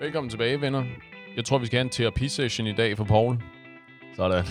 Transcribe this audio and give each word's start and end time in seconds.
Velkommen 0.00 0.30
tilbage, 0.30 0.60
venner. 0.60 0.84
Jeg 1.36 1.44
tror, 1.44 1.58
vi 1.58 1.66
skal 1.66 1.76
have 1.76 1.84
en 1.84 1.90
terapisession 1.90 2.66
i 2.66 2.72
dag 2.72 2.96
for 2.96 3.04
Paul. 3.04 3.36
Sådan. 4.16 4.44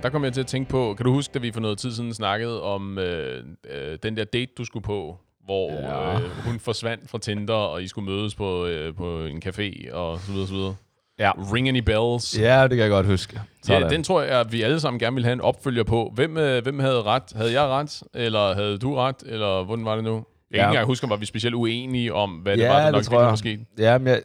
Øh, 0.00 0.02
der 0.02 0.10
kom 0.10 0.24
jeg 0.24 0.32
til 0.32 0.40
at 0.40 0.46
tænke 0.46 0.70
på, 0.70 0.94
kan 0.96 1.04
du 1.06 1.12
huske, 1.12 1.32
da 1.34 1.38
vi 1.38 1.52
for 1.52 1.60
noget 1.60 1.78
tid 1.78 1.92
siden 1.92 2.14
snakkede 2.14 2.62
om 2.62 2.98
øh, 2.98 3.44
øh, 3.70 3.98
den 4.02 4.16
der 4.16 4.24
date, 4.24 4.52
du 4.58 4.64
skulle 4.64 4.82
på, 4.84 5.18
hvor 5.44 5.70
Ja. 5.72 6.14
øh, 6.20 6.28
hun 6.44 6.58
forsvandt 6.60 7.10
fra 7.10 7.18
Tinder, 7.18 7.54
og 7.54 7.82
I 7.82 7.88
skulle 7.88 8.10
mødes 8.10 8.34
på, 8.34 8.66
øh, 8.66 8.94
på 8.94 9.24
en 9.24 9.42
café, 9.46 9.92
og 9.94 10.18
så 10.20 10.32
videre, 10.32 10.46
så 10.46 10.54
videre. 10.54 10.74
Ja. 11.18 11.30
Ring 11.54 11.68
any 11.68 11.78
bells? 11.86 12.38
Ja, 12.38 12.62
det 12.62 12.70
kan 12.70 12.78
jeg 12.78 12.90
godt 12.90 13.06
huske. 13.06 13.40
Ja, 13.68 13.88
den 13.88 14.02
tror 14.02 14.22
jeg, 14.22 14.40
at 14.40 14.52
vi 14.52 14.62
alle 14.62 14.80
sammen 14.80 14.98
gerne 15.00 15.14
ville 15.14 15.24
have 15.24 15.32
en 15.32 15.40
opfølger 15.40 15.84
på. 15.84 16.12
Hvem, 16.14 16.36
øh, 16.36 16.62
hvem 16.62 16.78
havde 16.78 17.02
ret? 17.02 17.22
Havde 17.34 17.52
jeg 17.52 17.62
ret? 17.62 18.02
Eller 18.14 18.54
havde 18.54 18.78
du 18.78 18.94
ret? 18.94 19.16
Eller 19.26 19.64
hvordan 19.64 19.84
var 19.84 19.94
det 19.94 20.04
nu? 20.04 20.14
Jeg 20.14 20.20
kan 20.20 20.24
Ja. 20.52 20.56
ikke 20.56 20.68
engang 20.68 20.86
huske, 20.86 21.04
om 21.04 21.10
var 21.10 21.16
vi 21.16 21.26
specielt 21.26 21.54
uenige 21.54 22.14
om, 22.14 22.30
hvad 22.30 22.56
det 22.56 22.62
Ja, 22.62 22.68
var, 22.68 22.76
der 22.78 22.84
det 22.84 22.92
nok 22.92 23.02
tror 23.02 23.48
jeg. 23.48 23.58
Ja, 23.78 23.98
men 23.98 24.08
jeg, 24.08 24.22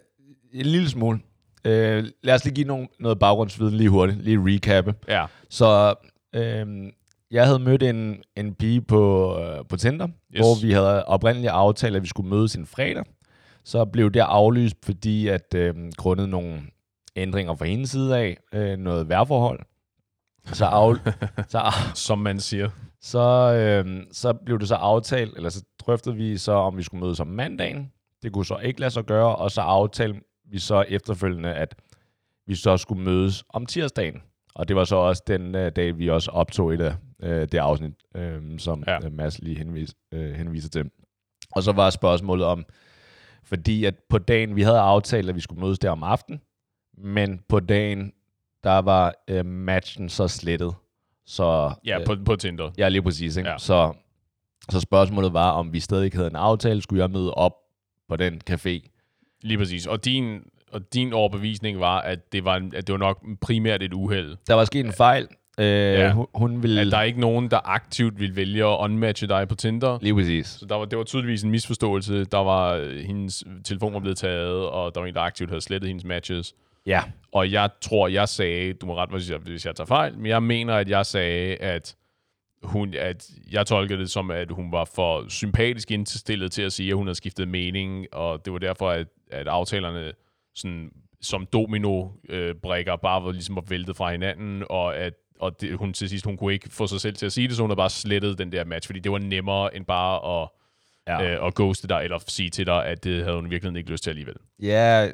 en 0.54 0.66
lille 0.66 0.90
smule. 0.90 1.20
Øh, 1.66 2.06
lad 2.24 2.34
os 2.36 2.44
lige 2.46 2.56
give 2.56 2.68
nogle, 2.68 2.88
noget 3.00 3.20
baggrundsviden 3.20 3.74
lige 3.74 3.90
hurtigt. 3.90 4.22
Lige 4.24 4.40
recappe. 4.42 4.96
Ja, 5.08 5.26
Så 5.50 5.96
øh, 6.36 6.92
jeg 7.32 7.46
havde 7.46 7.60
mødt 7.60 7.84
en, 7.84 8.24
en 8.38 8.54
pige 8.56 8.82
på, 8.82 9.36
øh, 9.40 9.66
på 9.70 9.78
Tinder, 9.78 10.08
Yes. 10.08 10.40
hvor 10.40 10.62
vi 10.68 10.72
havde 10.74 11.06
oprindeligt 11.06 11.52
aftalt, 11.52 11.96
at 11.96 12.02
vi 12.02 12.08
skulle 12.08 12.30
mødes 12.30 12.56
en 12.56 12.66
fredag. 12.66 13.04
Så 13.64 13.86
blev 13.86 14.12
det 14.12 14.20
aflyst, 14.20 14.76
fordi 14.86 15.28
at 15.28 15.54
øh, 15.56 15.76
grundet 15.98 16.30
nogle 16.30 16.62
ændringer 17.16 17.56
fra 17.56 17.66
hendes 17.66 17.90
side 17.90 18.18
af, 18.18 18.38
øh, 18.54 18.78
noget 18.78 19.10
vejrforhold, 19.10 19.60
så, 20.54 20.66
af, 20.66 20.96
så, 21.48 21.62
som 21.96 22.20
man 22.20 22.40
siger. 22.40 22.70
så, 23.02 23.20
øh, 23.54 24.04
så 24.12 24.34
blev 24.46 24.60
det 24.60 24.68
så 24.68 24.76
aftalt, 24.76 25.36
eller 25.38 25.50
så 25.50 25.64
drøftede 25.86 26.16
vi 26.16 26.38
så, 26.38 26.52
om 26.52 26.78
vi 26.78 26.84
skulle 26.84 27.02
mødes 27.04 27.20
om 27.20 27.28
mandagen. 27.28 27.92
Det 28.24 28.32
kunne 28.34 28.46
så 28.46 28.58
ikke 28.58 28.80
lade 28.80 28.92
sig 28.92 29.04
gøre, 29.06 29.36
og 29.36 29.52
så 29.52 29.62
aftalte 29.62 30.20
vi 30.50 30.60
så 30.60 30.82
efterfølgende, 30.88 31.54
at 31.54 31.76
vi 32.48 32.56
så 32.56 32.78
skulle 32.78 33.04
mødes 33.04 33.44
om 33.50 33.66
tirsdagen. 33.66 34.22
Og 34.56 34.68
det 34.68 34.76
var 34.76 34.84
så 34.84 34.96
også 34.96 35.24
den 35.28 35.56
øh, 35.56 35.72
dag, 35.76 35.98
vi 35.98 36.10
også 36.10 36.32
optog 36.32 36.74
et 36.74 36.82
af 36.82 36.96
øh, 37.20 37.42
det 37.52 37.58
afsnit, 37.58 37.94
øh, 38.16 38.60
som 38.60 38.84
Ja. 38.88 38.94
ja. 39.04 39.10
Mads 39.10 39.40
lige 39.40 39.58
henvis, 39.58 39.94
øh, 40.12 40.34
henviser 40.34 40.70
til. 40.70 40.90
Og 41.52 41.64
så 41.64 41.72
var 41.72 41.90
spørgsmålet 41.90 42.46
om, 42.46 42.66
fordi 43.44 43.86
at 43.86 43.96
på 44.10 44.18
dagen, 44.18 44.56
vi 44.56 44.62
havde 44.62 44.80
aftalt, 44.80 45.30
at 45.30 45.36
vi 45.36 45.42
skulle 45.42 45.62
mødes 45.62 45.80
der 45.80 45.90
om 45.90 46.04
aftenen, 46.04 46.42
men 46.98 47.42
på 47.50 47.60
dagen, 47.60 48.14
der 48.64 48.80
var 48.80 49.14
øh, 49.28 49.46
matchen 49.46 50.10
så 50.10 50.28
slettet. 50.28 50.76
Så, 51.26 51.72
Ja, 51.86 52.00
øh, 52.00 52.06
på, 52.06 52.16
på 52.26 52.36
Tinder. 52.36 52.72
Ja, 52.78 52.90
lige 52.90 53.02
præcis. 53.02 53.38
Ikke? 53.38 53.50
Ja. 53.50 53.58
Så, 53.58 53.94
så 54.70 54.80
spørgsmålet 54.80 55.34
var, 55.34 55.52
om 55.52 55.74
vi 55.74 55.80
stadig 55.80 56.12
havde 56.14 56.28
en 56.28 56.36
aftale, 56.36 56.82
skulle 56.82 57.02
jeg 57.02 57.12
møde 57.12 57.34
op 57.34 57.54
på 58.10 58.16
den 58.16 58.42
café. 58.50 58.90
Lige 59.42 59.58
præcis. 59.58 59.86
Og 59.88 60.06
din, 60.06 60.40
og 60.72 60.94
din 60.94 61.14
overbevisning 61.14 61.80
var, 61.80 62.02
at 62.02 62.32
det 62.32 62.46
var, 62.46 62.56
en, 62.56 62.74
at 62.76 62.88
det 62.88 62.94
var 62.94 63.00
nok 63.00 63.26
primært 63.42 63.84
et 63.84 63.94
uheld. 63.94 64.36
Der 64.48 64.54
var 64.54 64.66
sket 64.66 64.86
en 64.86 64.94
fejl. 64.94 65.28
Øh, 65.60 65.66
Ja. 65.68 66.12
hun, 66.12 66.26
hun 66.36 66.64
ville... 66.64 66.82
At 66.82 66.88
der 66.88 66.98
er 66.98 67.04
ikke 67.04 67.20
nogen, 67.20 67.52
der 67.52 67.60
aktivt 67.70 68.20
vil 68.20 68.36
vælge 68.36 68.64
at 68.66 68.78
unmatche 68.80 69.28
dig 69.28 69.48
på 69.48 69.56
Tinder. 69.56 69.98
Lige 70.02 70.14
præcis. 70.14 70.48
Så 70.48 70.66
der 70.66 70.76
var, 70.76 70.86
det 70.86 70.98
var 70.98 71.04
tydeligvis 71.04 71.44
en 71.44 71.52
misforståelse. 71.52 72.26
Der 72.26 72.38
var 72.38 72.74
øh, 72.74 72.96
hendes 73.00 73.44
telefon 73.64 73.94
var 73.94 74.00
blevet 74.00 74.18
taget, 74.18 74.70
og 74.70 74.96
der 74.96 75.02
var 75.02 75.08
en, 75.08 75.14
der 75.14 75.22
aktivt 75.22 75.50
havde 75.50 75.62
slettet 75.62 75.88
hendes 75.88 76.06
matches. 76.06 76.54
Ja. 76.86 77.02
Og 77.34 77.52
jeg 77.52 77.70
tror, 77.82 78.08
jeg 78.08 78.30
sagde, 78.30 78.74
du 78.74 78.86
må 78.86 78.96
ret, 78.96 79.10
hvis 79.10 79.30
jeg, 79.30 79.38
hvis 79.38 79.66
jeg 79.66 79.76
tager 79.76 79.86
fejl, 79.86 80.18
men 80.18 80.26
jeg 80.26 80.44
mener, 80.44 80.74
at 80.76 80.90
jeg 80.90 81.06
sagde, 81.06 81.56
at 81.56 81.96
hun, 82.66 82.94
at 82.94 83.30
jeg 83.52 83.66
tolkede 83.66 84.00
det 84.00 84.10
som, 84.12 84.32
at 84.32 84.52
hun 84.52 84.72
var 84.72 84.86
for 84.96 85.26
sympatisk 85.30 85.92
indstillet 85.92 86.52
til 86.52 86.62
at 86.62 86.74
sige, 86.74 86.90
at 86.90 86.96
hun 86.96 87.08
havde 87.08 87.16
skiftet 87.16 87.48
mening, 87.48 88.06
og 88.14 88.46
det 88.46 88.54
var 88.54 88.60
derfor, 88.60 88.90
at, 88.90 89.08
at 89.32 89.48
aftalerne 89.48 90.12
sådan, 90.56 90.90
som 91.22 91.48
domino-brækker 91.54 92.96
bare 92.96 93.24
var, 93.24 93.32
ligesom 93.32 93.56
var 93.56 93.64
væltet 93.68 93.96
fra 93.96 94.12
hinanden, 94.12 94.64
og 94.70 94.98
at 94.98 95.14
og 95.40 95.62
det, 95.62 95.78
hun 95.78 95.94
til 95.94 96.10
sidst, 96.10 96.26
hun 96.26 96.38
kunne 96.38 96.54
ikke 96.54 96.70
få 96.72 96.88
sig 96.88 97.02
selv 97.02 97.16
til 97.16 97.26
at 97.26 97.32
sige 97.32 97.48
det, 97.48 97.56
så 97.56 97.64
hun 97.64 97.70
havde 97.70 97.78
bare 97.78 97.90
slettet 97.90 98.38
den 98.38 98.52
der 98.52 98.66
match, 98.66 98.88
fordi 98.88 99.00
det 99.00 99.12
var 99.12 99.18
nemmere 99.18 99.76
end 99.76 99.86
bare 99.86 100.42
at, 100.44 100.50
Ja. 101.08 101.22
ja. 101.24 101.36
øh, 101.36 101.48
at 101.48 101.56
ghoste 101.56 101.88
dig, 101.88 102.02
eller 102.04 102.18
sige 102.28 102.50
til 102.50 102.66
dig, 102.66 102.86
at 102.86 103.04
det 103.04 103.24
havde 103.24 103.36
hun 103.36 103.50
virkelig 103.50 103.78
ikke 103.78 103.92
lyst 103.92 104.04
til 104.04 104.10
alligevel. 104.10 104.36
Ja, 104.62 105.10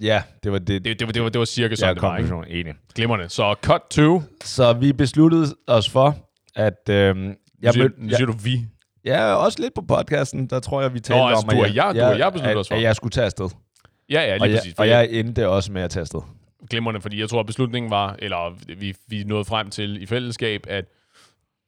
ja, 0.00 0.22
det 0.42 0.52
var 0.52 0.58
det. 0.58 0.84
Det, 0.84 0.98
det, 0.98 1.06
var, 1.06 1.12
det, 1.12 1.22
var, 1.22 1.28
det 1.28 1.38
var 1.38 1.44
cirka 1.44 1.72
ja, 1.72 1.76
sådan, 1.76 1.94
det 1.94 2.02
var, 2.02 2.16
ikke? 2.44 2.60
Enig. 2.60 2.74
Glimrende. 2.94 3.28
Så 3.28 3.54
cut 3.62 3.80
to. 3.90 4.22
Så 4.44 4.72
vi 4.72 4.92
besluttede 4.92 5.56
os 5.66 5.88
for, 5.90 6.16
at... 6.56 6.88
Øh, 6.90 6.94
Jeg 6.96 7.34
jeg 7.62 7.72
siger, 7.72 7.88
mødte, 7.98 8.16
siger 8.16 8.26
du 8.26 8.32
vi. 8.44 8.60
ja, 9.04 9.34
også 9.34 9.62
lidt 9.62 9.74
på 9.74 9.82
podcasten, 9.88 10.46
der 10.46 10.60
tror 10.60 10.82
jeg, 10.82 10.94
vi 10.94 11.00
talte 11.00 11.22
altså, 11.22 11.46
om, 11.48 11.56
du 11.56 11.62
at 11.62 11.68
og 11.70 11.74
jeg- 11.76 11.94
du 11.94 12.00
og 12.00 12.18
jeg 12.18 12.32
besluttede 12.32 12.60
os 12.60 12.68
for. 12.68 12.74
at 12.74 12.82
jeg 12.82 12.96
skulle 12.96 13.10
tage 13.12 13.24
afsted. 13.24 13.48
Ja, 14.10 14.20
ja, 14.20 14.32
lige 14.36 14.42
Og 14.42 14.48
jeg, 14.50 14.56
præcis. 14.58 14.74
Og 14.78 14.88
jeg, 14.88 15.08
jeg 15.12 15.20
endte 15.20 15.48
også 15.48 15.72
med 15.72 15.82
at 15.82 15.90
tage 15.90 16.00
afsted. 16.00 16.20
glimrende, 16.70 17.00
fordi 17.00 17.20
jeg 17.20 17.28
tror, 17.28 17.40
at 17.40 17.46
beslutningen 17.46 17.90
var, 17.90 18.16
eller 18.18 18.54
vi, 18.78 18.94
vi 19.08 19.24
nåede 19.24 19.44
frem 19.44 19.70
til 19.70 20.02
i 20.02 20.06
fællesskab, 20.06 20.60
at 20.68 20.84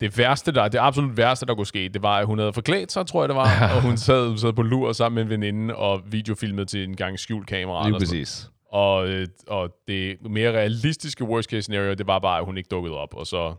det 0.01 0.19
værste, 0.19 0.53
der, 0.53 0.69
det 0.69 0.79
absolut 0.79 1.17
værste, 1.17 1.47
der 1.47 1.55
kunne 1.55 1.67
ske, 1.67 1.89
det 1.89 2.03
var, 2.03 2.17
at 2.19 2.27
hun 2.27 2.39
havde 2.39 2.53
forklædt 2.53 2.93
sig, 2.93 3.07
tror 3.07 3.23
jeg 3.23 3.29
det 3.29 3.37
var, 3.37 3.69
og 3.75 3.83
hun 3.83 3.97
sad, 3.97 4.37
sad 4.39 4.53
på 4.53 4.63
lur 4.63 4.93
sammen 4.93 5.15
med 5.15 5.23
en 5.23 5.31
veninde 5.43 5.77
og 5.77 6.01
videofilmede 6.07 6.67
til 6.67 6.85
en 6.85 6.97
gang 6.97 7.19
skjult 7.19 7.47
kamera. 7.47 7.89
Lige 7.89 7.99
præcis. 7.99 8.51
Og, 8.73 9.09
øh, 9.09 9.27
og 9.47 9.71
det 9.89 10.17
mere 10.31 10.51
realistiske 10.53 11.25
worst 11.25 11.51
case 11.51 11.63
scenario, 11.63 11.95
det 11.95 12.07
var 12.07 12.19
bare, 12.19 12.39
at 12.39 12.45
hun 12.45 12.57
ikke 12.57 12.69
dukkede 12.71 12.95
op, 12.97 13.15
og 13.15 13.27
så. 13.27 13.55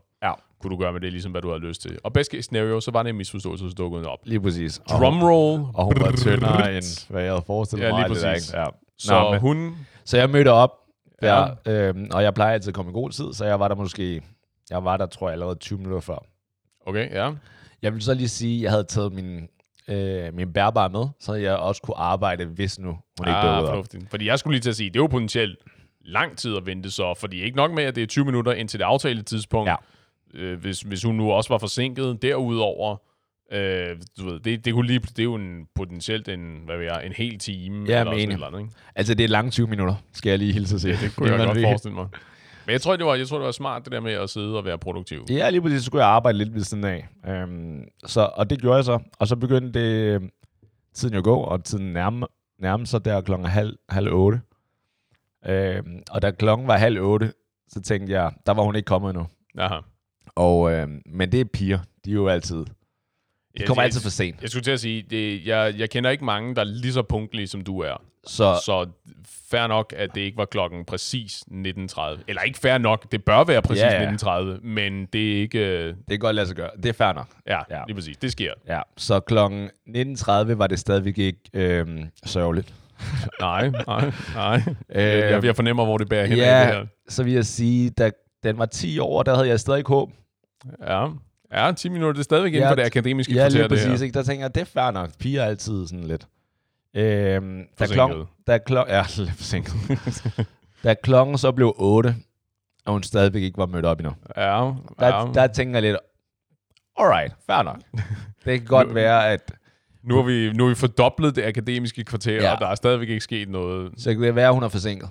Kunne 0.62 0.72
du 0.76 0.78
gøre 0.82 0.94
med 0.94 1.02
det, 1.02 1.12
ligesom 1.12 1.32
hvad 1.32 1.42
du 1.42 1.50
havde 1.50 1.62
lyst 1.62 1.82
til. 1.82 1.98
Og 2.04 2.14
best 2.14 2.32
case 2.32 2.42
scenario, 2.42 2.80
så 2.80 2.92
var 2.92 3.04
det 3.04 3.10
en 3.10 3.16
misforståelse, 3.18 3.70
så 3.70 3.76
dukkede 3.76 4.08
op. 4.08 4.20
Lige 4.24 4.42
præcis. 4.42 4.78
Og 4.78 4.98
hun- 4.98 5.04
Drumroll. 5.04 5.62
Og 5.74 5.86
hun 5.86 5.94
var 6.00 6.12
tyndere, 6.18 6.76
end 6.78 7.10
hvad 7.12 7.24
jeg 7.24 7.32
havde 7.32 7.44
forestillet 7.48 7.86
Ja, 7.88 7.92
mig. 7.92 8.00
lige 8.08 8.14
det 8.16 8.22
der, 8.24 8.32
præcis. 8.34 8.50
ikke? 8.50 8.60
Ja. 8.60 8.66
Så 8.98 9.20
Nå, 9.20 9.32
men, 9.32 9.40
hun... 9.40 9.76
så 10.06 10.18
jeg 10.18 10.30
mødte 10.30 10.52
op, 10.52 10.72
Ja. 11.22 11.28
der, 11.66 11.88
øhm, 11.90 12.08
og 12.14 12.24
jeg 12.24 12.34
plejer 12.34 12.54
altid 12.54 12.70
at 12.70 12.74
komme 12.76 12.92
i 12.92 12.94
god 12.94 13.10
tid, 13.10 13.34
så 13.34 13.46
jeg 13.46 13.60
var 13.60 13.68
der 13.68 13.76
måske, 13.76 14.22
jeg 14.70 14.84
var 14.86 14.98
der, 14.98 15.06
tror 15.06 15.28
jeg, 15.28 15.34
allerede 15.34 15.56
20 15.56 15.78
minutter 15.80 16.00
før. 16.02 16.24
Okay, 16.88 17.12
ja. 17.12 17.32
Jeg 17.82 17.94
vil 17.94 18.02
så 18.02 18.14
lige 18.14 18.30
sige, 18.30 18.58
at 18.58 18.64
jeg 18.64 18.72
havde 18.72 18.84
taget 18.84 19.14
min, 19.14 19.48
øh, 19.88 20.34
min 20.34 20.54
bærbare 20.54 20.90
med, 20.90 21.08
så 21.20 21.34
jeg 21.34 21.56
også 21.56 21.82
kunne 21.82 21.98
arbejde, 21.98 22.46
hvis 22.46 22.80
nu 22.80 22.88
hun 22.90 23.28
ikke 23.28 23.32
ah, 23.38 23.46
dukkede 23.46 23.62
op. 23.64 23.68
fornuftigt. 23.70 24.10
Fordi 24.10 24.26
jeg 24.28 24.40
skulle 24.40 24.54
lige 24.56 24.62
til 24.62 24.70
at 24.70 24.76
sige, 24.76 24.90
det 24.90 24.96
er 24.96 25.04
jo 25.04 25.08
potentielt 25.08 25.58
lang 26.06 26.38
tid 26.38 26.58
at 26.58 26.66
vente 26.66 26.92
så, 26.92 27.14
fordi 27.18 27.42
ikke 27.42 27.58
nok 27.58 27.72
med, 27.72 27.84
at 27.84 27.96
det 27.96 28.04
er 28.04 28.08
20 28.08 28.26
minutter 28.26 28.52
indtil 28.52 28.80
det 28.80 28.86
aftalte 28.86 29.24
tidspunkt. 29.24 29.70
Ja. 29.70 29.76
Øh, 30.34 30.60
hvis, 30.60 30.82
hvis 30.82 31.04
hun 31.04 31.16
nu 31.16 31.32
også 31.32 31.50
var 31.50 31.58
forsinket 31.58 32.22
derudover, 32.22 32.98
øh, 33.52 33.88
du 34.20 34.26
ved, 34.26 34.40
det, 34.40 34.66
det, 34.66 34.74
kunne 34.74 34.88
lige, 34.88 35.00
det 35.00 35.20
er 35.20 35.24
jo 35.24 35.36
en, 35.36 35.68
potentielt 35.76 36.28
en, 36.28 36.62
hvad 36.66 36.78
ved 36.78 36.86
jeg, 36.86 37.06
en 37.06 37.14
hel 37.14 37.40
time. 37.40 37.86
Ja, 37.88 38.00
eller 38.00 38.14
eller 38.14 38.48
andet, 38.48 38.60
ikke? 38.60 38.72
Altså, 38.96 39.14
det 39.14 39.24
er 39.24 39.28
lange 39.28 39.52
20 39.52 39.68
minutter, 39.68 39.96
skal 40.14 40.30
jeg 40.30 40.40
lige 40.40 40.54
hilse 40.54 40.76
at 40.76 40.82
sige. 40.82 40.98
Det 41.02 41.16
kunne 41.16 41.30
jeg 41.30 41.38
man 41.38 41.48
godt 41.48 41.58
vil- 41.58 41.64
forestille 41.66 41.96
mig. 41.96 42.08
Men 42.66 42.72
jeg 42.74 42.82
tror, 42.82 42.96
det 42.96 43.06
var, 43.06 43.16
jeg 43.16 43.28
tror, 43.28 43.38
det 43.38 43.46
var 43.46 43.52
smart, 43.52 43.84
det 43.86 43.92
der 43.92 44.00
med 44.00 44.14
at 44.14 44.30
sidde 44.30 44.58
og 44.58 44.66
være 44.66 44.78
produktiv. 44.78 45.26
Ja, 45.30 45.50
lige 45.50 45.62
præcis, 45.62 45.80
så 45.80 45.86
skulle 45.86 46.04
jeg 46.06 46.12
arbejde 46.14 46.38
lidt 46.38 46.54
ved 46.54 46.62
siden 46.62 46.84
af. 46.84 47.08
Øhm, 47.28 47.84
så, 48.06 48.30
og 48.34 48.50
det 48.50 48.62
gjorde 48.62 48.76
jeg 48.76 48.86
så. 48.86 49.00
Og 49.20 49.28
så 49.28 49.36
begyndte 49.36 49.80
det, 49.80 50.16
øh, 50.16 50.22
tiden 50.94 51.14
jo 51.14 51.18
at 51.18 51.24
gå, 51.24 51.36
og 51.36 51.64
tiden 51.64 51.94
nærme, 51.94 52.28
nærme 52.60 52.86
sig 52.86 53.06
der 53.06 53.22
klokken 53.22 53.48
halv, 53.48 53.78
halv 53.90 54.14
otte. 54.14 54.42
Øhm, 55.46 56.02
og 56.12 56.22
da 56.22 56.32
klokken 56.32 56.68
var 56.68 56.78
halv 56.78 57.00
otte, 57.02 57.34
så 57.68 57.82
tænkte 57.82 58.14
jeg, 58.14 58.32
der 58.46 58.54
var 58.54 58.64
hun 58.64 58.76
ikke 58.76 58.86
kommet 58.88 59.10
endnu. 59.10 59.28
Aha. 59.58 59.76
Og, 60.40 60.72
øhm, 60.72 61.02
men 61.06 61.32
det 61.32 61.40
er 61.42 61.46
piger. 61.46 61.80
De 62.06 62.10
er 62.10 62.14
jo 62.14 62.28
altid, 62.28 62.58
de 62.58 62.66
Jeg- 63.60 63.68
kommer 63.68 63.82
jeg- 63.82 63.86
altid 63.86 64.02
for 64.02 64.10
sent. 64.10 64.42
Jeg 64.42 64.50
skulle 64.50 64.64
til 64.64 64.72
at 64.72 64.80
sige, 64.80 65.02
det, 65.10 65.46
jeg, 65.46 65.74
jeg 65.78 65.90
kender 65.90 66.10
ikke 66.10 66.26
mange, 66.26 66.56
der 66.56 66.62
er 66.62 66.66
lige 66.66 66.94
så 66.94 67.02
punktlige, 67.02 67.48
som 67.48 67.62
du 67.62 67.80
er. 67.80 68.02
Så, 68.28 68.56
Så 68.66 68.88
fair 69.52 69.68
nok, 69.68 69.94
at 69.98 70.10
det 70.16 70.22
ikke 70.22 70.38
var 70.38 70.46
klokken 70.46 70.86
præcis 70.86 71.44
19.30. 71.52 72.24
Eller 72.28 72.42
ikke 72.42 72.60
fair 72.60 72.78
nok, 72.78 73.12
det 73.12 73.24
bør 73.24 73.44
være 73.44 73.62
præcis 73.62 73.82
Ja, 73.84 74.02
ja. 74.04 74.12
19.30, 74.12 74.60
men 74.68 75.06
det 75.06 75.32
er 75.38 75.42
ikke... 75.42 75.60
øh, 75.60 75.86
det 75.88 75.96
kan 76.10 76.20
godt 76.20 76.36
lade 76.36 76.48
sig 76.48 76.56
gøre. 76.56 76.70
Det 76.78 76.86
er 76.86 76.94
fair 76.94 77.14
nok. 77.14 77.28
Ja, 77.48 77.60
Ja. 77.70 77.82
lige 77.88 77.96
præcis. 77.96 78.18
Det 78.18 78.32
sker. 78.32 78.54
Ja. 78.68 78.82
Så 78.98 79.20
klokken 79.20 79.70
19.30 79.88 80.54
var 80.58 80.68
det 80.68 80.80
stadigvæk 80.80 81.18
ikke 81.18 81.40
øhm, 81.54 82.04
sørgeligt. 82.26 82.74
Nej, 83.42 83.70
nej, 83.70 84.12
nej. 84.36 84.62
Øh, 84.90 85.04
jeg, 85.32 85.44
jeg 85.46 85.56
fornemmer, 85.56 85.86
hvor 85.86 85.98
det 85.98 86.10
bærer 86.10 86.26
hen 86.26 86.38
det 86.38 86.44
ja, 86.44 86.82
så 87.10 87.24
vil 87.24 87.34
jeg 87.34 87.46
sige, 87.46 87.90
da 87.90 88.12
den 88.44 88.58
var 88.58 88.66
10 88.66 89.00
år, 89.00 89.24
der 89.24 89.36
havde 89.36 89.48
jeg 89.48 89.60
stadig 89.60 89.84
håb. 89.88 90.12
Ja. 90.88 91.08
ja, 91.54 91.72
10 91.72 91.90
minutter, 91.90 92.14
det 92.14 92.20
er 92.20 92.24
stadigvæk 92.24 92.54
inden 92.54 92.64
Ja, 92.64 92.70
for 92.72 92.76
det 92.76 92.84
akademiske 92.84 93.34
Ja, 93.34 93.40
kvarter, 93.40 93.50
lige 93.54 93.64
det 93.64 93.70
præcis. 93.70 93.88
her. 94.00 94.04
Ikke? 94.06 94.14
Der 94.18 94.24
tænker 94.24 94.44
jeg, 94.46 94.56
det 94.56 94.62
er 94.62 94.66
fair 94.66 94.92
nok. 94.92 95.10
Piger 95.20 95.42
er 95.42 95.46
altid 95.46 95.88
sådan 95.88 96.04
lidt. 96.04 96.28
Øhm, 96.96 97.64
da 97.80 97.84
Forsinket. 97.86 97.94
klok, 98.16 98.28
da 98.48 98.58
klok, 98.58 98.88
ja, 98.90 99.04
lidt 99.18 99.32
forsinket. 99.32 99.74
Da 100.84 100.94
klokken 101.04 101.38
så 101.38 101.52
blev 101.52 101.74
8, 101.78 102.16
og 102.86 102.94
hun 102.94 103.04
stadigvæk 103.04 103.42
ikke 103.44 103.58
var 103.58 103.66
mødt 103.66 103.86
op 103.86 104.00
endnu. 104.00 104.14
Ja, 104.38 104.42
Der, 105.00 105.08
ja. 105.08 105.26
der 105.34 105.48
tænker 105.48 105.74
jeg 105.76 105.82
lidt, 105.82 105.98
alright, 106.98 107.34
fair 107.46 107.62
nok. 107.64 107.78
Det 108.46 108.60
kan 108.60 108.66
godt 108.66 108.96
være, 108.96 109.30
at 109.30 109.54
Nu 110.04 110.16
har 110.16 110.24
vi, 110.24 110.54
nu 110.54 110.64
har 110.64 110.70
vi 110.70 110.76
fordoblet 110.76 111.36
det 111.36 111.44
akademiske 111.46 112.04
kvarter, 112.04 112.34
Ja. 112.36 112.54
og 112.54 112.60
der 112.60 112.68
er 112.68 112.76
stadigvæk 112.76 113.10
ikke 113.10 113.22
sket 113.24 113.50
noget. 113.50 113.92
så 113.98 114.14
kan 114.14 114.22
det 114.22 114.36
være, 114.36 114.48
at 114.48 114.54
hun 114.54 114.64
er 114.64 114.68
forsinket. 114.70 115.10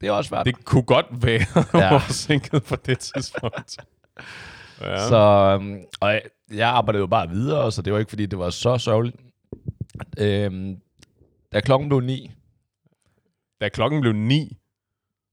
Det 0.00 0.06
er 0.08 0.12
også 0.12 0.30
fair. 0.30 0.42
Det 0.42 0.64
kunne 0.64 0.82
godt 0.82 1.06
være, 1.10 1.34
at 1.54 1.66
Ja. 1.74 1.78
ja. 1.84 1.90
var 1.92 1.98
forsinket 1.98 2.62
på 2.64 2.76
det 2.76 2.98
tidspunkt. 2.98 3.76
Ja. 4.80 5.08
Så, 5.08 5.16
øhm, 5.60 5.78
og 6.00 6.08
jeg, 6.12 6.22
jeg 6.54 6.68
arbejdede 6.68 7.00
jo 7.00 7.06
bare 7.06 7.28
videre, 7.28 7.72
så 7.72 7.82
det 7.82 7.92
var 7.92 7.98
ikke, 7.98 8.08
fordi 8.08 8.26
det 8.26 8.38
var 8.38 8.50
så 8.50 8.78
sørgeligt. 8.78 9.16
Øhm, 10.18 10.76
da 11.52 11.60
klokken 11.60 11.88
blev 11.88 12.00
9, 12.00 12.30
Da 13.60 13.68
klokken 13.68 14.00
blev 14.00 14.12
ni, 14.12 14.56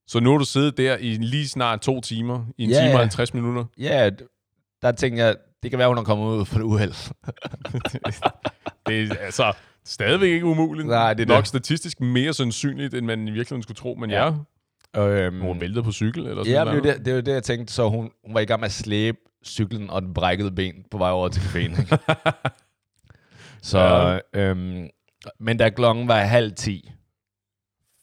så 0.08 0.20
nu 0.20 0.32
har 0.32 0.38
du 0.38 0.46
siddet 0.46 0.78
der 0.78 0.98
i 0.98 1.10
lige 1.14 1.48
snart 1.48 1.82
to 1.82 2.02
timer, 2.02 2.46
i 2.58 2.64
en 2.64 2.70
Ja, 2.70 2.76
time 2.76 2.88
ja. 2.90 2.94
og 2.94 3.00
50 3.00 3.34
minutter. 3.34 3.66
ja, 3.80 4.10
der 4.82 4.92
tænkte 4.92 5.24
jeg, 5.24 5.36
det 5.64 5.72
kan 5.72 5.80
være, 5.80 5.88
hun 5.88 5.98
er 5.98 6.04
kommet 6.04 6.26
ud 6.38 6.46
for 6.46 6.60
et 6.60 6.64
uheld. 6.64 6.94
Det 8.88 9.12
er 9.12 9.16
altså 9.20 9.54
stadigvæk 9.86 10.30
ikke 10.30 10.46
umuligt. 10.46 10.88
Nej, 10.88 11.14
det 11.14 11.24
er 11.24 11.28
Nok 11.28 11.40
det. 11.42 11.48
statistisk 11.48 12.02
mere 12.02 12.34
sandsynligt, 12.34 12.94
end 12.94 13.06
man 13.06 13.20
i 13.28 13.32
virkeligheden 13.32 13.64
skulle 13.64 13.76
tro. 13.78 13.96
Men 13.96 14.10
ja, 14.12 14.34
Ja. 14.96 15.02
øhm, 15.08 15.42
hun 15.42 15.62
væltet 15.62 15.84
på 15.84 15.92
cykel 15.92 16.28
eller 16.28 16.44
sådan 16.44 16.54
ja, 16.54 16.64
noget. 16.64 16.78
jo 16.78 16.84
det, 16.84 17.06
det 17.06 17.12
er 17.12 17.16
jo 17.16 17.22
det, 17.22 17.32
jeg 17.34 17.44
tænkte. 17.44 17.74
Så 17.74 17.90
hun, 17.90 18.12
hun 18.26 18.34
var 18.34 18.40
i 18.40 18.46
gang 18.46 18.60
med 18.60 18.66
at 18.66 18.72
slæbe 18.72 19.18
cyklen 19.46 19.90
og 19.90 20.02
den 20.02 20.14
brækkede 20.14 20.52
ben 20.52 20.74
på 20.92 20.98
vej 20.98 21.10
over 21.12 21.30
til 21.30 21.40
caféen. 21.42 21.96
så, 23.62 23.80
Ja. 24.34 24.40
øhm, 24.42 24.88
men 25.40 25.58
da 25.58 25.70
klokken 25.70 26.08
var 26.08 26.20
halv 26.20 26.52
10, 26.56 26.90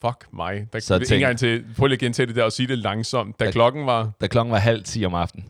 Fuck 0.05 0.25
mig. 0.33 0.67
Der, 0.73 0.79
Så 0.79 0.87
så 0.87 0.99
tænk- 0.99 1.37
til, 1.37 1.65
prøv 1.77 1.87
lige 1.87 1.95
at 1.95 1.99
gentage 1.99 2.27
det 2.27 2.35
der 2.35 2.43
og 2.43 2.51
sige 2.51 2.67
det 2.67 2.77
langsomt. 2.77 3.39
Da 3.39 3.45
Da- 3.45 3.51
klokken 3.51 3.85
var... 3.85 4.11
da 4.21 4.27
klokken 4.27 4.51
var 4.51 4.57
halv 4.57 4.83
10 4.83 5.05
om 5.05 5.13
aftenen, 5.15 5.45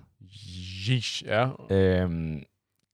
Yeesh, 0.90 1.24
ja. 1.26 1.48
øhm, 1.70 2.44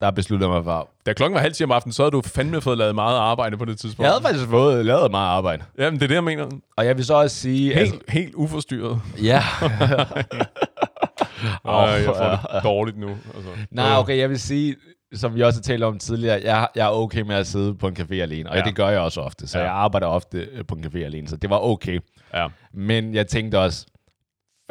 der 0.02 0.12
besluttede 0.12 0.50
mig 0.50 0.64
for, 0.64 0.90
Da 1.06 1.14
klokken 1.14 1.36
var 1.36 1.42
halv 1.42 1.54
ti 1.54 1.64
om 1.64 1.72
aftenen, 1.72 1.94
så 1.94 2.04
havde 2.04 2.12
du 2.12 2.22
fandme 2.22 2.62
fået 2.62 2.78
lavet 2.78 2.96
meget 2.96 3.18
arbejde 3.18 3.58
på 3.58 3.66
det 3.66 3.80
tidspunkt. 3.80 4.06
jeg 4.06 4.12
havde 4.14 4.22
faktisk 4.24 4.46
fået 4.50 4.86
lavet 4.86 5.12
meget 5.12 5.28
arbejde. 5.30 5.64
Jamen, 5.78 6.00
det 6.00 6.04
er 6.04 6.08
det, 6.08 6.16
jeg 6.16 6.24
mener. 6.24 6.50
Og 6.78 6.86
jeg 6.86 6.98
vil 6.98 7.06
så 7.06 7.14
også 7.14 7.36
sige... 7.36 7.74
Helt, 7.74 7.80
altså... 7.80 8.00
helt 8.10 8.36
uforstyrret. 8.36 9.02
ja. 9.24 9.42
Og 11.64 11.90
jeg 11.90 12.06
får 12.06 12.14
det 12.54 12.64
dårligt 12.64 12.98
nu. 12.98 13.10
Altså. 13.36 13.50
Nej, 13.72 13.98
okay, 13.98 14.18
jeg 14.18 14.30
vil 14.30 14.40
sige, 14.40 14.76
som 15.14 15.36
vi 15.36 15.44
også 15.44 15.60
har 15.60 15.64
talt 15.64 15.84
om 15.84 16.00
tidligere, 16.00 16.42
jeg, 16.44 16.68
jeg 16.76 16.86
er 16.88 16.92
okay 16.92 17.22
med 17.22 17.36
at 17.36 17.48
sidde 17.48 17.76
på 17.76 17.88
en 17.88 17.98
café 18.00 18.14
alene, 18.16 18.50
og 18.50 18.56
ja. 18.56 18.60
Ja. 18.62 18.66
det 18.66 18.76
gør 18.76 18.90
jeg 18.90 19.00
også 19.00 19.22
ofte, 19.22 19.48
så 19.48 19.58
ja. 19.58 19.64
Ja. 19.66 19.70
jeg 19.72 19.80
arbejder 19.80 20.08
ofte 20.08 20.38
øh, 20.40 20.66
på 20.66 20.76
en 20.76 20.86
café 20.86 20.98
alene, 20.98 21.28
så 21.28 21.38
det 21.38 21.50
var 21.50 21.60
okay. 21.60 22.00
Ja. 22.34 22.48
Men 22.74 23.14
jeg 23.14 23.28
tænkte 23.28 23.60
også, 23.60 23.86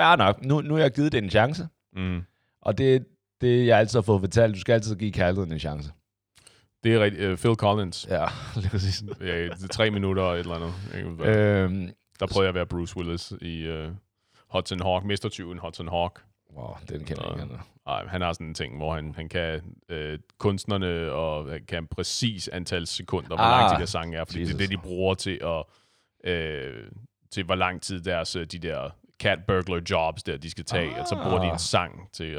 fair 0.01 0.17
nok, 0.17 0.45
nu, 0.45 0.61
nu 0.61 0.75
har 0.75 0.81
jeg 0.83 0.91
givet 0.91 1.13
det 1.13 1.25
en 1.25 1.31
chance, 1.31 1.69
Mm. 1.97 2.23
og 2.63 2.79
det 2.79 3.07
det, 3.41 3.67
jeg 3.67 3.79
altid 3.79 3.99
har 3.99 4.03
fået 4.03 4.21
fortalt, 4.21 4.55
du 4.55 4.61
skal 4.61 4.73
altid 4.73 4.97
give 4.97 5.13
kærligheden 5.13 5.53
en 5.53 5.59
chance. 5.59 5.91
Det 6.85 6.95
er 6.95 7.01
rigtigt. 7.01 7.31
Uh, 7.33 7.37
Phil 7.39 7.55
Collins. 7.55 8.07
Ja, 8.11 8.25
lige 8.61 8.71
præcis. 8.71 9.03
Ja, 9.21 9.27
det 9.45 9.63
er 9.65 9.69
tre 9.69 9.91
minutter 9.91 10.23
og 10.23 10.35
et 10.35 10.39
eller 10.41 10.55
andet. 10.55 10.73
Øhm, 11.27 11.91
Der 12.21 12.27
prøvede 12.27 12.45
jeg 12.45 12.49
at 12.49 12.55
være 12.55 12.67
Bruce 12.67 12.97
Willis 12.97 13.33
i 13.41 13.69
uh, 13.71 13.89
Hudson 14.51 14.81
Hawk. 14.81 15.05
Mestertyven 15.05 15.59
Hudson 15.59 15.89
Hawk. 15.89 16.21
Wow, 16.55 16.75
den 16.89 17.05
kender 17.05 17.33
jeg 17.35 17.43
ikke. 17.43 17.59
Ej, 17.87 18.07
han 18.07 18.21
har 18.21 18.33
sådan 18.33 18.47
en 18.47 18.55
ting, 18.55 18.77
hvor 18.77 18.95
han, 18.95 19.15
han 19.15 19.29
kan 19.29 19.77
øh, 19.89 20.19
kunstnerne 20.39 21.13
og 21.13 21.51
han 21.51 21.65
kan 21.69 21.87
præcis 21.87 22.49
antal 22.49 22.87
sekunder, 22.87 23.29
hvor 23.29 23.37
Ah, 23.39 23.61
lang 23.61 23.73
tid 23.73 23.81
der 23.81 23.87
sange 23.87 24.17
er, 24.19 24.25
fordi 24.25 24.41
Jesus. 24.41 24.55
det 24.55 24.65
er 24.65 24.69
det, 24.69 24.79
de 24.79 24.83
bruger 24.83 25.15
til 25.15 25.41
at 25.45 25.65
øh, 26.33 26.91
til 27.31 27.45
hvor 27.45 27.55
lang 27.55 27.83
tid 27.83 28.01
deres 28.01 28.37
øh, 28.37 28.47
de 28.47 28.59
der 28.59 28.91
cat 29.23 29.39
burglar 29.47 29.81
jobs 29.91 30.23
der, 30.23 30.37
de 30.37 30.51
skal 30.51 30.65
tage, 30.65 30.95
ah. 30.95 31.01
og 31.01 31.07
så 31.07 31.15
bruger 31.23 31.39
de 31.39 31.47
Ah. 31.47 31.53
en 31.53 31.59
sang 31.59 32.09
til 32.13 32.25
at, 32.31 32.37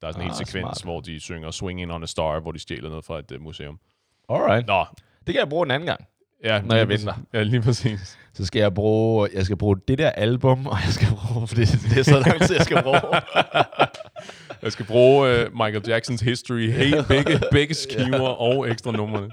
der 0.00 0.08
er 0.08 0.12
sådan 0.12 0.14
en 0.14 0.20
Ah, 0.20 0.36
hel 0.38 0.46
sekvens, 0.46 0.78
smart. 0.78 0.82
hvor 0.84 1.00
de 1.00 1.20
synger 1.20 1.50
Swinging 1.50 1.92
on 1.92 2.02
a 2.02 2.06
Star, 2.06 2.40
hvor 2.40 2.52
de 2.52 2.58
stjæler 2.58 2.88
noget 2.88 3.04
fra 3.04 3.18
et 3.18 3.32
uh, 3.32 3.40
museum. 3.42 3.80
Alright. 4.28 4.66
Nå, 4.66 4.84
Det 5.26 5.34
kan 5.34 5.40
jeg 5.40 5.48
bruge 5.48 5.66
en 5.66 5.70
anden 5.70 5.86
gang. 5.86 6.06
Ja, 6.44 6.60
Når 6.62 6.76
jeg 6.76 6.88
venter. 6.88 7.14
Ja, 7.32 7.42
lige 7.42 7.62
præcis. 7.62 8.18
Så 8.34 8.46
skal 8.46 8.60
jeg 8.60 8.74
bruge, 8.74 9.28
jeg 9.34 9.44
skal 9.44 9.56
bruge 9.56 9.76
det 9.88 9.98
der 9.98 10.10
album, 10.10 10.66
og 10.66 10.76
jeg 10.84 10.92
skal 10.92 11.08
bruge, 11.08 11.48
fordi 11.48 11.60
det 11.60 11.98
er 11.98 12.02
så 12.02 12.18
lang 12.26 12.40
tid, 12.40 12.56
jeg 12.56 12.64
skal 12.64 12.82
bruge. 12.82 13.00
Jeg 14.62 14.72
skal 14.72 14.86
bruge 14.86 15.46
uh, 15.46 15.52
Michael 15.52 15.82
Jacksons 15.88 16.20
History, 16.20 16.70
helt 16.70 17.08
begge, 17.08 17.40
begge 17.50 17.74
skiver 17.84 18.28
og 18.28 18.70
ekstra 18.70 18.92
numrene. 18.92 19.30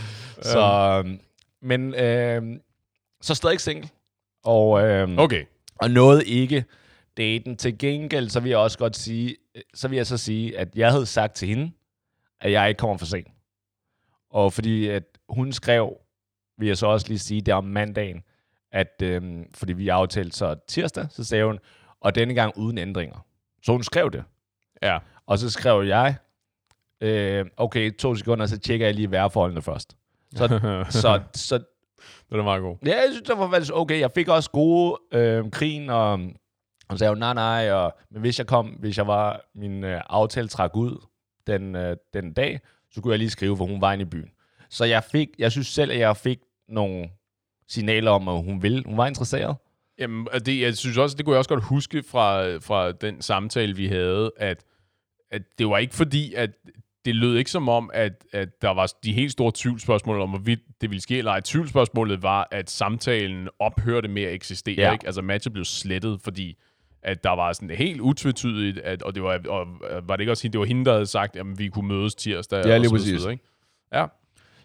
Så, 0.52 1.02
øhm, 1.04 1.20
men 1.62 1.94
øhm, 1.94 2.60
så 3.20 3.34
stadig 3.34 3.60
single. 3.60 3.88
Og, 4.44 4.82
øhm, 4.82 5.18
Okay, 5.18 5.44
og 5.80 5.90
nåede 5.90 6.24
ikke 6.26 6.64
daten. 7.16 7.56
Til 7.56 7.78
gengæld, 7.78 8.28
så 8.28 8.40
vil 8.40 8.48
jeg 8.48 8.58
også 8.58 8.78
godt 8.78 8.96
sige, 8.96 9.36
så 9.74 9.88
vil 9.88 9.96
jeg 9.96 10.06
så 10.06 10.16
sige, 10.16 10.58
at 10.58 10.68
jeg 10.76 10.90
havde 10.90 11.06
sagt 11.06 11.34
til 11.34 11.48
hende, 11.48 11.70
at 12.40 12.52
jeg 12.52 12.68
ikke 12.68 12.78
kommer 12.78 12.96
for 12.96 13.06
sent. 13.06 13.28
Og 14.30 14.52
fordi 14.52 14.88
at 14.88 15.02
hun 15.28 15.52
skrev, 15.52 15.96
vil 16.62 16.66
jeg 16.66 16.76
så 16.76 16.86
også 16.86 17.08
lige 17.08 17.18
sige, 17.18 17.40
der 17.40 17.54
om 17.54 17.64
mandagen, 17.64 18.22
at 18.72 19.02
øhm, 19.02 19.44
fordi 19.54 19.72
vi 19.72 19.88
aftalte 19.88 20.36
så 20.36 20.56
tirsdag, 20.68 21.06
så 21.10 21.24
sagde 21.24 21.44
hun, 21.44 21.58
og 22.00 22.14
denne 22.14 22.34
gang 22.34 22.58
uden 22.58 22.78
ændringer. 22.78 23.26
Så 23.62 23.72
hun 23.72 23.82
skrev 23.82 24.10
det. 24.10 24.24
ja. 24.82 24.98
Og 25.26 25.38
så 25.38 25.50
skrev 25.50 25.82
jeg, 25.82 26.14
øh, 27.00 27.46
okay, 27.56 27.90
to 27.96 28.14
sekunder, 28.14 28.46
så 28.46 28.58
tjekker 28.58 28.86
jeg 28.86 28.94
lige 28.94 29.10
vejrforholdene 29.10 29.62
først. 29.62 29.96
Så, 30.34 30.48
så, 31.02 31.20
så 31.34 31.58
det 32.30 32.38
er 32.38 32.42
meget 32.42 32.62
god. 32.62 32.76
ja, 32.86 32.90
jeg 32.90 33.08
synes, 33.10 33.28
det 33.28 33.38
var 33.38 33.50
faktisk 33.50 33.72
okay. 33.74 34.00
Jeg 34.00 34.10
fik 34.10 34.28
også 34.28 34.50
gode 34.50 34.98
øh, 35.12 35.50
krigen, 35.50 35.90
og 35.90 36.18
hun 36.88 36.98
sagde 36.98 37.10
jo, 37.10 37.14
nej, 37.14 37.34
nej, 37.34 37.72
og, 37.72 37.94
men 38.10 38.20
hvis 38.20 38.38
jeg 38.38 38.46
kom, 38.46 38.66
hvis 38.66 38.98
jeg 38.98 39.06
var, 39.06 39.40
min 39.54 39.84
øh, 39.84 40.00
aftale 40.06 40.48
trak 40.48 40.76
ud 40.76 41.06
den, 41.46 41.76
øh, 41.76 41.96
den 42.14 42.32
dag, 42.32 42.60
så 42.90 43.00
kunne 43.00 43.10
jeg 43.10 43.18
lige 43.18 43.30
skrive, 43.30 43.56
hvor 43.56 43.66
hun 43.66 43.80
var 43.80 43.92
inde 43.92 44.02
i 44.02 44.08
byen. 44.08 44.30
Så 44.70 44.84
jeg 44.84 45.04
fik, 45.04 45.28
jeg 45.38 45.52
synes 45.52 45.66
selv, 45.66 45.90
at 45.92 45.98
jeg 45.98 46.16
fik 46.16 46.38
nogle 46.68 47.08
signaler 47.68 48.10
om, 48.10 48.28
at 48.28 48.42
hun 48.42 48.62
ville, 48.62 48.82
hun 48.86 48.96
var 48.96 49.06
interesseret. 49.06 49.56
Jamen, 49.98 50.28
det, 50.46 50.60
jeg 50.60 50.76
synes 50.76 50.98
også, 50.98 51.16
det 51.16 51.24
kunne 51.24 51.34
jeg 51.34 51.38
også 51.38 51.48
godt 51.48 51.64
huske 51.64 52.02
fra, 52.02 52.56
fra 52.56 52.92
den 52.92 53.22
samtale, 53.22 53.76
vi 53.76 53.86
havde, 53.86 54.32
at, 54.36 54.64
at 55.30 55.42
det 55.58 55.68
var 55.68 55.78
ikke 55.78 55.94
fordi, 55.94 56.34
at 56.34 56.50
det 57.04 57.16
lød 57.16 57.36
ikke 57.36 57.50
som 57.50 57.68
om, 57.68 57.90
at, 57.94 58.24
at 58.32 58.62
der 58.62 58.70
var 58.70 58.92
de 59.04 59.12
helt 59.12 59.32
store 59.32 59.52
tvivlsspørgsmål 59.54 60.20
om, 60.20 60.28
hvorvidt 60.30 60.60
det 60.80 60.90
ville 60.90 61.02
ske 61.02 61.18
eller 61.18 61.30
ej. 61.30 61.40
Tvivlsspørgsmålet 61.40 62.22
var, 62.22 62.48
at 62.50 62.70
samtalen 62.70 63.48
ophørte 63.58 64.08
med 64.08 64.22
at 64.22 64.34
eksistere. 64.34 64.80
Ja. 64.80 64.92
Ikke? 64.92 65.06
Altså 65.06 65.22
matchet 65.22 65.52
blev 65.52 65.64
slettet, 65.64 66.20
fordi 66.20 66.56
at 67.02 67.24
der 67.24 67.30
var 67.30 67.52
sådan 67.52 67.70
helt 67.70 68.00
utvetydigt, 68.00 68.78
at, 68.78 69.02
og 69.02 69.14
det 69.14 69.22
var, 69.22 69.40
og 69.48 69.66
var 70.08 70.16
det 70.16 70.20
ikke 70.20 70.32
også 70.32 70.42
hende, 70.42 70.52
det 70.52 70.58
var 70.60 70.66
hende, 70.66 70.84
der 70.84 70.92
havde 70.92 71.06
sagt, 71.06 71.36
at 71.36 71.46
vi 71.58 71.68
kunne 71.68 71.88
mødes 71.88 72.14
tirsdag. 72.14 72.66
Ja, 72.66 72.78
lige 72.78 72.90
præcis. 72.90 73.12
videre, 73.12 73.32
ikke? 73.32 73.44
Ja, 73.92 74.06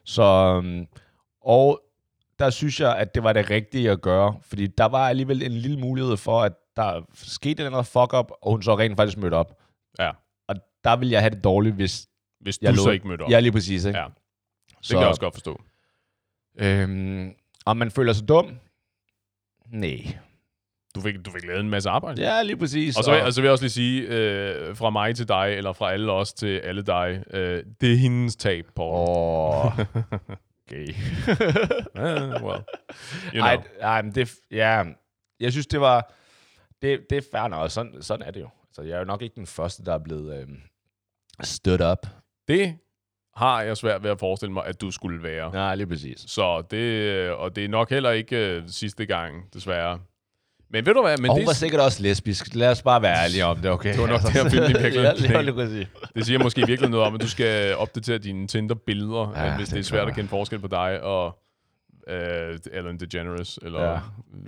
Så, 0.04 0.24
øhm, 0.24 0.88
og 1.42 1.82
der 2.40 2.50
synes 2.50 2.80
jeg, 2.80 2.98
at 2.98 3.16
det 3.16 3.24
var 3.24 3.34
det 3.34 3.50
rigtige 3.50 3.92
at 3.92 4.02
gøre, 4.02 4.40
fordi 4.42 4.68
der 4.68 4.86
var 4.86 5.10
alligevel 5.10 5.44
en 5.44 5.52
lille 5.52 5.80
mulighed 5.80 6.18
for, 6.18 6.42
at 6.42 6.54
der 6.76 7.02
skete 7.14 7.66
en 7.66 7.72
noget 7.72 7.88
fuck-up, 7.88 8.32
og 8.42 8.52
hun 8.52 8.64
så 8.64 8.78
rent 8.78 8.98
faktisk 8.98 9.18
mødte 9.18 9.36
op. 9.36 9.62
ja. 10.00 10.12
Og 10.48 10.56
der 10.84 10.96
ville 10.96 11.12
jeg 11.12 11.22
have 11.22 11.30
det 11.30 11.44
dårligt, 11.44 11.76
hvis 11.76 12.08
Hvis 12.40 12.60
jeg 12.62 12.74
du 12.74 12.80
lå- 12.80 12.84
så 12.84 12.90
ikke 12.90 13.08
mødte 13.08 13.22
op. 13.22 13.30
Ja, 13.32 13.40
lige 13.40 13.52
præcis. 13.52 13.86
Ikke? 13.86 14.00
Ja. 14.00 14.06
Det 14.82 14.90
kan 14.90 15.00
jeg 15.00 15.08
også 15.08 15.22
godt 15.22 15.34
forstå. 15.34 15.62
Øhm, 16.60 17.34
om 17.66 17.78
man 17.78 17.92
føler 17.92 18.14
sig 18.14 18.28
dum? 18.28 18.58
Nej. 19.72 20.18
Du 20.96 21.02
fik, 21.02 21.16
du 21.26 21.32
fik 21.32 21.46
lavet 21.48 21.60
en 21.60 21.70
masse 21.70 21.90
arbejde. 21.90 22.22
Ja, 22.22 22.44
lige 22.44 22.58
præcis. 22.58 22.98
Og 22.98 23.04
så, 23.04 23.22
og 23.26 23.34
så 23.34 23.42
vil 23.42 23.46
jeg 23.48 23.52
også 23.52 23.64
lige 23.64 23.72
sige, 23.72 24.02
øh, 24.02 24.76
fra 24.76 24.90
mig 24.90 25.16
til 25.16 25.28
dig, 25.28 25.54
eller 25.58 25.74
fra 25.74 25.92
alle 25.92 26.12
os 26.12 26.34
til 26.34 26.58
alle 26.58 26.82
dig, 26.82 27.24
øh, 27.34 27.64
det 27.82 27.94
er 27.94 27.98
hendes 27.98 28.36
tab, 28.36 28.66
Paul. 28.76 29.10
Åh, 29.10 29.72
okay. 30.68 30.88
Uh, 31.96 32.44
well, 32.46 32.64
you 33.34 33.42
know. 33.42 33.46
Ej, 33.46 33.64
ej, 33.80 34.02
men 34.02 34.16
det, 34.16 34.36
ja, 34.52 34.84
jeg 35.40 35.52
synes, 35.52 35.68
det 35.68 35.82
var, 35.82 36.14
det, 36.82 37.10
det 37.10 37.18
er 37.18 37.22
fair 37.32 37.48
nok, 37.48 37.72
sådan, 37.72 38.02
sådan 38.02 38.28
er 38.28 38.32
det 38.32 38.42
jo. 38.42 38.50
Så 38.72 38.82
jeg 38.82 38.96
er 38.96 39.00
jo 39.00 39.06
nok 39.06 39.22
ikke 39.22 39.36
den 39.36 39.48
første, 39.48 39.86
der 39.86 39.94
er 39.94 39.98
blevet 40.00 40.42
øhm, 40.42 40.62
stood 41.44 41.92
up. 41.92 42.08
Det 42.48 42.78
har 43.36 43.62
jeg 43.62 43.78
svært 43.78 44.04
ved 44.04 44.10
at 44.10 44.20
forestille 44.20 44.54
mig, 44.54 44.66
at 44.66 44.82
du 44.82 44.92
skulle 44.92 45.24
være. 45.24 45.52
Nej, 45.52 45.76
lige 45.76 45.88
præcis. 45.88 46.20
Så 46.20 46.62
det, 46.62 47.30
og 47.32 47.56
det 47.56 47.66
er 47.66 47.70
nok 47.70 47.90
heller 47.90 48.12
ikke 48.12 48.58
uh, 48.58 48.70
sidste 48.70 49.06
gang, 49.06 49.54
desværre. 49.54 50.00
Men 50.70 50.86
ved 50.86 50.94
du 50.94 51.02
hvad, 51.02 51.18
men 51.18 51.30
og 51.30 51.36
hun 51.36 51.40
det, 51.40 51.48
var 51.48 51.54
sikkert 51.54 51.82
også 51.82 52.02
lesbisk. 52.04 52.56
Lad 52.56 52.72
os 52.72 52.82
bare 52.82 53.02
være 53.02 53.24
ærlige 53.24 53.46
om 53.46 53.58
det, 53.58 53.72
okay? 53.72 53.94
Det 53.94 54.02
var 54.02 54.08
nok 54.08 54.22
det, 54.34 54.52
ville 54.52 54.70
i 54.70 54.74
virkeligheden 54.82 55.88
det 56.16 56.26
siger 56.26 56.40
måske 56.40 56.68
virkelig 56.68 56.90
noget 56.90 57.06
om, 57.08 57.16
at 57.16 57.22
du 57.22 57.28
skal 57.30 57.76
opdatere 57.76 58.18
dine 58.18 58.48
Tinder-billeder, 58.48 59.34
Ja, 59.36 59.46
ja, 59.46 59.56
hvis 59.56 59.68
det 59.68 59.76
det 59.76 59.80
er 59.80 59.84
svært 59.84 60.08
at 60.08 60.16
kende 60.16 60.30
forskel 60.30 60.60
på 60.60 60.68
dig 60.68 61.02
og 61.04 61.40
uh, 62.08 62.14
Ellen 62.74 63.00
DeGeneres, 63.00 63.60
eller 63.62 63.92
Ja, 63.92 64.00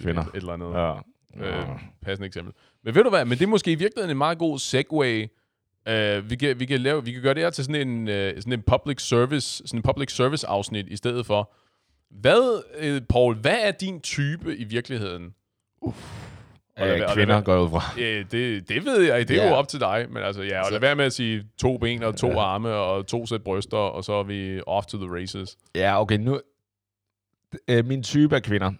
kvinder. 0.01 0.21
et, 0.21 0.27
et 0.27 0.35
eller 0.35 0.53
andet. 0.53 0.73
Ja. 0.73 1.59
Øh, 1.59 1.65
passende 2.05 2.27
eksempel. 2.27 2.53
Men 2.83 2.95
ved 2.95 3.03
du 3.03 3.09
hvad, 3.09 3.25
men 3.25 3.37
det 3.37 3.43
er 3.43 3.49
måske 3.49 3.71
i 3.71 3.75
virkeligheden 3.75 4.11
en 4.11 4.17
meget 4.17 4.37
god 4.37 4.59
segue. 4.59 5.29
Uh, 5.89 6.29
vi, 6.29 6.35
kan, 6.35 6.59
vi, 6.59 6.65
kan 6.65 6.79
lave, 6.79 7.05
vi 7.05 7.11
kan 7.11 7.21
gøre 7.21 7.33
det 7.33 7.43
her 7.43 7.49
til 7.49 7.63
sådan 7.65 7.87
en, 7.87 8.01
uh, 8.07 8.13
sådan 8.37 8.53
en 8.53 8.61
public 8.61 9.01
service, 9.01 9.63
sådan 9.65 9.77
en 9.77 9.83
public 9.83 10.11
service 10.15 10.47
afsnit 10.47 10.87
i 10.87 10.95
stedet 10.95 11.25
for. 11.25 11.53
Hvad, 12.11 12.63
uh, 12.83 13.07
Paul, 13.09 13.35
hvad 13.35 13.57
er 13.61 13.71
din 13.71 14.01
type 14.01 14.57
i 14.57 14.63
virkeligheden? 14.63 15.33
Og 15.81 15.93
lad 16.87 17.01
Øh, 17.01 17.13
kvinder 17.13 17.41
går 17.41 17.57
ud 17.63 17.69
fra. 17.69 17.99
Ja, 18.01 18.23
det, 18.31 18.69
det 18.69 18.85
ved 18.85 19.01
jeg, 19.01 19.27
det 19.27 19.37
er 19.39 19.43
Ja. 19.43 19.49
jo 19.49 19.55
op 19.55 19.67
til 19.67 19.79
dig. 19.79 20.05
Men 20.09 20.23
altså, 20.23 20.41
ja, 20.41 20.59
og 20.59 20.65
Så- 20.65 20.71
lad 20.71 20.79
være 20.79 20.95
med 20.95 21.05
at 21.05 21.13
sige 21.13 21.43
to 21.57 21.77
ben 21.77 22.03
og 22.03 22.15
to 22.17 22.27
Ja. 22.27 22.39
arme 22.39 22.69
og 22.69 23.07
to 23.07 23.25
sæt 23.25 23.43
bryster, 23.43 23.77
og 23.77 24.03
så 24.03 24.13
er 24.13 24.23
vi 24.23 24.61
off 24.67 24.85
to 24.85 24.97
the 24.97 25.15
races. 25.21 25.57
Ja, 25.75 26.01
okay, 26.01 26.17
nu... 26.17 26.39
Øh, 27.67 27.85
min 27.85 28.03
type 28.03 28.35
af 28.35 28.43
kvinder, 28.43 28.71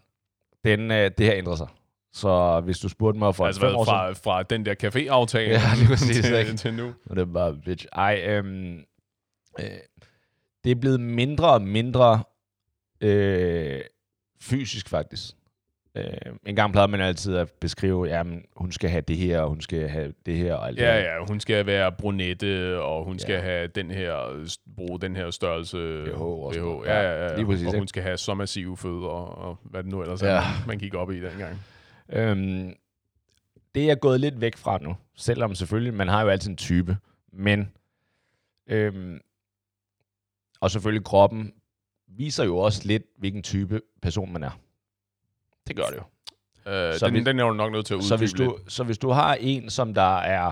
den, 0.65 0.91
øh, 0.91 1.11
det 1.17 1.25
her 1.25 1.33
ændrer 1.35 1.55
sig. 1.55 1.67
Så 2.13 2.61
hvis 2.65 2.79
du 2.79 2.89
spurgte 2.89 3.19
mig 3.19 3.35
for 3.35 3.45
altså 3.45 3.61
fem 3.61 3.75
år 3.75 3.85
siden... 3.85 3.95
fra, 3.95 4.11
fra 4.11 4.43
den 4.43 4.65
der 4.65 4.75
café-aftale 4.83 5.49
Ja, 5.59 5.61
lige 5.77 5.87
præcis, 5.87 6.25
til, 6.25 6.35
ikke? 6.39 6.53
til 6.57 6.73
nu. 6.73 6.93
Og 7.09 7.15
det 7.15 7.21
er 7.21 7.25
bare, 7.25 7.55
bitch. 7.65 7.85
Ej, 7.93 8.23
øhm, 8.27 8.77
øh, 9.59 9.65
det 10.63 10.71
er 10.71 10.75
blevet 10.75 10.99
mindre 10.99 11.49
og 11.53 11.61
mindre 11.61 12.23
øh, 13.01 13.81
fysisk, 14.41 14.89
faktisk. 14.89 15.35
Øh, 16.05 16.33
en 16.45 16.55
gang 16.55 16.71
plejede 16.71 16.91
man 16.91 17.01
altid 17.01 17.35
at 17.35 17.51
beskrive, 17.51 18.05
jamen, 18.05 18.45
hun 18.55 18.71
skal 18.71 18.89
have 18.89 19.01
det 19.01 19.17
her, 19.17 19.41
og 19.41 19.49
hun 19.49 19.61
skal 19.61 19.87
have 19.89 20.13
det 20.25 20.37
her, 20.37 20.53
og 20.55 20.67
alt 20.67 20.77
det 20.77 20.83
Ja, 20.83 20.91
her. 20.93 20.99
ja, 20.99 21.25
hun 21.27 21.39
skal 21.39 21.65
være 21.65 21.91
brunette, 21.91 22.81
og 22.81 23.05
hun 23.05 23.19
skal 23.19 23.33
Ja. 23.33 23.39
have 23.41 23.67
den 23.67 23.91
her, 23.91 24.45
bruge 24.75 24.99
den 24.99 25.15
her 25.15 25.31
størrelse 25.31 26.05
BH 26.05 26.21
og 26.21 26.53
noget. 26.55 26.87
Ja, 26.87 27.01
ja, 27.01 27.27
ja. 27.29 27.35
Lige 27.35 27.45
præcis, 27.45 27.67
og 27.67 27.77
hun 27.77 27.87
skal 27.87 28.03
have 28.03 28.17
så 28.17 28.33
massive 28.33 28.77
fødder, 28.77 29.07
og 29.07 29.57
hvad 29.63 29.83
det 29.83 29.91
nu 29.91 30.01
ellers 30.01 30.21
Ja. 30.21 30.27
er, 30.27 30.41
man 30.67 30.77
gik 30.77 30.93
op 30.93 31.11
i 31.11 31.21
dengang. 31.21 31.59
Øhm, 32.09 32.73
det 33.75 33.83
er 33.83 33.87
jeg 33.87 33.99
gået 33.99 34.19
lidt 34.19 34.41
væk 34.41 34.57
fra 34.57 34.77
nu, 34.81 34.95
selvom 35.15 35.55
selvfølgelig, 35.55 35.93
man 35.93 36.07
har 36.07 36.21
jo 36.21 36.29
altid 36.29 36.49
en 36.49 36.57
type, 36.57 36.97
men 37.33 37.71
øhm, 38.69 39.19
og 40.61 40.71
selvfølgelig 40.71 41.05
kroppen 41.05 41.53
viser 42.07 42.43
jo 42.45 42.57
også 42.57 42.81
lidt, 42.85 43.03
hvilken 43.17 43.43
type 43.43 43.81
person 44.01 44.33
man 44.33 44.43
er. 44.43 44.59
Det 45.69 45.75
gør 45.77 45.83
det 45.85 45.95
jo. 45.95 46.71
Øh, 46.71 46.95
Så 46.95 47.05
den, 47.05 47.13
hvis- 47.13 47.25
den 47.25 47.39
er 47.39 47.45
jo 47.45 47.51
nok 47.53 47.71
nødt 47.71 47.85
til 47.85 47.93
at 47.93 48.03
Så 48.03 48.13
uddybe 48.13 48.21
hvis, 48.21 48.33
du, 48.33 48.57
så 48.67 48.83
hvis 48.83 48.97
du 48.97 49.09
har 49.09 49.35
en, 49.39 49.69
som 49.69 49.93
der 49.93 50.17
er 50.17 50.51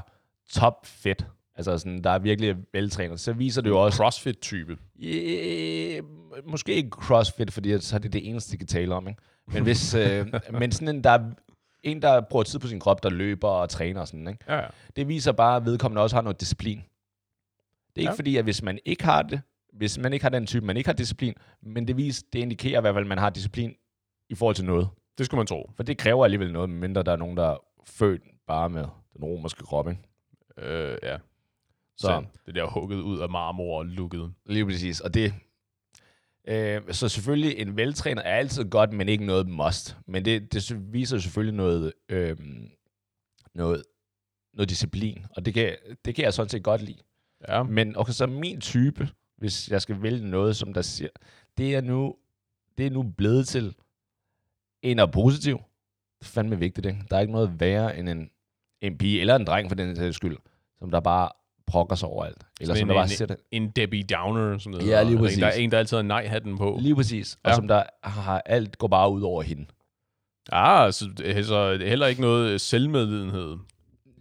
top 0.51 0.85
fit, 0.85 1.25
altså 1.55 1.77
sådan, 1.77 2.03
der 2.03 2.09
er 2.09 2.19
virkelig 2.19 2.55
veltrænet, 2.73 3.19
så 3.19 3.33
viser 3.33 3.61
det 3.61 3.69
jo 3.69 3.83
også, 3.85 3.97
Crossfit-type. 3.97 4.77
Øh, 5.03 6.03
måske 6.47 6.73
ikke 6.73 6.89
CrossFit, 6.89 7.53
fordi 7.53 7.79
så 7.79 7.95
er 7.95 7.99
det 7.99 8.13
det 8.13 8.29
eneste, 8.29 8.51
de 8.51 8.57
kan 8.57 8.67
tale 8.67 8.95
om. 8.95 9.07
Ikke? 9.07 9.21
Men, 9.47 9.63
hvis, 9.63 9.93
øh, 9.95 10.27
men 10.51 10.71
sådan 10.71 10.95
en, 10.95 11.03
der 11.03 11.09
er 11.09 11.29
en, 11.83 12.01
der 12.01 12.21
bruger 12.21 12.43
tid 12.43 12.59
på 12.59 12.67
sin 12.67 12.79
krop, 12.79 13.03
der 13.03 13.09
løber 13.09 13.47
og 13.47 13.69
træner 13.69 14.01
og 14.01 14.07
sådan, 14.07 14.27
ikke? 14.27 14.39
Ja, 14.47 14.55
ja. 14.55 14.67
det 14.95 15.07
viser 15.07 15.31
bare, 15.31 15.55
at 15.55 15.65
vedkommende 15.65 16.01
også 16.01 16.15
har 16.15 16.21
noget 16.21 16.39
disciplin. 16.39 16.77
Det 16.77 16.83
er 17.95 17.99
ikke 18.01 18.11
Ja. 18.11 18.15
fordi, 18.15 18.37
at 18.37 18.43
hvis 18.43 18.61
man 18.63 18.79
ikke 18.85 19.03
har 19.03 19.21
det, 19.21 19.41
hvis 19.73 19.97
man 19.97 20.13
ikke 20.13 20.23
har 20.25 20.29
den 20.29 20.45
type, 20.47 20.65
man 20.65 20.77
ikke 20.77 20.87
har 20.87 20.93
disciplin, 20.93 21.33
men 21.63 21.87
det, 21.87 21.97
viser, 21.97 22.23
det 22.33 22.39
indikerer 22.39 22.77
i 22.79 22.81
hvert 22.81 22.95
fald, 22.95 23.03
at 23.05 23.09
man 23.09 23.17
har 23.17 23.29
disciplin 23.29 23.73
i 24.29 24.35
forhold 24.35 24.55
til 24.55 24.65
noget. 24.65 24.87
Det 25.17 25.25
skulle 25.25 25.39
man 25.39 25.47
tro. 25.47 25.71
For 25.75 25.83
det 25.83 25.97
kræver 25.97 26.23
alligevel 26.25 26.53
noget, 26.53 26.69
medmindre 26.69 27.03
der 27.03 27.11
er 27.11 27.15
nogen, 27.15 27.37
der 27.37 27.43
er 27.49 27.57
født 27.85 28.21
bare 28.47 28.69
med 28.69 28.81
den 29.13 29.23
romerske 29.23 29.63
krop. 29.63 29.89
Ikke? 29.89 30.01
Øh, 30.57 30.97
ja. 31.03 31.17
Så- 31.97 32.07
Så. 32.07 32.25
Det 32.45 32.55
der 32.55 32.65
hugget 32.67 33.01
ud 33.01 33.19
af 33.19 33.29
marmor 33.29 33.77
og 33.79 33.85
lukket. 33.85 34.33
Lige 34.45 34.65
præcis. 34.65 34.99
Og 35.01 35.13
det, 35.13 35.33
øh, 36.47 36.81
så 36.93 37.09
selvfølgelig, 37.09 37.57
en 37.59 37.77
veltræner 37.77 38.21
er 38.21 38.35
altid 38.35 38.65
godt, 38.69 38.93
men 38.93 39.09
ikke 39.09 39.25
noget 39.25 39.47
must. 39.49 39.97
Men 40.05 40.25
det, 40.25 40.53
det 40.53 40.93
viser 40.93 41.17
selvfølgelig 41.17 41.55
noget, 41.55 41.93
øh, 42.09 42.37
noget, 43.55 43.83
noget 44.53 44.69
disciplin, 44.69 45.25
og 45.35 45.45
det 45.45 45.53
kan, 45.53 45.75
det 46.05 46.15
kan 46.15 46.23
jeg 46.25 46.33
sådan 46.33 46.49
set 46.49 46.63
godt 46.63 46.81
lide. 46.81 46.97
Ja. 47.47 47.63
Men 47.63 47.97
okay, 47.97 48.11
så 48.11 48.27
min 48.27 48.61
type, 48.61 49.09
hvis 49.37 49.69
jeg 49.69 49.81
skal 49.81 50.01
vælge 50.01 50.29
noget, 50.29 50.55
som 50.55 50.73
der 50.73 50.81
siger, 50.81 51.09
det 51.57 51.75
er 51.75 51.81
nu, 51.81 52.15
det 52.77 52.85
er 52.85 52.89
nu 52.91 53.03
blevet 53.03 53.47
til 53.47 53.75
en 54.81 54.99
og 54.99 55.11
positiv. 55.11 55.57
Det 56.19 56.27
er 56.27 56.31
fandme 56.31 56.59
vigtigt, 56.59 56.85
ikke? 56.85 56.99
Der 57.09 57.15
er 57.17 57.21
ikke 57.21 57.33
noget 57.33 57.59
værre 57.59 57.97
end 57.97 58.09
en, 58.09 58.29
en 58.81 58.97
pige, 58.97 59.21
eller 59.21 59.35
en 59.35 59.45
dreng 59.45 59.69
for 59.69 59.75
den 59.75 59.95
sags 59.95 60.15
skyld, 60.15 60.37
som 60.79 60.91
der 60.91 60.99
bare 60.99 61.29
brokker 61.67 61.95
sig 61.95 62.09
overalt. 62.09 62.37
Eller 62.61 62.75
Sådan 62.75 62.79
som 62.79 62.87
der 62.87 62.95
en- 62.95 62.99
bare 62.99 63.07
sætter, 63.07 63.35
En 63.51 63.69
Debbie 63.69 64.03
Downer, 64.03 64.57
som 64.57 64.73
det 64.73 64.81
Ja, 64.81 64.85
lige 64.85 64.97
Altså, 64.99 65.17
præcis. 65.17 65.37
En, 65.37 65.41
der 65.41 65.47
er 65.47 65.51
en, 65.53 65.71
der 65.71 65.79
altid 65.79 65.97
har 65.97 66.01
nej-hatten 66.03 66.57
på. 66.57 66.77
Lige 66.81 66.95
præcis. 66.95 67.37
Og 67.43 67.49
Ja. 67.49 67.55
som 67.55 67.67
der 67.67 67.83
har 68.03 68.41
alt 68.45 68.77
går 68.77 68.87
bare 68.87 69.11
ud 69.11 69.21
over 69.21 69.41
hende. 69.41 69.65
Ah, 70.51 70.93
så, 70.93 71.05
så 71.43 71.77
heller 71.85 72.07
ikke 72.07 72.21
noget 72.21 72.61
selvmedlidenhed. 72.61 73.57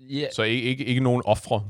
Ja, 0.01 0.27
Så 0.37 0.43
ikke, 0.43 0.63
ikke, 0.63 0.85
ikke 0.85 1.01
nogen 1.01 1.23
ofre. 1.25 1.65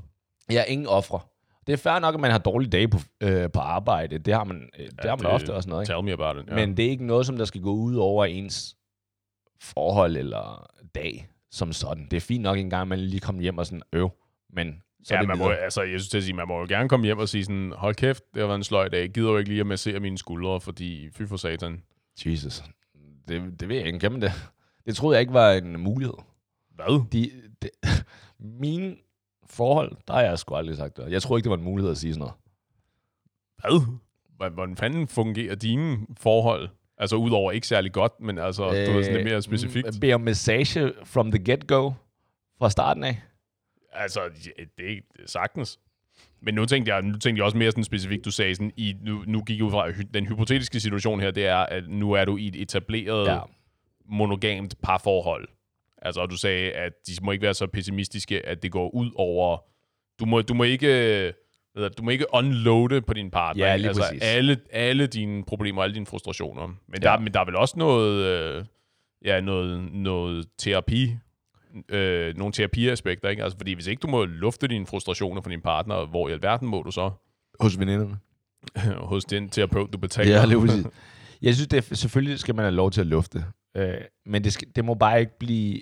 er 0.50 0.64
ingen 0.64 0.86
ofre. 0.86 1.20
Det 1.66 1.72
er 1.72 1.76
fair 1.76 1.98
nok, 1.98 2.14
at 2.14 2.20
man 2.20 2.30
har 2.30 2.38
dårlige 2.38 2.70
dage 2.70 2.88
på, 2.88 2.98
øh, 3.20 3.50
på 3.50 3.60
arbejde. 3.60 4.18
Det 4.18 4.34
har 4.34 4.44
man, 4.44 4.68
øh, 4.78 4.86
det 4.86 5.00
har 5.04 5.10
man 5.10 5.18
det- 5.18 5.26
ofte 5.26 5.54
også 5.54 5.68
noget. 5.68 5.82
Ikke? 5.82 5.92
Tell 5.92 6.04
me 6.04 6.12
about 6.12 6.36
it. 6.44 6.50
Ja. 6.50 6.54
Men 6.54 6.76
det 6.76 6.84
er 6.86 6.90
ikke 6.90 7.06
noget, 7.06 7.26
som 7.26 7.36
der 7.36 7.44
skal 7.44 7.60
gå 7.60 7.72
ud 7.72 7.94
over 7.94 8.24
ens 8.24 8.76
forhold 9.60 10.16
eller 10.16 10.70
dag 10.94 11.28
som 11.50 11.72
sådan. 11.72 12.04
Det 12.10 12.16
er 12.16 12.20
fint 12.20 12.42
nok 12.42 12.58
en 12.58 12.70
gang, 12.70 12.88
man 12.88 12.98
lige 12.98 13.20
kommer 13.20 13.42
hjem 13.42 13.58
og 13.58 13.66
sådan, 13.66 13.82
øv. 13.92 14.10
Men 14.52 14.82
så 15.04 15.14
ja, 15.14 15.22
man 15.22 15.38
må, 15.38 15.48
altså, 15.48 15.82
jeg 15.82 16.00
synes 16.00 16.08
til 16.08 16.18
at 16.18 16.24
sige, 16.24 16.34
man 16.34 16.48
må 16.48 16.58
jo 16.60 16.66
gerne 16.68 16.88
komme 16.88 17.04
hjem 17.06 17.18
og 17.18 17.28
sige 17.28 17.44
sådan, 17.44 17.72
hold 17.76 17.94
kæft, 17.94 18.22
det 18.34 18.40
har 18.40 18.46
været 18.46 18.56
en 18.58 18.64
sløj 18.64 18.88
dag. 18.88 19.00
Jeg 19.00 19.10
gider 19.10 19.30
jo 19.30 19.36
ikke 19.38 19.50
lige 19.50 19.60
at 19.60 19.66
massere 19.66 20.00
mine 20.00 20.18
skuldre, 20.18 20.60
fordi 20.60 21.10
fy 21.12 21.22
for 21.26 21.36
satan. 21.36 21.82
Jesus. 22.26 22.62
Det, 23.28 23.60
det 23.60 23.68
ved 23.68 23.76
jeg 23.76 23.86
ikke. 23.86 23.98
Kan 23.98 24.20
det? 24.22 24.32
Det 24.86 24.96
troede 24.96 25.14
jeg 25.16 25.20
ikke 25.20 25.32
var 25.32 25.52
en 25.52 25.80
mulighed. 25.80 26.14
Hvad? 26.74 27.04
De, 27.12 27.30
de, 27.62 27.68
mine 28.62 28.96
forhold, 29.50 29.92
der 30.08 30.14
har 30.14 30.22
jeg 30.22 30.38
sgu 30.38 30.54
aldrig 30.54 30.76
sagt 30.76 30.96
det. 30.96 31.12
Jeg 31.12 31.22
tror 31.22 31.36
ikke, 31.36 31.44
det 31.44 31.50
var 31.50 31.56
en 31.56 31.64
mulighed 31.64 31.90
at 31.90 31.96
sige 31.96 32.14
sådan 32.14 32.20
noget. 32.20 32.34
Hvad? 34.36 34.50
Hvordan- 34.54 34.76
fanden 34.76 35.08
fungerer 35.08 35.54
dine 35.54 35.98
forhold? 36.16 36.68
Altså 36.98 37.16
udover 37.16 37.52
ikke 37.52 37.66
særlig 37.66 37.92
godt, 37.92 38.12
men 38.20 38.38
altså, 38.38 38.64
øh, 38.64 38.70
du 38.70 38.98
er 38.98 39.02
sådan 39.02 39.16
lidt 39.16 39.24
mere 39.24 39.42
specifikt. 39.42 40.00
Bede 40.00 40.14
om 40.14 40.20
massage 40.20 40.92
from 41.04 41.30
the 41.30 41.52
get-go 41.52 41.92
fra 42.58 42.70
starten 42.70 43.04
af. 43.04 43.22
Altså, 43.92 44.20
ja, 44.20 44.64
det 44.78 44.96
er 44.96 45.00
sagtens. 45.26 45.78
Men 46.40 46.54
nu 46.54 46.64
tænkte, 46.66 46.94
jeg, 46.94 47.02
nu 47.02 47.18
tænkte 47.18 47.38
jeg 47.40 47.44
også 47.44 47.56
mere 47.56 47.70
sådan 47.70 47.84
specifikt, 47.84 48.24
du 48.24 48.30
sagde 48.30 48.54
sådan, 48.54 48.72
i, 48.76 48.94
nu, 49.02 49.24
nu 49.26 49.42
gik 49.42 49.56
jeg 49.56 49.64
ud 49.64 49.70
fra, 49.70 49.90
den 50.14 50.26
hypotetiske 50.26 50.80
situation 50.80 51.20
her, 51.20 51.30
det 51.30 51.46
er, 51.46 51.56
at 51.56 51.88
nu 51.88 52.12
er 52.12 52.24
du 52.24 52.36
i 52.36 52.46
et 52.48 52.56
etableret 52.56 53.26
ja. 53.26 53.38
monogamt 54.04 54.74
parforhold. 54.82 55.48
Altså, 56.06 56.20
og 56.20 56.30
du 56.30 56.36
sagde, 56.36 56.72
at 56.72 56.92
de 57.06 57.12
må 57.22 57.32
ikke 57.32 57.42
være 57.42 57.54
så 57.54 57.66
pessimistiske, 57.66 58.46
at 58.46 58.62
det 58.62 58.72
går 58.72 58.94
ud 58.94 59.10
over... 59.14 59.58
Du 60.20 60.24
må, 60.26 60.42
du 60.42 60.54
må 60.54 60.64
ikke... 60.64 61.32
Du 61.98 62.02
må 62.02 62.10
ikke 62.10 62.24
unloade 62.34 63.02
på 63.02 63.14
din 63.14 63.30
partner. 63.30 63.66
Ja, 63.66 63.76
lige 63.76 63.88
altså, 63.88 64.02
præcis. 64.02 64.22
alle, 64.22 64.58
alle 64.70 65.06
dine 65.06 65.44
problemer, 65.44 65.82
alle 65.82 65.94
dine 65.94 66.06
frustrationer. 66.06 66.66
Men, 66.66 67.02
Ja. 67.02 67.08
der, 67.10 67.18
men 67.18 67.34
der 67.34 67.40
er 67.40 67.44
vel 67.44 67.56
også 67.56 67.74
noget, 67.78 68.24
øh, 68.24 68.64
ja, 69.24 69.40
noget, 69.40 69.92
noget 69.92 70.46
terapi, 70.58 71.16
øh, 71.88 72.36
nogle 72.36 72.52
terapiaspekter, 72.52 73.28
ikke? 73.28 73.42
Altså, 73.42 73.58
fordi 73.58 73.72
hvis 73.74 73.86
ikke 73.86 74.00
du 74.00 74.06
må 74.08 74.24
lufte 74.24 74.68
dine 74.68 74.86
frustrationer 74.86 75.40
for 75.42 75.50
din 75.50 75.60
partner, 75.60 76.06
hvor 76.06 76.28
i 76.28 76.32
alverden 76.32 76.68
må 76.68 76.82
du 76.82 76.90
så 76.90 77.10
Hos 77.60 77.78
veninderne. 77.78 78.18
hos 79.12 79.24
den 79.24 79.48
terapeut, 79.48 79.92
du 79.92 79.98
betaler? 79.98 80.36
Ja, 80.38 80.44
lige 80.44 80.60
præcis. 80.66 80.86
Jeg 81.42 81.54
synes, 81.54 81.68
det 81.68 81.90
er, 81.90 81.94
selvfølgelig 81.94 82.38
skal 82.38 82.54
man 82.54 82.64
have 82.64 82.74
lov 82.74 82.90
til 82.90 83.00
at 83.00 83.06
lufte. 83.06 83.44
Øh, 83.76 83.94
men 84.26 84.44
det, 84.44 84.52
skal, 84.52 84.68
det 84.76 84.84
må 84.84 84.94
bare 84.94 85.20
ikke 85.20 85.38
blive 85.38 85.80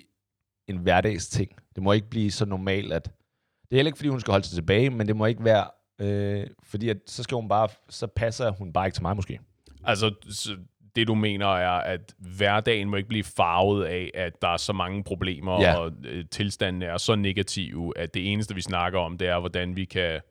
en 0.67 0.77
hverdagsting. 0.77 1.51
Det 1.75 1.83
må 1.83 1.91
ikke 1.91 2.09
blive 2.09 2.31
så 2.31 2.45
normalt, 2.45 2.93
at... 2.93 3.05
Det 3.05 3.71
er 3.71 3.75
heller 3.75 3.87
ikke, 3.89 3.97
fordi 3.97 4.09
hun 4.09 4.19
skal 4.19 4.31
holde 4.31 4.45
sig 4.45 4.55
tilbage, 4.55 4.89
men 4.89 5.07
det 5.07 5.15
må 5.15 5.25
ikke 5.25 5.43
være... 5.43 5.67
Øh, 6.01 6.47
fordi 6.63 6.89
at, 6.89 6.97
så 7.07 7.23
skal 7.23 7.35
hun 7.35 7.49
bare... 7.49 7.67
Så 7.89 8.07
passer 8.07 8.51
hun 8.51 8.73
bare 8.73 8.87
ikke 8.87 8.95
til 8.95 9.01
mig, 9.03 9.15
måske. 9.15 9.39
Altså, 9.83 10.13
så 10.29 10.57
det 10.95 11.07
du 11.07 11.15
mener 11.15 11.45
er, 11.47 11.69
at 11.71 12.15
hverdagen 12.37 12.89
må 12.89 12.95
ikke 12.95 13.09
blive 13.09 13.23
farvet 13.23 13.85
af, 13.85 14.11
at 14.13 14.41
der 14.41 14.47
er 14.47 14.57
så 14.57 14.73
mange 14.73 15.03
problemer, 15.03 15.61
Ja. 15.61 15.75
og 15.77 15.91
øh, 16.05 16.25
tilstanden 16.31 16.81
er 16.81 16.97
så 16.97 17.15
negative, 17.15 17.97
at 17.97 18.13
det 18.13 18.31
eneste, 18.31 18.55
vi 18.55 18.61
snakker 18.61 18.99
om, 18.99 19.17
det 19.17 19.27
er, 19.27 19.39
hvordan 19.39 19.75
vi 19.75 19.85
kan... 19.85 20.21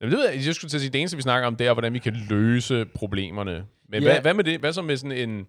Jamen, 0.00 0.10
det 0.12 0.18
ved 0.18 0.28
jeg, 0.30 0.46
jeg 0.46 0.54
skulle 0.54 0.68
til 0.68 0.76
at 0.76 0.80
sige, 0.80 0.90
det 0.90 0.98
eneste, 1.00 1.16
vi 1.16 1.22
snakker 1.22 1.46
om, 1.46 1.56
det 1.56 1.66
er, 1.66 1.72
hvordan 1.72 1.92
vi 1.92 1.98
kan 1.98 2.12
løse 2.28 2.84
problemerne. 2.84 3.66
Men 3.88 4.02
Ja. 4.02 4.08
hvad, 4.12 4.20
hvad 4.20 4.34
med 4.34 4.44
det? 4.44 4.60
Hvad 4.60 4.72
så 4.72 4.82
med 4.82 4.96
sådan 4.96 5.30
en... 5.30 5.46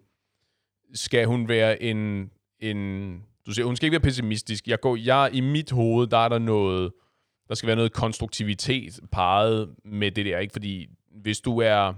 Skal 0.94 1.26
hun 1.26 1.48
være 1.48 1.82
en... 1.82 2.30
en 2.60 3.22
du 3.46 3.52
siger, 3.52 3.66
hun 3.66 3.76
skal 3.76 3.86
ikke 3.86 3.92
være 3.92 4.00
pessimistisk. 4.00 4.68
Jeg 4.68 4.80
går, 4.80 4.96
jeg, 4.96 5.30
I 5.32 5.40
mit 5.40 5.70
hoved, 5.70 6.06
der 6.06 6.18
er 6.18 6.28
der 6.28 6.38
noget... 6.38 6.92
Der 7.48 7.54
skal 7.54 7.66
være 7.66 7.76
noget 7.76 7.92
konstruktivitet 7.92 9.00
parret 9.12 9.74
med 9.84 10.10
det 10.10 10.26
der, 10.26 10.38
ikke? 10.38 10.52
Fordi 10.52 10.86
hvis 11.22 11.40
du 11.40 11.58
er... 11.58 11.94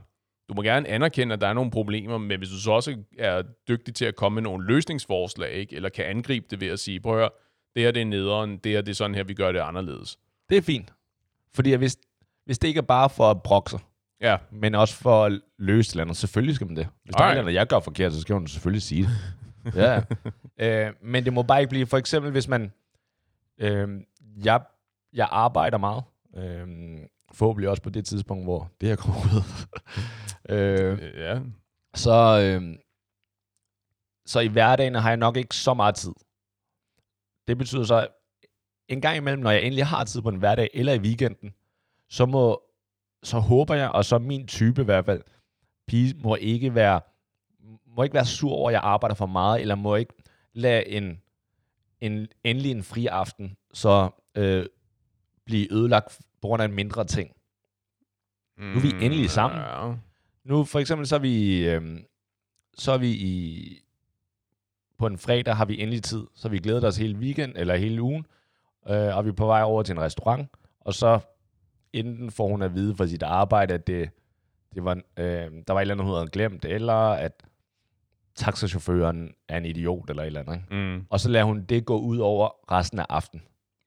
Du 0.49 0.55
må 0.55 0.63
gerne 0.63 0.89
anerkende, 0.89 1.33
at 1.33 1.41
der 1.41 1.47
er 1.47 1.53
nogle 1.53 1.71
problemer, 1.71 2.19
men 2.19 2.39
hvis 2.39 2.49
du 2.49 2.61
så 2.61 2.71
også 2.71 2.97
er 3.19 3.43
dygtig 3.69 3.95
til 3.95 4.05
at 4.05 4.17
komme 4.17 4.35
med 4.35 4.43
nogle 4.43 4.67
løsningsforslag, 4.67 5.53
ikke? 5.53 5.77
eller 5.77 5.89
kan 5.89 6.05
angribe 6.05 6.47
det 6.51 6.61
ved 6.61 6.69
at 6.69 6.79
sige, 6.79 7.01
prøv 7.01 7.13
at 7.13 7.19
høre, 7.19 7.31
det 7.75 7.83
her 7.83 7.91
det 7.91 8.01
er 8.03 8.07
nederen, 8.07 8.57
det 8.57 8.73
her 8.73 8.81
det 8.81 8.91
er 8.91 8.95
sådan 8.95 9.15
her, 9.15 9.25
vi 9.25 9.35
gør 9.35 9.53
det 9.53 9.61
anderledes. 9.61 10.19
Det 10.49 10.57
er 10.57 10.63
fint. 10.63 10.93
Fordi 11.55 11.75
hvis, 11.75 11.97
hvis 12.45 12.59
det 12.59 12.69
ikke 12.69 12.79
er 12.79 12.83
bare 12.83 13.11
for 13.11 13.31
at 13.31 13.43
brokke 13.43 13.71
sig, 13.71 13.81
Ja, 14.21 14.37
men 14.53 14.75
også 14.75 14.95
for 14.95 15.25
at 15.25 15.41
løse 15.59 15.89
et 15.89 15.93
eller 15.93 16.05
andet, 16.05 16.17
selvfølgelig 16.17 16.55
skal 16.55 16.67
man 16.67 16.77
det. 16.77 16.89
Hvis 17.05 17.15
der 17.15 17.25
er 17.25 17.27
et 17.27 17.31
Alright. 17.31 17.39
eller 17.39 17.49
andet, 17.49 17.59
jeg 17.59 17.67
gør 17.67 17.81
forkert, 17.81 18.13
så 18.13 18.21
skal 18.21 18.33
hun 18.33 18.47
selvfølgelig 18.47 18.83
sige 18.83 19.03
det. 19.03 19.11
Ja. 19.75 20.03
øh, 20.89 20.95
men 21.03 21.25
det 21.25 21.33
må 21.33 21.43
bare 21.43 21.61
ikke 21.61 21.71
blive, 21.71 21.87
for 21.87 21.97
eksempel 21.97 22.31
hvis 22.31 22.49
man, 22.49 22.73
øh, 23.59 24.01
jeg, 24.45 24.61
jeg 25.13 25.29
arbejder 25.31 25.79
meget, 25.79 26.05
øh, 26.37 26.69
forhåbentlig 27.33 27.69
også 27.69 27.83
på 27.83 27.91
det 27.91 28.07
tidspunkt, 28.07 28.45
hvor 28.45 28.71
det 28.81 28.89
her 28.89 28.97
kommer 28.97 29.21
ud. 29.21 29.43
øh, 30.55 30.99
ja. 31.17 31.41
så, 31.95 32.41
øh, 32.43 32.79
så 34.27 34.41
i 34.41 34.49
hverdagen 34.49 34.95
har 34.95 35.09
jeg 35.09 35.17
nok 35.17 35.37
ikke 35.37 35.57
så 35.57 35.75
meget 35.75 35.95
tid. 35.95 36.15
det 37.49 37.59
betyder 37.59 37.85
så, 37.85 37.95
at 37.95 38.09
en 38.89 39.01
gang 39.01 39.17
imellem, 39.17 39.43
når 39.43 39.51
jeg 39.51 39.63
endelig 39.63 39.87
har 39.87 40.05
tid 40.05 40.23
på 40.23 40.29
en 40.29 40.37
hverdag 40.37 40.71
eller 40.75 40.93
i 40.93 40.99
weekenden, 40.99 41.55
så 42.09 42.27
må 42.27 42.63
så 43.23 43.39
håber 43.39 43.75
jeg, 43.75 43.91
og 43.91 44.05
så 44.05 44.19
min 44.19 44.47
type 44.47 44.83
i 44.83 44.85
hvert 44.85 45.05
fald, 45.05 45.23
pige 45.87 46.15
må 46.23 46.35
ikke 46.35 46.75
være 46.75 47.01
må 47.97 48.03
ikke 48.03 48.15
være 48.15 48.27
sur 48.27 48.53
over, 48.53 48.71
at 48.71 48.73
jeg 48.73 48.81
arbejder 48.85 49.15
for 49.15 49.27
meget, 49.27 49.61
eller 49.61 49.75
må 49.75 49.97
ikke 49.97 50.15
lade 50.53 50.89
en, 50.89 51.21
en 52.01 52.29
endelig 52.45 52.71
en 52.71 52.83
fri 52.83 53.07
aften 53.07 53.57
så 53.77 54.11
øh, 54.35 54.67
blive 55.45 55.73
ødelagt 55.73 56.21
på 56.43 56.49
grund 56.49 56.63
af 56.63 56.67
en 56.67 56.75
mindre 56.75 57.05
ting. 57.05 57.31
Nu 58.59 58.77
er 58.77 58.81
vi 58.81 59.05
endelig 59.05 59.31
sammen. 59.31 59.61
Ja. 59.61 59.93
Nu 60.45 60.65
for 60.65 60.79
eksempel, 60.79 61.07
så 61.07 61.15
er 61.15 61.19
vi, 61.19 61.67
øh, 61.69 62.01
så 62.75 62.93
er 62.93 62.99
vi 62.99 63.11
i, 63.11 63.83
på 64.99 65.07
en 65.07 65.19
fredag 65.19 65.57
har 65.57 65.65
vi 65.65 65.81
endelig 65.81 66.03
tid, 66.03 66.27
så 66.35 66.49
vi 66.49 66.59
glæder 66.59 66.89
os 66.89 66.97
hele 66.97 67.19
weekend, 67.19 67.53
eller 67.57 67.77
hele 67.77 68.03
ugen, 68.03 68.27
øh, 68.89 69.17
og 69.17 69.25
vi 69.25 69.29
er 69.29 69.35
på 69.35 69.47
vej 69.47 69.63
over 69.63 69.83
til 69.83 69.93
en 69.93 70.01
restaurant, 70.01 70.51
og 70.81 70.95
så 70.95 71.21
enten 71.93 72.31
får 72.31 72.49
hun 72.49 72.63
at 72.63 72.75
vide 72.75 72.97
fra 72.97 73.07
sit 73.07 73.23
arbejde, 73.23 73.75
at 73.75 73.87
det, 73.87 74.11
det 74.75 74.85
var, 74.85 75.01
øh, 75.17 75.25
der 75.69 75.73
var 75.73 75.77
et 75.77 75.81
eller 75.81 75.95
andet, 75.95 76.07
hun 76.07 76.15
havde 76.15 76.31
glemt, 76.31 76.65
eller 76.65 76.95
at 76.95 77.43
taxachaufføren 78.37 79.31
er 79.49 79.57
en 79.57 79.65
idiot, 79.65 80.11
eller 80.11 80.23
et 80.23 80.27
eller 80.27 80.41
andet. 80.41 80.55
Ikke? 80.55 80.75
Mm. 80.75 81.07
Og 81.11 81.21
så 81.21 81.29
lader 81.29 81.45
hun 81.45 81.65
det 81.65 81.85
gå 81.85 81.99
ud 81.99 82.19
over 82.19 82.73
resten 82.73 82.99
af 82.99 83.07
aftenen. 83.09 83.45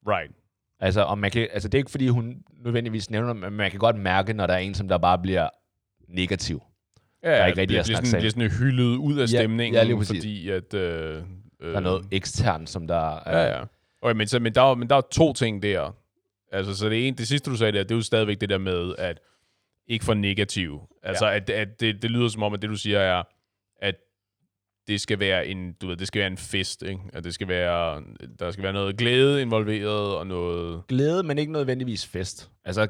Right. 0.08 0.32
Altså, 0.79 1.01
og 1.03 1.18
man 1.18 1.32
kan, 1.32 1.48
altså, 1.53 1.68
det 1.70 1.74
er 1.77 1.79
ikke, 1.79 1.91
fordi 1.91 2.08
hun 2.08 2.36
nødvendigvis 2.63 3.10
nævner 3.10 3.34
men 3.34 3.53
man 3.53 3.72
kan 3.72 3.79
godt 3.79 3.96
mærke, 3.96 4.34
når 4.34 4.48
der 4.48 4.53
er 4.53 4.58
en, 4.58 4.74
som 4.74 4.88
der 4.88 4.98
bare 4.98 5.20
bliver 5.20 5.50
negativ. 6.08 6.63
Ja, 7.24 7.29
er 7.29 7.46
ikke 7.46 7.62
rigtig 7.62 7.68
bliver, 7.68 7.84
bliver, 7.84 7.98
sådan, 8.06 8.20
bliver 8.20 8.32
sådan 8.32 8.50
hyldet 8.51 8.96
ud 8.98 9.18
af 9.18 9.22
Ja, 9.22 9.25
stemningen, 9.39 9.88
ja, 9.89 9.96
præcis. 9.96 10.18
fordi 10.18 10.50
at... 10.50 10.74
Øh, 10.74 11.24
øh, 11.60 11.72
Der 11.72 11.75
er 11.77 11.79
noget 11.79 12.06
ekstern, 12.12 12.68
som 12.68 12.88
der... 12.88 13.20
Ja, 13.25 13.58
ja. 13.58 13.63
Okay, 14.01 14.15
men, 14.18 14.27
så, 14.27 14.39
men, 14.39 14.56
der, 14.56 14.62
er- 14.62 14.75
men 14.75 14.89
der 14.89 14.96
er 14.96 15.01
to 15.12 15.34
ting 15.34 15.63
der. 15.63 15.96
Altså, 16.51 16.75
så 16.75 16.89
det, 16.89 17.08
ene, 17.08 17.18
det 17.18 17.27
sidste, 17.27 17.51
du 17.51 17.56
sagde 17.56 17.72
der, 17.72 17.84
det 17.84 17.91
er 17.91 17.96
jo 17.96 18.01
stadigvæk 18.01 18.41
det 18.41 18.50
der 18.50 18.58
med, 18.58 18.96
at 18.98 19.20
ikke 19.88 20.06
for 20.06 20.13
negativ. 20.13 20.82
Altså, 21.03 21.27
ja. 21.27 21.36
at, 21.36 21.50
at 21.50 21.79
det, 21.79 22.01
det 22.01 22.12
lyder 22.12 22.27
som 22.27 22.44
om, 22.44 22.53
at 22.53 22.62
det, 22.62 22.70
du 22.70 22.75
siger, 22.75 23.00
er, 23.00 23.24
det 24.89 25.01
skal 25.01 25.19
være 25.19 25.48
en, 25.48 25.74
du 25.74 25.88
ved, 25.88 25.98
det 25.98 26.08
skal 26.08 26.19
være 26.19 26.27
en 26.31 26.38
fest, 26.38 26.84
ikke? 26.84 27.01
At 27.13 27.24
det 27.24 27.34
skal 27.34 27.48
være, 27.48 28.03
der 28.39 28.51
skal 28.51 28.63
være 28.63 28.74
noget 28.74 28.98
glæde 28.98 29.41
involveret, 29.41 30.15
og 30.15 30.27
noget... 30.27 30.88
Glæde, 30.88 31.24
men 31.24 31.38
ikke 31.38 31.51
nødvendigvis 31.51 32.08
fest. 32.08 32.50
Altså, 32.65 32.88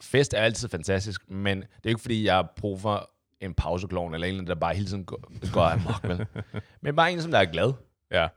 fest 0.00 0.34
er 0.34 0.38
altid 0.38 0.68
fantastisk, 0.68 1.30
men 1.30 1.60
det 1.60 1.68
er 1.84 1.88
ikke, 1.88 2.00
fordi 2.00 2.24
jeg 2.24 2.46
brug 2.56 2.80
for 2.80 3.10
en 3.40 3.54
pauseklovn, 3.54 4.14
eller 4.14 4.26
en, 4.26 4.46
der 4.46 4.54
bare 4.54 4.74
hele 4.74 4.86
tiden 4.86 5.04
går, 5.04 5.52
går 5.52 5.62
amok, 5.62 6.02
vel? 6.08 6.26
Men 6.82 6.96
bare 6.96 7.12
en, 7.12 7.22
som 7.22 7.30
der 7.30 7.38
er 7.38 7.44
glad. 7.44 7.72
Ja. 8.10 8.28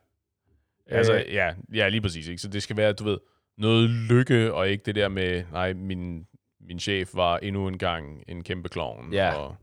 Altså, 0.88 1.14
Øh. 1.14 1.34
ja, 1.34 1.54
ja, 1.74 1.90
lige 1.90 2.02
præcis. 2.02 2.28
Ikke? 2.28 2.42
Så 2.42 2.48
det 2.48 2.64
skal 2.64 2.78
være, 2.78 2.94
du 2.94 3.04
ved, 3.04 3.18
noget 3.58 3.90
lykke, 3.90 4.54
og 4.54 4.70
ikke 4.70 4.84
det 4.86 4.96
der 4.96 5.08
med, 5.08 5.44
nej, 5.52 5.74
min, 5.74 6.26
min 6.68 6.80
chef 6.80 7.10
var 7.14 7.38
endnu 7.38 7.68
en 7.68 7.78
gang 7.78 8.24
en 8.28 8.44
kæmpe 8.44 8.70
klovn. 8.70 9.14
Ja. 9.14 9.34
Og, 9.34 9.56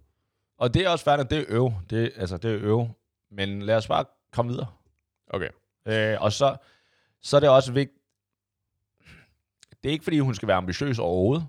Og 0.59 0.75
det 0.75 0.85
er 0.85 0.89
også 0.89 1.05
færdigt, 1.05 1.31
det 1.31 1.39
er 1.39 1.45
øv. 1.49 1.73
Det, 1.91 2.13
altså, 2.17 2.37
det 2.37 2.51
er 2.51 2.59
øv. 2.61 2.89
Men 3.31 3.63
lad 3.63 3.77
os 3.77 3.89
bare 3.89 4.05
komme 4.33 4.51
videre. 4.53 4.67
okay. 5.31 5.49
Øh, 5.89 6.17
og 6.23 6.33
så, 6.33 6.57
så 7.23 7.37
er 7.37 7.41
det 7.41 7.49
også 7.49 7.73
vigtigt, 7.73 8.03
det 9.83 9.89
er 9.89 9.93
ikke 9.93 10.05
fordi, 10.05 10.19
hun 10.19 10.35
skal 10.35 10.49
være 10.49 10.57
ambitiøs 10.57 10.99
overhovedet, 10.99 11.47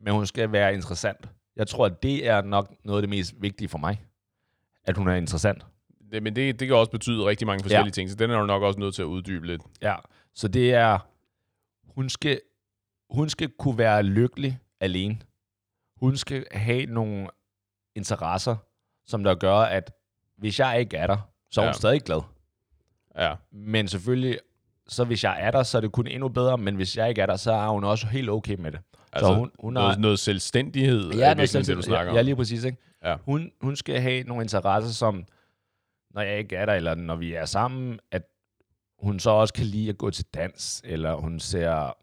men 0.00 0.12
hun 0.14 0.26
skal 0.26 0.52
være 0.52 0.74
interessant. 0.74 1.28
Jeg 1.56 1.68
tror, 1.68 1.86
at 1.86 2.02
det 2.02 2.26
er 2.28 2.42
nok 2.42 2.74
noget 2.84 2.98
af 2.98 3.02
det 3.02 3.08
mest 3.10 3.34
vigtige 3.38 3.68
for 3.68 3.78
mig, 3.78 4.04
at 4.84 4.96
hun 4.96 5.08
er 5.08 5.14
interessant. 5.14 5.66
Det, 6.12 6.22
men 6.22 6.36
det, 6.36 6.60
det 6.60 6.68
kan 6.68 6.76
også 6.76 6.90
betyde 6.90 7.24
rigtig 7.26 7.46
mange 7.46 7.62
forskellige 7.64 7.86
Ja. 7.86 7.90
ting, 7.90 8.10
så 8.10 8.16
den 8.16 8.30
er 8.30 8.40
du 8.40 8.46
nok 8.46 8.62
også 8.62 8.80
nødt 8.80 8.94
til 8.94 9.02
at 9.02 9.06
uddybe 9.06 9.46
lidt. 9.46 9.62
Ja, 9.82 9.96
så 10.34 10.48
det 10.48 10.74
er, 10.74 10.98
hun 11.94 12.08
skal, 12.08 12.40
hun 13.10 13.28
skal 13.28 13.48
kunne 13.58 13.78
være 13.78 14.02
lykkelig 14.02 14.58
alene. 14.80 15.18
Hun 15.96 16.16
skal 16.16 16.46
have 16.52 16.86
nogle 16.86 17.28
interesser, 17.94 18.56
som 19.06 19.24
der 19.24 19.34
gør, 19.34 19.56
at 19.56 19.92
hvis 20.40 20.58
jeg 20.60 20.80
ikke 20.80 20.96
er 20.96 21.06
der, 21.06 21.16
så 21.50 21.60
er 21.60 21.64
hun 21.64 21.68
Ja. 21.68 21.72
stadig 21.72 22.02
glad. 22.02 22.20
Ja, 23.18 23.34
Men 23.52 23.88
selvfølgelig, 23.88 24.38
så 24.88 25.04
hvis 25.04 25.24
jeg 25.24 25.36
er 25.40 25.50
der, 25.50 25.62
så 25.62 25.76
er 25.76 25.80
det 25.80 25.92
kun 25.92 26.06
endnu 26.06 26.28
bedre, 26.28 26.58
men 26.58 26.74
hvis 26.76 26.96
jeg 26.96 27.08
ikke 27.08 27.22
er 27.22 27.26
der, 27.26 27.36
så 27.36 27.52
er 27.52 27.68
hun 27.68 27.84
også 27.84 28.06
helt 28.06 28.30
okay 28.30 28.54
med 28.58 28.72
det. 28.72 28.80
altså 29.12 29.34
hun- 29.34 29.50
hun 29.58 29.76
har- 29.76 29.82
noget, 29.82 30.00
noget 30.00 30.18
selvstændighed 30.18 31.00
er 31.12 31.16
Ja, 31.16 31.28
virkelig 31.34 31.52
noget 31.54 31.66
det, 31.66 31.76
du 31.76 31.82
snakker 31.82 32.06
ja, 32.12 32.14
ja, 32.14 32.20
om. 32.20 32.24
lige 32.24 32.36
præcis. 32.36 32.64
Ikke? 32.64 32.78
Ja. 33.04 33.16
Hun, 33.24 33.50
hun 33.60 33.76
skal 33.76 34.00
have 34.00 34.22
nogle 34.22 34.42
interesser, 34.44 34.90
som 34.92 35.24
når 36.14 36.22
jeg 36.22 36.38
ikke 36.38 36.56
er 36.56 36.66
der, 36.66 36.72
eller 36.74 36.94
når 36.94 37.14
vi 37.16 37.34
er 37.34 37.44
sammen, 37.44 38.00
at 38.10 38.22
hun 38.98 39.18
så 39.18 39.30
også 39.30 39.54
kan 39.54 39.66
lide 39.66 39.88
at 39.88 39.98
gå 39.98 40.10
til 40.10 40.24
dans, 40.34 40.82
eller 40.84 41.14
hun 41.14 41.40
ser, 41.40 41.96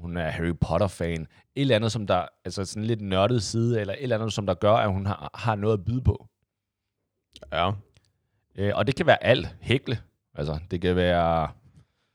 hun 0.00 0.16
er 0.16 0.28
Harry 0.30 0.52
Potter-fan. 0.60 1.20
Et 1.22 1.26
eller 1.56 1.76
andet, 1.76 1.92
som 1.92 2.06
der, 2.06 2.26
altså 2.44 2.64
sådan 2.64 2.84
lidt 2.84 3.00
nørdet 3.00 3.42
side, 3.42 3.80
eller 3.80 3.94
et 3.94 4.02
eller 4.02 4.16
andet, 4.18 4.32
som 4.32 4.46
der 4.46 4.54
gør, 4.54 4.72
at 4.74 4.92
hun 4.92 5.06
har, 5.06 5.30
har 5.34 5.54
noget 5.54 5.78
at 5.78 5.84
byde 5.84 6.00
på. 6.00 6.26
Ja. 7.52 7.70
Øh, 8.56 8.72
og 8.74 8.86
det 8.86 8.96
kan 8.96 9.06
være 9.06 9.24
alt. 9.24 9.48
Hækle. 9.60 9.98
Altså, 10.34 10.58
det 10.70 10.80
kan 10.80 10.96
være... 10.96 11.48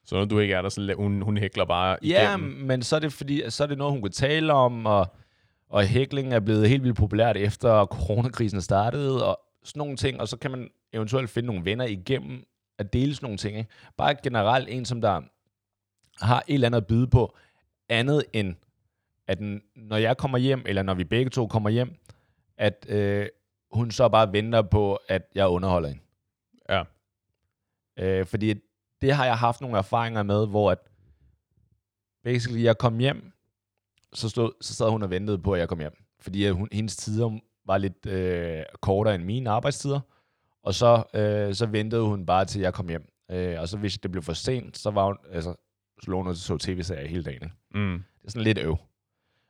Så 0.06 0.16
når 0.16 0.26
du 0.26 0.40
ikke 0.40 0.54
er 0.54 0.62
der, 0.62 0.70
så 0.70 0.94
hun, 0.98 1.22
hun 1.22 1.38
hækler 1.38 1.66
bare 1.66 1.98
Ja, 2.04 2.30
igennem. 2.30 2.50
men 2.50 2.84
så 2.84 2.96
er 2.96 3.00
det 3.00 3.14
fordi, 3.14 3.50
så 3.50 3.64
er 3.64 3.68
det 3.68 3.78
noget, 3.78 3.94
hun 3.94 4.02
kan 4.02 4.12
tale 4.12 4.54
om, 4.54 4.86
og, 4.86 5.08
og 5.70 5.84
hækling 5.84 6.34
er 6.34 6.40
blevet 6.40 6.70
helt 6.70 6.84
vildt 6.84 6.98
populært 6.98 7.38
efter 7.38 7.86
coronakrisen 7.86 8.62
startede, 8.62 9.26
og 9.26 9.40
sådan 9.64 9.80
nogle 9.80 9.96
ting, 9.96 10.22
og 10.22 10.28
så 10.28 10.38
kan 10.38 10.52
man 10.52 10.70
eventuelt 10.94 11.30
finde 11.30 11.48
nogle 11.48 11.66
venner 11.66 11.86
igennem 11.86 12.44
at 12.80 12.94
dele 12.94 13.16
sådan 13.16 13.26
nogle 13.26 13.38
ting. 13.38 13.58
Ikke? 13.58 13.70
Bare 13.98 14.16
generelt 14.24 14.70
en, 14.70 14.86
som 14.86 15.02
der 15.02 15.22
har 16.26 16.44
et 16.48 16.54
eller 16.54 16.68
andet 16.68 16.78
at 16.82 16.88
byde 16.88 17.08
på, 17.08 17.38
andet 17.90 18.24
end, 18.34 18.56
at 19.28 19.38
når 19.76 19.98
jeg 19.98 20.18
kommer 20.18 20.38
hjem, 20.38 20.64
eller 20.66 20.84
når 20.84 20.94
vi 20.94 21.04
begge 21.04 21.30
to 21.30 21.48
kommer 21.48 21.70
hjem, 21.70 21.96
at 22.58 22.86
øh, 22.90 23.28
hun 23.74 23.92
så 23.92 24.10
bare 24.10 24.34
venter 24.34 24.62
på, 24.62 25.00
at 25.08 25.22
jeg 25.36 25.48
underholder 25.48 25.90
hende. 25.90 26.04
Ja. 26.70 26.84
Øh, 28.00 28.26
fordi 28.26 28.54
det 29.02 29.14
har 29.14 29.26
jeg 29.26 29.38
haft 29.38 29.62
nogle 29.62 29.78
erfaringer 29.78 30.24
med, 30.24 30.48
hvor 30.48 30.72
at 30.72 30.78
basically 32.24 32.64
jeg 32.64 32.78
kom 32.78 33.00
hjem, 33.00 33.32
så, 34.14 34.30
stod, 34.30 34.52
så 34.62 34.74
sad 34.74 34.90
hun 34.90 35.04
og 35.04 35.10
ventede 35.10 35.40
på, 35.40 35.54
at 35.54 35.60
jeg 35.60 35.70
kom 35.70 35.80
hjem. 35.80 36.04
Fordi 36.20 36.44
at 36.44 36.54
hun, 36.54 36.68
hendes 36.72 36.96
tider 36.96 37.40
var 37.66 37.78
lidt 37.78 38.06
øh, 38.06 38.64
kortere 38.82 39.16
end 39.16 39.24
mine 39.24 39.50
arbejdstider, 39.50 40.00
og 40.64 40.74
så, 40.74 41.04
øh, 41.14 41.56
så 41.56 41.66
ventede 41.66 42.02
hun 42.02 42.26
bare 42.26 42.46
til 42.46 42.62
jeg 42.62 42.74
kom 42.74 42.90
hjem. 42.90 43.14
Øh, 43.32 43.60
og 43.60 43.68
så 43.68 43.78
hvis 43.78 43.98
det 43.98 44.12
blev 44.12 44.24
for 44.24 44.34
sent, 44.34 44.78
så 44.78 44.92
var 44.92 45.06
hun, 45.06 45.18
altså, 45.32 45.56
så 46.02 46.12
lå 46.12 46.18
hun 46.18 46.28
og 46.28 46.36
så 46.36 46.58
tv-serier 46.58 47.08
hele 47.08 47.24
dagen. 47.24 47.44
ikke? 47.44 47.56
Mm. 47.76 48.04
Det 48.22 48.28
er 48.28 48.32
sådan 48.32 48.44
lidt 48.44 48.58
øv. 48.58 48.78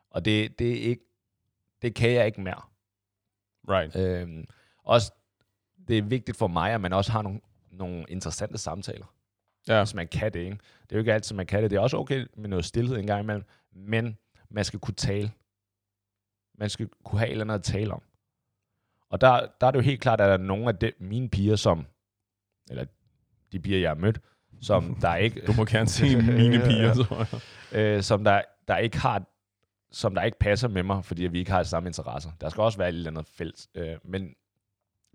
Og 0.10 0.26
det, 0.26 0.60
det, 0.60 0.72
er 0.72 0.90
ikke, 0.90 1.04
det 1.82 1.96
kan 1.96 2.12
jeg 2.12 2.26
ikke 2.26 2.42
mere. 2.42 2.62
Right. 3.70 3.96
Øhm, 3.96 4.46
også, 4.84 5.12
det 5.88 5.98
er 5.98 6.02
vigtigt 6.02 6.38
for 6.38 6.48
mig, 6.48 6.72
at 6.72 6.82
man 6.82 6.94
også 6.94 7.12
har 7.12 7.22
nogle, 7.22 7.40
nogle 7.72 8.06
interessante 8.10 8.58
samtaler. 8.58 9.06
Ja. 9.68 9.84
Hvis 9.84 9.94
man 9.94 10.08
kan 10.08 10.34
det, 10.34 10.40
ikke? 10.40 10.58
Det 10.84 10.92
er 10.92 10.96
jo 10.96 11.00
ikke 11.00 11.14
altid, 11.14 11.36
man 11.36 11.46
kan 11.46 11.64
det. 11.64 11.72
Det 11.72 11.78
er 11.78 11.82
også 11.82 11.98
okay 11.98 12.26
med 12.38 12.50
noget 12.50 12.66
stillhed 12.66 12.98
en 12.98 13.08
gang 13.08 13.24
imellem, 13.24 13.46
men 13.72 14.18
man 14.50 14.66
skal 14.66 14.80
kunne 14.80 14.96
tale. 14.96 15.32
Man 16.60 16.70
skal 16.70 16.90
kunne 17.04 17.20
have 17.20 17.28
et 17.28 17.32
eller 17.32 17.46
andet 17.46 17.56
at 17.56 17.64
tale 17.64 17.94
om. 17.94 18.02
Og 19.10 19.22
der, 19.22 19.48
der 19.62 19.68
er 19.68 19.72
det 19.72 19.78
jo 19.78 19.84
helt 19.84 20.02
klart, 20.02 20.22
at 20.22 20.28
der 20.28 20.34
er 20.34 20.38
nogle 20.38 20.68
af 20.68 20.76
de, 20.76 20.92
mine 21.00 21.30
piger, 21.30 21.56
som, 21.56 21.86
eller 22.70 22.86
de 23.52 23.60
piger, 23.60 23.80
jeg 23.80 23.90
har 23.90 23.96
mødt, 23.96 24.20
som 24.62 24.96
der 25.02 25.16
ikke... 25.16 25.42
Du 25.42 25.54
må 25.54 25.66
gerne 25.66 25.88
sige 25.90 26.18
mine 26.18 26.60
piger, 26.60 26.94
jeg. 27.72 27.88
øh, 27.98 28.04
som 28.04 28.24
der, 28.24 28.42
der 28.68 28.78
ikke 28.78 28.98
har 28.98 29.26
som 29.94 30.16
der 30.16 30.24
ikke 30.24 30.40
passer 30.40 30.68
med 30.68 30.84
mig, 30.84 31.06
fordi 31.06 31.28
vi 31.28 31.40
ikke 31.40 31.52
har 31.52 31.64
de 31.64 31.70
samme 31.70 31.90
interesser. 31.90 32.32
Der 32.42 32.50
skal 32.50 32.62
også 32.62 32.78
være 32.78 32.90
et 32.90 32.96
eller 32.96 33.12
andet 33.12 33.28
fælles. 33.28 33.68
Øh, 33.76 33.96
men, 34.04 34.36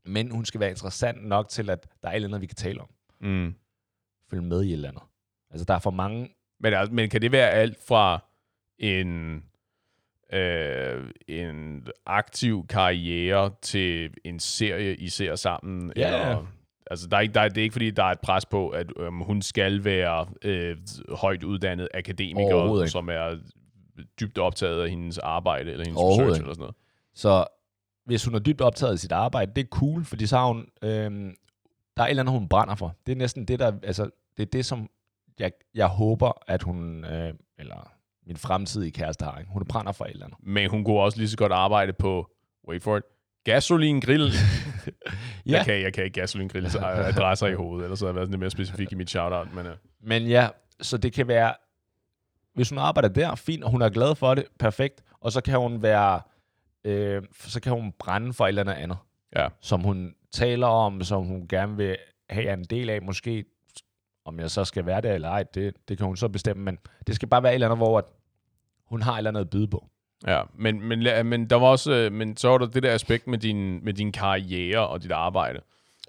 men 0.05 0.31
hun 0.31 0.45
skal 0.45 0.61
være 0.61 0.71
interessant 0.71 1.25
nok 1.25 1.49
til, 1.49 1.71
at 1.71 1.87
der 2.03 2.09
er 2.09 2.13
et 2.13 2.17
eller 2.17 2.29
andet, 2.29 2.41
vi 2.41 2.47
kan 2.47 2.57
tale 2.57 2.81
om. 2.81 2.89
Mm. 3.21 3.55
Følge 4.31 4.43
med 4.43 4.63
i 4.63 4.69
et 4.69 4.73
eller 4.73 4.89
andet. 4.89 5.03
Altså, 5.51 5.65
der 5.65 5.75
er 5.75 5.79
for 5.79 5.91
mange... 5.91 6.29
Men, 6.61 6.75
altså, 6.75 6.95
men 6.95 7.11
kan 7.11 7.23
det 7.23 7.33
være 7.33 7.51
alt 7.51 7.79
fra 7.89 8.25
en, 8.79 9.43
øh, 10.33 11.11
en 11.29 11.87
aktiv 12.07 12.67
karriere 12.67 13.51
til 13.63 14.15
en 14.25 14.41
serie, 14.41 14.97
I 14.97 15.09
ser 15.09 15.35
sammen? 15.35 15.93
Ja, 15.97 16.07
eller, 16.07 16.29
ja. 16.29 16.39
Altså, 16.91 17.09
der 17.09 17.17
er 17.17 17.21
ikke, 17.21 17.35
der 17.35 17.41
er, 17.41 17.49
det 17.49 17.59
er 17.59 17.63
ikke, 17.63 17.73
fordi 17.73 17.91
der 17.91 18.05
er 18.05 18.11
et 18.11 18.21
pres 18.21 18.47
på, 18.47 18.69
at 18.69 18.87
øhm, 18.97 19.21
hun 19.21 19.43
skal 19.43 19.85
være 19.85 20.27
øh, 20.43 20.77
højt 21.09 21.43
uddannet 21.43 21.89
akademiker, 21.95 22.87
som 22.87 23.09
er 23.09 23.39
dybt 24.21 24.39
optaget 24.39 24.83
af 24.83 24.91
hendes 24.91 25.19
arbejde 25.19 25.71
eller 25.71 25.85
hendes 25.85 26.03
research 26.03 26.41
eller 26.41 26.55
sådan 26.55 26.61
noget. 26.61 26.75
Så 27.15 27.47
hvis 28.05 28.25
hun 28.25 28.35
er 28.35 28.39
dybt 28.39 28.61
optaget 28.61 28.93
af 28.93 28.99
sit 28.99 29.13
arbejde, 29.13 29.53
det 29.57 29.65
er 29.65 29.69
cool, 29.69 30.05
fordi 30.05 30.27
så 30.27 30.37
har 30.37 30.47
hun... 30.47 30.67
Øh, 30.83 31.35
der 31.97 32.03
er 32.03 32.07
et 32.07 32.11
eller 32.11 32.23
andet, 32.23 32.33
hun 32.33 32.49
brænder 32.49 32.75
for. 32.75 32.97
Det 33.07 33.13
er 33.13 33.17
næsten 33.17 33.45
det, 33.45 33.59
der... 33.59 33.73
Altså, 33.83 34.11
det 34.37 34.43
er 34.43 34.51
det, 34.51 34.67
som 34.67 34.91
jeg, 35.39 35.53
jeg 35.75 35.87
håber, 35.87 36.33
at 36.47 36.63
hun... 36.63 37.05
Øh, 37.05 37.35
eller 37.59 37.93
min 38.27 38.37
fremtidige 38.37 38.91
kæreste 38.91 39.25
har. 39.25 39.39
Ikke? 39.39 39.51
Hun 39.51 39.65
brænder 39.65 39.93
for 39.93 40.05
et 40.05 40.11
eller 40.11 40.27
andet. 40.27 40.39
Men 40.43 40.71
hun 40.71 40.85
kunne 40.85 41.01
også 41.01 41.19
lige 41.19 41.29
så 41.29 41.37
godt 41.37 41.53
arbejde 41.53 41.93
på, 41.93 42.31
wait 42.69 42.83
for 42.83 42.97
it, 42.97 43.03
Gasoline 43.45 44.01
Grill. 44.01 44.31
Ja. 45.47 45.57
Jeg, 45.57 45.65
kan, 45.65 45.83
jeg 45.83 45.93
kan 45.93 46.05
ikke 46.05 46.21
Gasoline 46.21 46.51
Grill 46.51 46.67
adresser 46.85 47.47
i 47.47 47.55
hovedet, 47.55 47.85
ellers 47.85 48.01
havde 48.01 48.09
jeg 48.09 48.15
været 48.15 48.29
lidt 48.29 48.41
mere 48.41 48.51
specifik 48.51 48.93
i 48.93 48.95
mit 48.95 49.11
shout-out. 49.11 49.55
Men, 49.55 49.67
uh, 49.67 49.73
Men 50.01 50.27
ja, 50.27 50.49
så 50.81 50.97
det 50.97 51.13
kan 51.13 51.29
være, 51.29 51.55
hvis 52.59 52.71
hun 52.71 52.79
arbejder 52.79 53.09
der, 53.09 53.35
fint, 53.35 53.65
og 53.65 53.71
hun 53.71 53.83
er 53.83 53.89
glad 53.89 54.15
for 54.15 54.35
det, 54.35 54.45
perfekt. 54.59 55.03
Og 55.21 55.33
så 55.33 55.41
kan 55.41 55.59
hun 55.59 55.83
være, 55.83 56.21
øh, 56.85 57.23
så 57.33 57.61
kan 57.61 57.73
hun 57.73 57.93
brænde 57.99 58.33
for 58.33 58.45
et 58.45 58.49
eller 58.49 58.63
andet 58.63 58.73
andet, 58.73 58.99
ja. 59.37 59.49
som 59.61 59.81
hun 59.81 60.15
taler 60.33 60.67
om, 60.67 61.03
som 61.03 61.25
hun 61.25 61.49
gerne 61.49 61.77
vil 61.77 61.97
have 62.31 62.53
en 62.53 62.65
del 62.65 62.91
af, 62.91 63.03
måske 63.03 63.45
om 64.25 64.41
jeg 64.41 64.51
så 64.51 64.65
skal 64.65 64.87
være 64.87 65.01
der 65.01 65.13
eller 65.15 65.29
ej, 65.29 65.45
det, 65.55 65.75
det 65.89 65.99
kan 65.99 66.07
hun 66.07 66.17
så 66.17 66.29
bestemme, 66.29 66.65
men 66.65 66.79
det 67.07 67.15
skal 67.15 67.29
bare 67.29 67.43
være 67.43 67.53
et 67.53 67.55
eller 67.55 67.67
andet, 67.67 67.79
hvor 67.79 67.99
at 67.99 68.05
hun 68.85 69.03
har 69.03 69.13
et 69.13 69.19
eller 69.19 69.31
andet 69.31 69.41
at 69.41 69.51
byde 69.51 69.69
på. 69.69 69.87
Ja, 70.27 70.43
men, 70.55 70.83
men, 70.83 71.27
men 71.27 71.51
der 71.51 71.57
var 71.57 71.67
også, 71.67 71.93
øh, 71.93 72.13
men 72.13 72.37
så 72.37 72.49
var 72.49 72.59
der 72.59 72.67
det 72.67 72.83
der 72.83 72.95
aspekt 72.95 73.27
med 73.27 73.39
din, 73.39 73.85
med 73.85 73.93
din 73.93 74.13
karriere 74.13 74.89
og 74.89 75.03
dit 75.03 75.13
arbejde. 75.13 75.61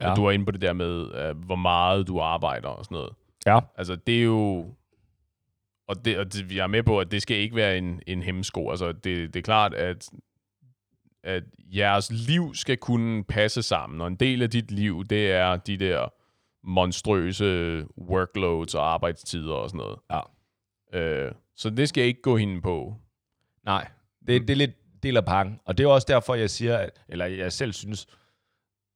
Ja. 0.01 0.13
Du 0.13 0.23
var 0.23 0.31
inde 0.31 0.45
på 0.45 0.51
det 0.51 0.61
der 0.61 0.73
med, 0.73 1.01
uh, 1.01 1.45
hvor 1.45 1.55
meget 1.55 2.07
du 2.07 2.19
arbejder 2.19 2.67
og 2.67 2.85
sådan 2.85 2.95
noget. 2.95 3.13
Ja. 3.45 3.59
Altså, 3.77 3.95
det 3.95 4.19
er 4.19 4.23
jo... 4.23 4.65
Og, 5.89 6.05
det, 6.05 6.17
og 6.17 6.33
det, 6.33 6.55
jeg 6.55 6.63
er 6.63 6.67
med 6.67 6.83
på, 6.83 6.99
at 6.99 7.11
det 7.11 7.21
skal 7.21 7.37
ikke 7.37 7.55
være 7.55 7.77
en, 7.77 8.01
en 8.07 8.23
hemmesko. 8.23 8.69
Altså, 8.69 8.91
det, 8.91 9.33
det 9.33 9.35
er 9.35 9.41
klart, 9.41 9.73
at, 9.73 10.09
at 11.23 11.43
jeres 11.57 12.11
liv 12.11 12.55
skal 12.55 12.77
kunne 12.77 13.23
passe 13.23 13.63
sammen. 13.63 14.01
Og 14.01 14.07
en 14.07 14.15
del 14.15 14.41
af 14.41 14.49
dit 14.49 14.71
liv, 14.71 15.05
det 15.05 15.31
er 15.31 15.55
de 15.57 15.77
der 15.77 16.13
monstrøse 16.63 17.85
workloads 17.97 18.75
og 18.75 18.93
arbejdstider 18.93 19.53
og 19.53 19.69
sådan 19.69 19.77
noget. 19.77 19.99
Ja. 20.93 20.99
Øh, 20.99 21.31
så 21.55 21.69
det 21.69 21.89
skal 21.89 22.03
ikke 22.03 22.21
gå 22.21 22.37
hende 22.37 22.61
på. 22.61 22.95
Nej, 23.65 23.87
det, 24.27 24.41
det 24.41 24.49
er 24.49 24.55
lidt 24.55 25.03
del 25.03 25.17
af 25.17 25.25
pakken. 25.25 25.59
Og 25.65 25.77
det 25.77 25.83
er 25.83 25.87
også 25.87 26.07
derfor, 26.09 26.35
jeg 26.35 26.49
siger, 26.49 26.77
at, 26.77 27.05
eller 27.07 27.25
jeg 27.25 27.53
selv 27.53 27.73
synes, 27.73 28.05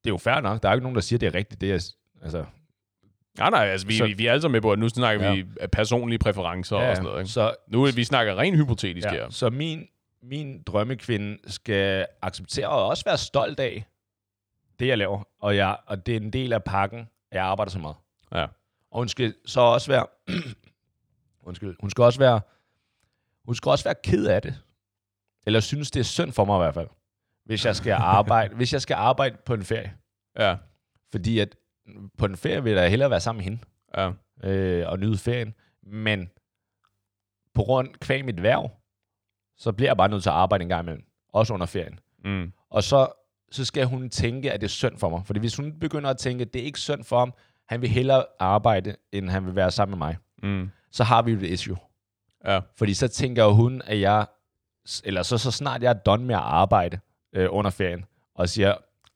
det 0.04 0.10
er 0.10 0.14
jo 0.14 0.18
fair 0.18 0.42
nok. 0.42 0.64
Der 0.64 0.70
er 0.70 0.74
jo 0.74 0.76
ikke 0.76 0.84
nogen, 0.84 0.96
der 0.96 1.02
siger, 1.02 1.20
det 1.20 1.28
er 1.28 1.36
rigtigt. 1.36 1.62
Det 1.62 1.72
er, 1.72 1.94
altså, 2.22 2.46
Nej, 3.38 3.50
nej, 3.50 3.60
altså 3.66 3.88
vi, 3.88 3.98
Så- 3.98 4.06
vi, 4.06 4.14
vi 4.14 4.26
er 4.28 4.32
alle 4.32 4.42
sammen 4.42 4.54
med 4.54 4.62
på, 4.62 4.72
at 4.72 4.80
nu 4.80 4.90
snakker 4.90 5.26
Ja. 5.28 5.34
vi 5.36 5.46
personlige 5.72 6.20
præferencer 6.20 6.76
og 6.76 6.96
sådan 6.96 7.04
noget. 7.10 7.20
Ikke? 7.22 7.32
Så, 7.32 7.56
Nu 7.68 7.84
er 7.84 7.92
vi 7.92 8.04
snakker 8.04 8.38
rent 8.38 8.58
hypotetisk 8.58 9.06
ja, 9.08 9.12
her. 9.12 9.30
så 9.30 9.50
min, 9.50 9.88
min 10.24 10.64
drømmekvinde 10.64 11.38
skal 11.48 12.06
acceptere 12.22 12.68
og 12.70 12.88
også 12.88 13.04
være 13.06 13.18
stolt 13.18 13.60
af 13.60 13.86
det, 14.80 14.88
jeg 14.88 14.98
laver. 14.98 15.24
Og, 15.40 15.56
jeg, 15.56 15.78
og 15.86 16.06
det 16.06 16.12
er 16.12 16.20
en 16.20 16.34
del 16.34 16.54
af 16.54 16.64
pakken, 16.64 17.00
at 17.00 17.38
jeg 17.38 17.44
arbejder 17.46 17.72
så 17.72 17.80
meget. 17.80 17.96
Ja. 18.34 18.44
Og 18.92 18.98
hun 19.00 19.08
skal 19.10 19.34
så 19.46 19.62
også 19.62 19.92
være... 19.92 20.06
undskyld. 21.48 21.76
Hun 21.82 21.90
skal 21.90 22.04
også 22.04 22.20
være... 22.20 22.42
Hun 23.46 23.56
skal 23.56 23.70
også 23.70 23.84
være 23.84 23.96
ked 24.04 24.26
af 24.26 24.42
det. 24.42 24.56
Eller 25.46 25.60
synes, 25.60 25.92
det 25.92 26.00
er 26.00 26.04
synd 26.04 26.32
for 26.32 26.46
mig 26.46 26.58
i 26.58 26.64
hvert 26.64 26.74
fald. 26.74 26.88
Hvis 27.46 27.66
jeg 27.66 27.76
skal 27.76 27.92
arbejde, 28.20 28.56
hvis 28.56 28.74
jeg 28.74 28.82
skal 28.82 28.94
arbejde 28.96 29.38
på 29.46 29.54
en 29.54 29.64
ferie. 29.64 29.94
Ja, 30.40 30.56
Fordi 31.12 31.40
at 31.40 31.56
på 32.18 32.26
en 32.26 32.38
ferie 32.38 32.64
vil 32.64 32.74
jeg 32.74 32.82
da 32.84 32.88
hellere 32.90 33.10
være 33.10 33.20
sammen 33.20 33.40
med 33.40 33.44
hende 33.44 33.60
ja, 33.98 34.12
øh, 34.50 34.90
og 34.92 35.00
nyde 35.00 35.18
ferien. 35.18 35.54
Men 35.84 36.30
på 37.54 37.64
grund 37.64 37.88
kvæg 37.96 38.26
mit 38.26 38.44
værv, 38.44 38.72
så 39.58 39.72
bliver 39.72 39.90
jeg 39.90 39.98
bare 39.98 40.10
nødt 40.10 40.24
til 40.24 40.30
at 40.30 40.36
arbejde 40.36 40.62
en 40.62 40.70
gang 40.70 40.82
imellem. 40.84 41.04
Også 41.34 41.54
under 41.54 41.66
ferien. 41.66 42.00
mm, 42.26 42.52
Og 42.70 42.84
så, 42.84 43.08
så 43.52 43.66
skal 43.66 43.86
hun 43.86 44.10
tænke, 44.10 44.52
at 44.52 44.62
det 44.62 44.68
er 44.68 44.70
synd 44.70 44.98
for 44.98 45.10
mig. 45.10 45.22
Fordi 45.26 45.40
hvis 45.40 45.56
hun 45.56 45.80
begynder 45.80 46.10
at 46.10 46.18
tænke, 46.18 46.42
at 46.42 46.54
det 46.54 46.62
er 46.62 46.66
ikke 46.66 46.80
synd 46.80 47.04
for 47.04 47.20
ham, 47.20 47.34
han 47.70 47.82
vil 47.82 47.90
hellere 47.90 48.26
arbejde, 48.40 48.96
end 49.12 49.30
han 49.30 49.46
vil 49.46 49.56
være 49.56 49.72
sammen 49.72 50.00
med 50.00 50.08
mig, 50.08 50.18
mm, 50.44 50.70
så 50.92 51.04
har 51.04 51.22
vi 51.22 51.32
jo 51.32 51.38
et 51.38 51.44
issue. 51.44 51.78
ja, 52.46 52.60
Fordi 52.76 52.94
så 52.94 53.08
tænker 53.08 53.46
hun, 53.46 53.82
at 53.86 54.00
jeg, 54.00 54.26
eller 55.04 55.24
så, 55.24 55.38
så 55.38 55.52
snart 55.52 55.84
jeg 55.84 55.90
er 55.90 55.94
done 55.94 56.26
med 56.26 56.36
at 56.36 56.42
arbejde 56.42 57.00
øh, 57.34 57.48
under 57.52 57.72
ferien, 57.72 58.06
og 58.36 58.50
siger, 58.50 58.76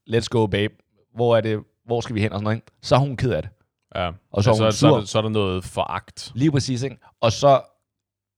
let's 0.09 0.27
go 0.29 0.47
babe, 0.47 0.73
hvor 1.15 1.37
er 1.37 1.41
det, 1.41 1.63
hvor 1.87 2.01
skal 2.01 2.15
vi 2.15 2.21
hen 2.21 2.31
og 2.31 2.35
sådan 2.35 2.43
noget, 2.43 2.55
ikke? 2.55 2.67
så 2.81 2.95
er 2.95 2.99
hun 2.99 3.17
ked 3.17 3.31
af 3.31 3.41
det. 3.41 3.51
ja. 3.95 4.11
Og 4.31 4.43
så 4.43 4.49
er 4.49 4.55
så, 4.55 4.63
hun 4.63 4.71
så, 4.71 4.87
er 4.87 4.99
der, 4.99 5.05
så 5.05 5.17
er 5.17 5.21
der 5.21 5.29
noget 5.29 5.63
foragt. 5.63 6.31
Lige 6.35 6.51
præcis, 6.51 6.83
ikke? 6.83 6.97
Og 7.21 7.31
så, 7.31 7.61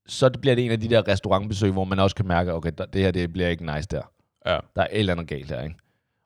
så 0.08 0.30
bliver 0.42 0.56
det 0.56 0.66
en 0.66 0.72
af 0.72 0.80
de 0.80 0.90
der 0.90 1.08
restaurantbesøg, 1.08 1.72
hvor 1.72 1.84
man 1.84 2.00
også 2.00 2.16
kan 2.16 2.28
mærke, 2.28 2.54
okay, 2.54 2.72
der, 2.78 2.86
det 2.86 3.02
her 3.02 3.12
det 3.12 3.34
bliver 3.34 3.48
ikke 3.50 3.74
nice 3.76 3.88
der. 3.88 4.02
Ja. 4.46 4.60
Der 4.76 4.82
er 4.82 4.88
et 4.92 5.00
eller 5.00 5.14
andet 5.14 5.28
galt 5.28 5.52
her, 5.52 5.62
ikke? 5.62 5.76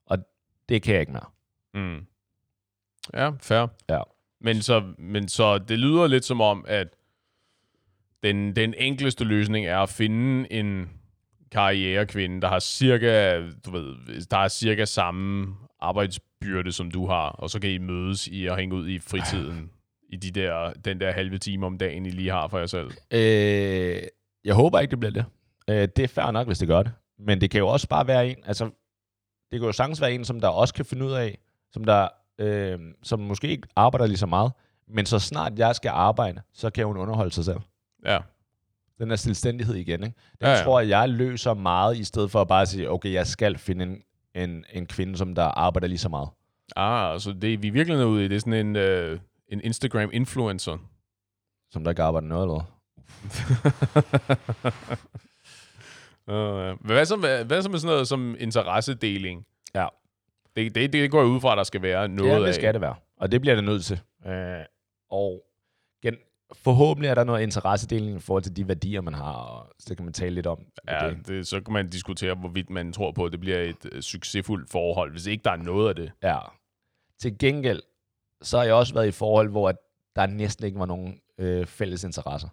Og 0.05 0.17
det 0.69 0.81
kan 0.81 0.93
jeg 0.93 1.01
ikke 1.01 1.12
mere. 1.13 1.25
Mm. 1.73 2.05
Ja, 3.13 3.31
fair. 3.41 3.67
Ja. 3.89 4.01
Men 4.41 4.62
så, 4.62 4.83
men 4.97 5.27
så 5.27 5.57
det 5.57 5.79
lyder 5.79 6.07
lidt 6.07 6.25
som 6.25 6.41
om, 6.41 6.65
at 6.67 6.88
den, 8.23 8.55
den 8.55 8.73
enkleste 8.77 9.23
løsning 9.23 9.65
er 9.65 9.79
at 9.79 9.89
finde 9.89 10.53
en 10.53 10.89
karrierekvinde, 11.51 12.41
der 12.41 12.47
har 12.47 12.59
cirka, 12.59 13.39
du 13.65 13.71
ved, 13.71 13.95
der 14.25 14.38
har 14.38 14.47
cirka 14.47 14.86
samme 14.86 15.55
arbejdsbyrde, 16.43 16.71
som 16.71 16.91
du 16.91 17.08
har, 17.08 17.29
og 17.29 17.49
så 17.49 17.60
kan 17.60 17.69
I 17.69 17.77
mødes 17.77 18.27
i 18.27 18.47
at 18.47 18.58
hænge 18.58 18.75
ud 18.75 18.88
i 18.88 18.99
fritiden 18.99 19.71
i 20.10 20.15
de 20.15 20.32
der, 20.32 20.73
den 20.73 20.99
der 20.99 21.12
halve 21.12 21.38
time 21.38 21.65
om 21.65 21.77
dagen, 21.77 22.06
I 22.06 22.10
lige 22.10 22.32
har 22.32 22.47
for 22.47 22.60
jer 22.60 22.65
selv. 22.65 22.91
Øh, 23.12 24.01
jeg 24.45 24.56
håber 24.56 24.79
ikke, 24.79 24.91
det 24.91 24.99
bliver 24.99 25.12
det. 25.12 25.25
Øh, 25.69 25.88
det 25.95 25.99
er 25.99 26.08
fair 26.08 26.32
nok, 26.32 26.47
hvis 26.47 26.60
det 26.60 26.67
gør 26.67 26.84
det. 26.84 26.91
Men 27.19 27.41
det 27.41 27.51
kan 27.51 27.60
jo 27.60 27.67
også 27.67 27.88
bare 27.88 28.08
være 28.08 28.27
en, 28.27 28.36
altså, 28.45 28.65
det 29.51 29.60
kan 29.60 29.65
jo 29.65 29.71
sagtens 29.71 30.01
være 30.01 30.13
en, 30.13 30.25
som 30.25 30.39
der 30.39 30.47
også 30.47 30.73
kan 30.73 30.86
finde 30.86 31.06
ud 31.06 31.12
af, 31.12 31.38
som 31.71 31.84
der, 31.84 32.08
øh, 32.39 32.79
som 33.03 33.19
måske 33.19 33.47
ikke 33.47 33.67
arbejder 33.75 34.06
lige 34.06 34.17
så 34.17 34.25
meget, 34.25 34.51
men 34.88 35.06
så 35.06 35.19
snart 35.19 35.60
jeg 35.60 35.75
skal 35.75 35.89
arbejde, 35.89 36.41
så 36.53 36.69
kan 36.69 36.86
hun 36.86 36.97
underholde 36.97 37.32
sig 37.32 37.45
selv. 37.45 37.60
Ja, 38.06 38.19
Den 38.99 39.12
er 39.12 39.15
selvstændighed 39.15 39.75
igen, 39.75 40.03
ikke? 40.03 40.15
Den 40.39 40.47
ja. 40.47 40.51
ja. 40.51 40.63
tror 40.63 40.79
jeg, 40.79 40.89
jeg 40.89 41.10
løser 41.10 41.53
meget, 41.53 41.97
i 41.97 42.03
stedet 42.03 42.32
for 42.32 42.41
at 42.41 42.47
bare 42.47 42.65
sige, 42.65 42.89
okay, 42.89 43.13
jeg 43.13 43.27
skal 43.27 43.58
finde 43.58 43.84
en, 43.84 44.01
en, 44.36 44.65
en 44.74 44.86
kvinde, 44.86 45.17
som 45.17 45.36
der 45.36 45.43
arbejder 45.43 45.88
lige 45.88 45.98
så 45.98 46.10
meget. 46.10 46.30
ah, 46.76 47.19
så 47.19 47.34
det 47.41 47.63
vi 47.63 47.69
virkelig 47.69 48.00
er 48.00 48.06
ude 48.06 48.26
i, 48.26 48.28
det 48.28 48.36
er 48.36 48.39
sådan 48.39 48.65
en, 48.67 48.76
øh, 48.76 49.19
en 49.48 49.62
Instagram-influencer. 49.63 50.78
Som 51.72 51.84
der 51.84 51.91
ikke 51.91 52.04
arbejder 52.04 52.28
noget, 52.28 52.43
eller 52.43 52.54
hvad? 52.54 52.63
Uh, 56.28 56.86
hvad, 56.86 57.06
så 57.06 57.15
med, 57.15 57.46
hvad 57.46 57.62
så 57.62 57.69
med 57.69 57.80
sådan 57.80 57.93
noget 57.93 58.08
som 58.08 58.36
interessedeling? 58.39 59.46
Ja. 59.76 59.88
Det, 60.56 60.76
det, 60.76 60.93
det 60.93 61.12
går 61.12 61.19
jeg 61.19 61.28
ud 61.28 61.41
fra, 61.41 61.52
at 61.52 61.58
der 61.58 61.63
skal 61.63 61.82
være 61.82 62.08
noget 62.08 62.30
Ja, 62.32 62.36
af. 62.36 62.46
det 62.46 62.56
skal 62.56 62.74
det 62.74 62.82
være. 62.82 62.96
Og 63.17 63.32
det 63.32 63.41
bliver 63.41 63.56
det 63.56 63.63
nødt 63.63 63.86
til. 63.86 64.00
Øh, 64.28 64.65
og 65.10 65.41
gen, 66.04 66.15
forhåbentlig 66.56 67.10
er 67.10 67.16
der 67.16 67.24
noget 67.24 67.42
interessedeling 67.44 68.18
i 68.18 68.20
forhold 68.20 68.44
til 68.44 68.56
de 68.56 68.68
værdier, 68.68 69.02
man 69.02 69.13
har, 69.13 69.34
og 69.34 69.74
så 69.80 69.96
kan 69.96 70.06
man 70.06 70.13
tale 70.13 70.36
lidt 70.36 70.48
om 70.48 70.60
Ja, 70.88 71.10
det. 71.10 71.28
det, 71.28 71.48
så 71.48 71.62
kan 71.62 71.74
man 71.74 71.89
diskutere, 71.89 72.36
hvorvidt 72.36 72.70
man 72.70 72.94
tror 72.94 73.12
på, 73.12 73.26
at 73.26 73.32
det 73.32 73.39
bliver 73.39 73.58
et 73.58 73.86
uh, 73.96 74.00
succesfuldt 74.00 74.72
forhold, 74.72 75.12
hvis 75.12 75.26
ikke 75.26 75.44
der 75.44 75.52
er 75.52 75.56
noget 75.58 75.89
af 75.89 75.96
det. 75.96 76.12
Ja. 76.24 76.38
Til 77.22 77.38
gengæld, 77.38 77.82
så 78.42 78.58
har 78.58 78.66
jeg 78.66 78.74
også 78.74 78.94
været 78.94 79.08
i 79.08 79.12
forhold, 79.12 79.50
hvor 79.50 79.70
at 79.70 79.76
der 80.16 80.26
næsten 80.26 80.66
ikke 80.66 80.80
var 80.80 80.86
nogen 80.86 81.20
øh, 81.38 81.66
fælles 81.66 82.04
interesser. 82.04 82.48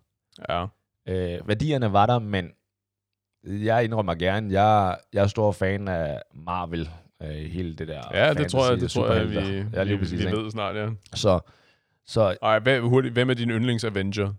Ja. 0.49 0.67
Øh, 1.09 1.49
værdierne 1.49 1.93
var 1.93 2.07
der, 2.07 2.19
men 2.19 2.51
jeg 3.45 3.85
indrømmer 3.85 4.15
gerne, 4.15 4.53
jeg, 4.63 4.99
jeg 5.13 5.23
er 5.23 5.27
stor 5.27 5.53
fan 5.53 5.89
af 5.89 6.23
Marvel, 6.35 6.91
øh, 7.23 7.29
hele 7.29 7.75
det 7.77 7.89
der 7.89 8.03
Ja, 8.15 8.35
det 8.35 8.51
tror 8.51 8.71
jeg, 8.71 8.81
det 8.81 8.91
tror 8.91 9.13
jeg, 9.13 9.31
vi, 9.31 9.35
ja, 9.75 9.83
lige 9.83 9.97
vi, 9.97 10.03
præcis, 10.03 10.19
vi 10.19 10.25
ikke? 10.25 10.37
ved 10.39 10.51
snart, 10.51 10.77
ja. 10.77 10.89
Så, 11.15 11.41
så 12.11 12.37
Ej, 12.43 12.59
hvad, 12.59 12.81
hurtigt, 12.81 13.13
hvem 13.15 13.31
er 13.31 13.35
din 13.35 13.51
yndlings 13.51 13.85
Avenger? 13.85 14.35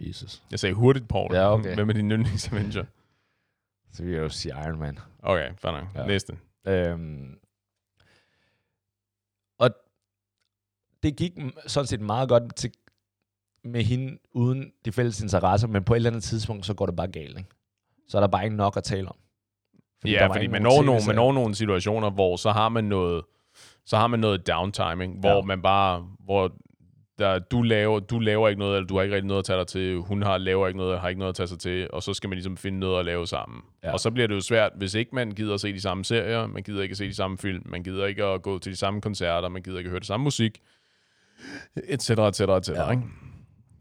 Jesus. 0.00 0.42
Jeg 0.50 0.60
sagde 0.60 0.74
hurtigt, 0.74 1.08
Paul. 1.08 1.34
Ja, 1.34 1.52
okay. 1.52 1.74
Hvem 1.74 1.88
er 1.88 1.92
din 1.92 2.10
yndlings 2.10 2.48
Avenger? 2.52 2.84
Så 3.92 4.02
vil 4.02 4.12
jeg 4.12 4.20
jo 4.20 4.28
sige 4.28 4.54
Iron 4.66 4.78
Man. 4.78 4.98
Okay, 5.22 5.50
fair 5.56 5.72
nok. 5.72 5.84
Ja. 5.94 6.06
Næste. 6.06 6.38
Øhm, 6.66 7.38
og 9.58 9.70
det 11.02 11.16
gik 11.16 11.32
sådan 11.66 11.86
set 11.86 12.00
meget 12.00 12.28
godt 12.28 12.56
til, 12.56 12.72
med 13.64 13.82
hende 13.82 14.18
uden 14.32 14.72
de 14.84 14.92
fælles 14.92 15.20
interesser, 15.20 15.68
men 15.68 15.84
på 15.84 15.94
et 15.94 15.96
eller 15.96 16.10
andet 16.10 16.22
tidspunkt, 16.22 16.66
så 16.66 16.74
går 16.74 16.86
det 16.86 16.96
bare 16.96 17.08
galt. 17.08 17.38
Ikke? 17.38 17.50
Så 18.08 18.18
er 18.18 18.20
der 18.20 18.28
bare 18.28 18.44
ikke 18.44 18.56
nok 18.56 18.76
at 18.76 18.84
tale 18.84 19.08
om. 19.08 19.16
Fordi 20.00 20.12
ja, 20.12 20.26
fordi 20.26 20.46
man 20.46 20.62
når, 20.62 20.82
nogle, 20.82 21.02
man 21.06 21.16
når 21.16 21.32
nogle 21.32 21.54
situationer, 21.54 22.10
hvor 22.10 22.36
så 22.36 22.50
har 22.50 22.68
man 22.68 22.84
noget, 22.84 23.24
så 23.90 23.96
har 23.96 24.06
man 24.06 24.20
noget 24.20 24.46
downtiming, 24.46 25.20
hvor 25.20 25.34
Ja. 25.36 25.40
man 25.42 25.62
bare, 25.62 26.06
hvor 26.24 26.52
der, 27.18 27.38
du, 27.38 27.62
laver, 27.62 28.00
du 28.00 28.18
laver 28.18 28.48
ikke 28.48 28.58
noget, 28.58 28.76
eller 28.76 28.86
du 28.86 28.96
har 28.96 29.02
ikke 29.02 29.14
rigtig 29.14 29.26
noget 29.28 29.38
at 29.38 29.44
tage 29.44 29.58
dig 29.58 29.66
til, 29.66 29.96
hun 29.98 30.22
har, 30.22 30.38
laver 30.38 30.66
ikke 30.66 30.76
noget, 30.78 31.00
har 31.00 31.08
ikke 31.08 31.18
noget 31.18 31.28
at 31.28 31.34
tage 31.34 31.46
sig 31.46 31.58
til, 31.58 31.88
og 31.92 32.02
så 32.02 32.14
skal 32.14 32.28
man 32.28 32.36
ligesom 32.36 32.56
finde 32.56 32.78
noget 32.78 32.98
at 32.98 33.04
lave 33.04 33.26
sammen. 33.26 33.60
Ja. 33.84 33.92
Og 33.92 34.00
så 34.00 34.10
bliver 34.10 34.26
det 34.28 34.34
jo 34.34 34.40
svært, 34.40 34.72
hvis 34.76 34.94
ikke 34.94 35.14
man 35.14 35.30
gider 35.30 35.54
at 35.54 35.60
se 35.60 35.72
de 35.72 35.80
samme 35.80 36.04
serier, 36.04 36.46
man 36.46 36.62
gider 36.62 36.82
ikke 36.82 36.92
at 36.92 36.96
se 36.96 37.04
de 37.08 37.14
samme 37.14 37.38
film, 37.38 37.62
man 37.66 37.82
gider 37.82 38.06
ikke 38.06 38.24
at 38.24 38.42
gå 38.42 38.58
til 38.58 38.72
de 38.72 38.76
samme 38.76 39.00
koncerter, 39.00 39.48
man 39.48 39.62
gider 39.62 39.78
ikke 39.78 39.88
at 39.88 39.90
høre 39.90 40.00
det 40.00 40.06
samme 40.06 40.24
musik, 40.24 40.58
et 41.88 42.02
cetera, 42.02 42.28
et 42.28 42.36
cetera, 42.36 42.56
et 42.56 42.66
cetera, 42.66 42.84
Ja. 42.84 42.90
ikke? 42.90 43.02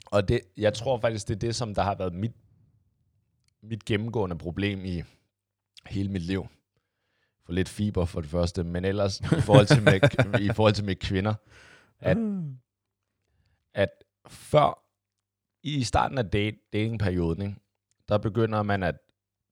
Og 0.05 0.27
det, 0.29 0.39
jeg 0.57 0.73
tror 0.73 0.99
faktisk, 0.99 1.27
det 1.27 1.35
er 1.35 1.39
det, 1.39 1.55
som 1.55 1.75
der 1.75 1.81
har 1.81 1.95
været 1.95 2.13
mit, 2.13 2.31
mit 3.63 3.85
gennemgående 3.85 4.37
problem 4.37 4.85
i 4.85 5.01
hele 5.87 6.09
mit 6.11 6.21
liv. 6.21 6.47
For 7.49 7.53
lidt 7.53 7.69
fiber 7.69 8.05
for 8.05 8.21
det 8.21 8.29
første, 8.29 8.63
men 8.63 8.85
ellers 8.85 9.19
i 9.19 9.41
forhold 9.41 9.65
til 9.65 9.83
med, 9.83 10.39
i 10.49 10.53
forhold 10.53 10.73
til 10.73 10.85
med 10.85 10.95
kvinder, 10.95 11.33
at, 11.99 12.17
at 13.73 13.89
før, 14.27 14.83
i 15.63 15.83
starten 15.83 16.17
af 16.17 16.25
date, 16.25 16.57
datingperioden, 16.73 17.41
ikke, 17.41 17.55
der 18.09 18.17
begynder 18.17 18.63
man 18.63 18.83
at, 18.83 18.95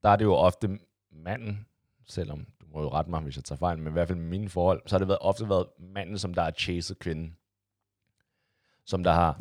der 0.04 0.10
er 0.10 0.16
det 0.16 0.26
jo 0.26 0.34
ofte 0.34 0.80
manden, 1.12 1.66
selvom 2.08 2.46
du 2.62 2.66
må 2.74 2.82
jo 2.82 2.90
rette 2.90 3.10
mig, 3.10 3.22
hvis 3.22 3.36
jeg 3.36 3.44
tager 3.44 3.60
fejl, 3.60 3.78
men 3.78 3.88
i 3.88 3.92
hvert 3.92 4.08
fald 4.08 4.20
med 4.20 4.30
mine 4.30 4.50
forhold, 4.50 4.82
så 4.86 4.96
har 4.96 5.00
det 5.00 5.08
været, 5.08 5.20
ofte 5.22 5.50
været 5.50 5.66
manden, 5.80 6.18
som 6.18 6.34
der 6.34 6.42
har 6.44 6.52
chaset 6.52 7.00
kvinden. 7.00 7.38
Som 8.86 9.04
der 9.04 9.14
har, 9.14 9.40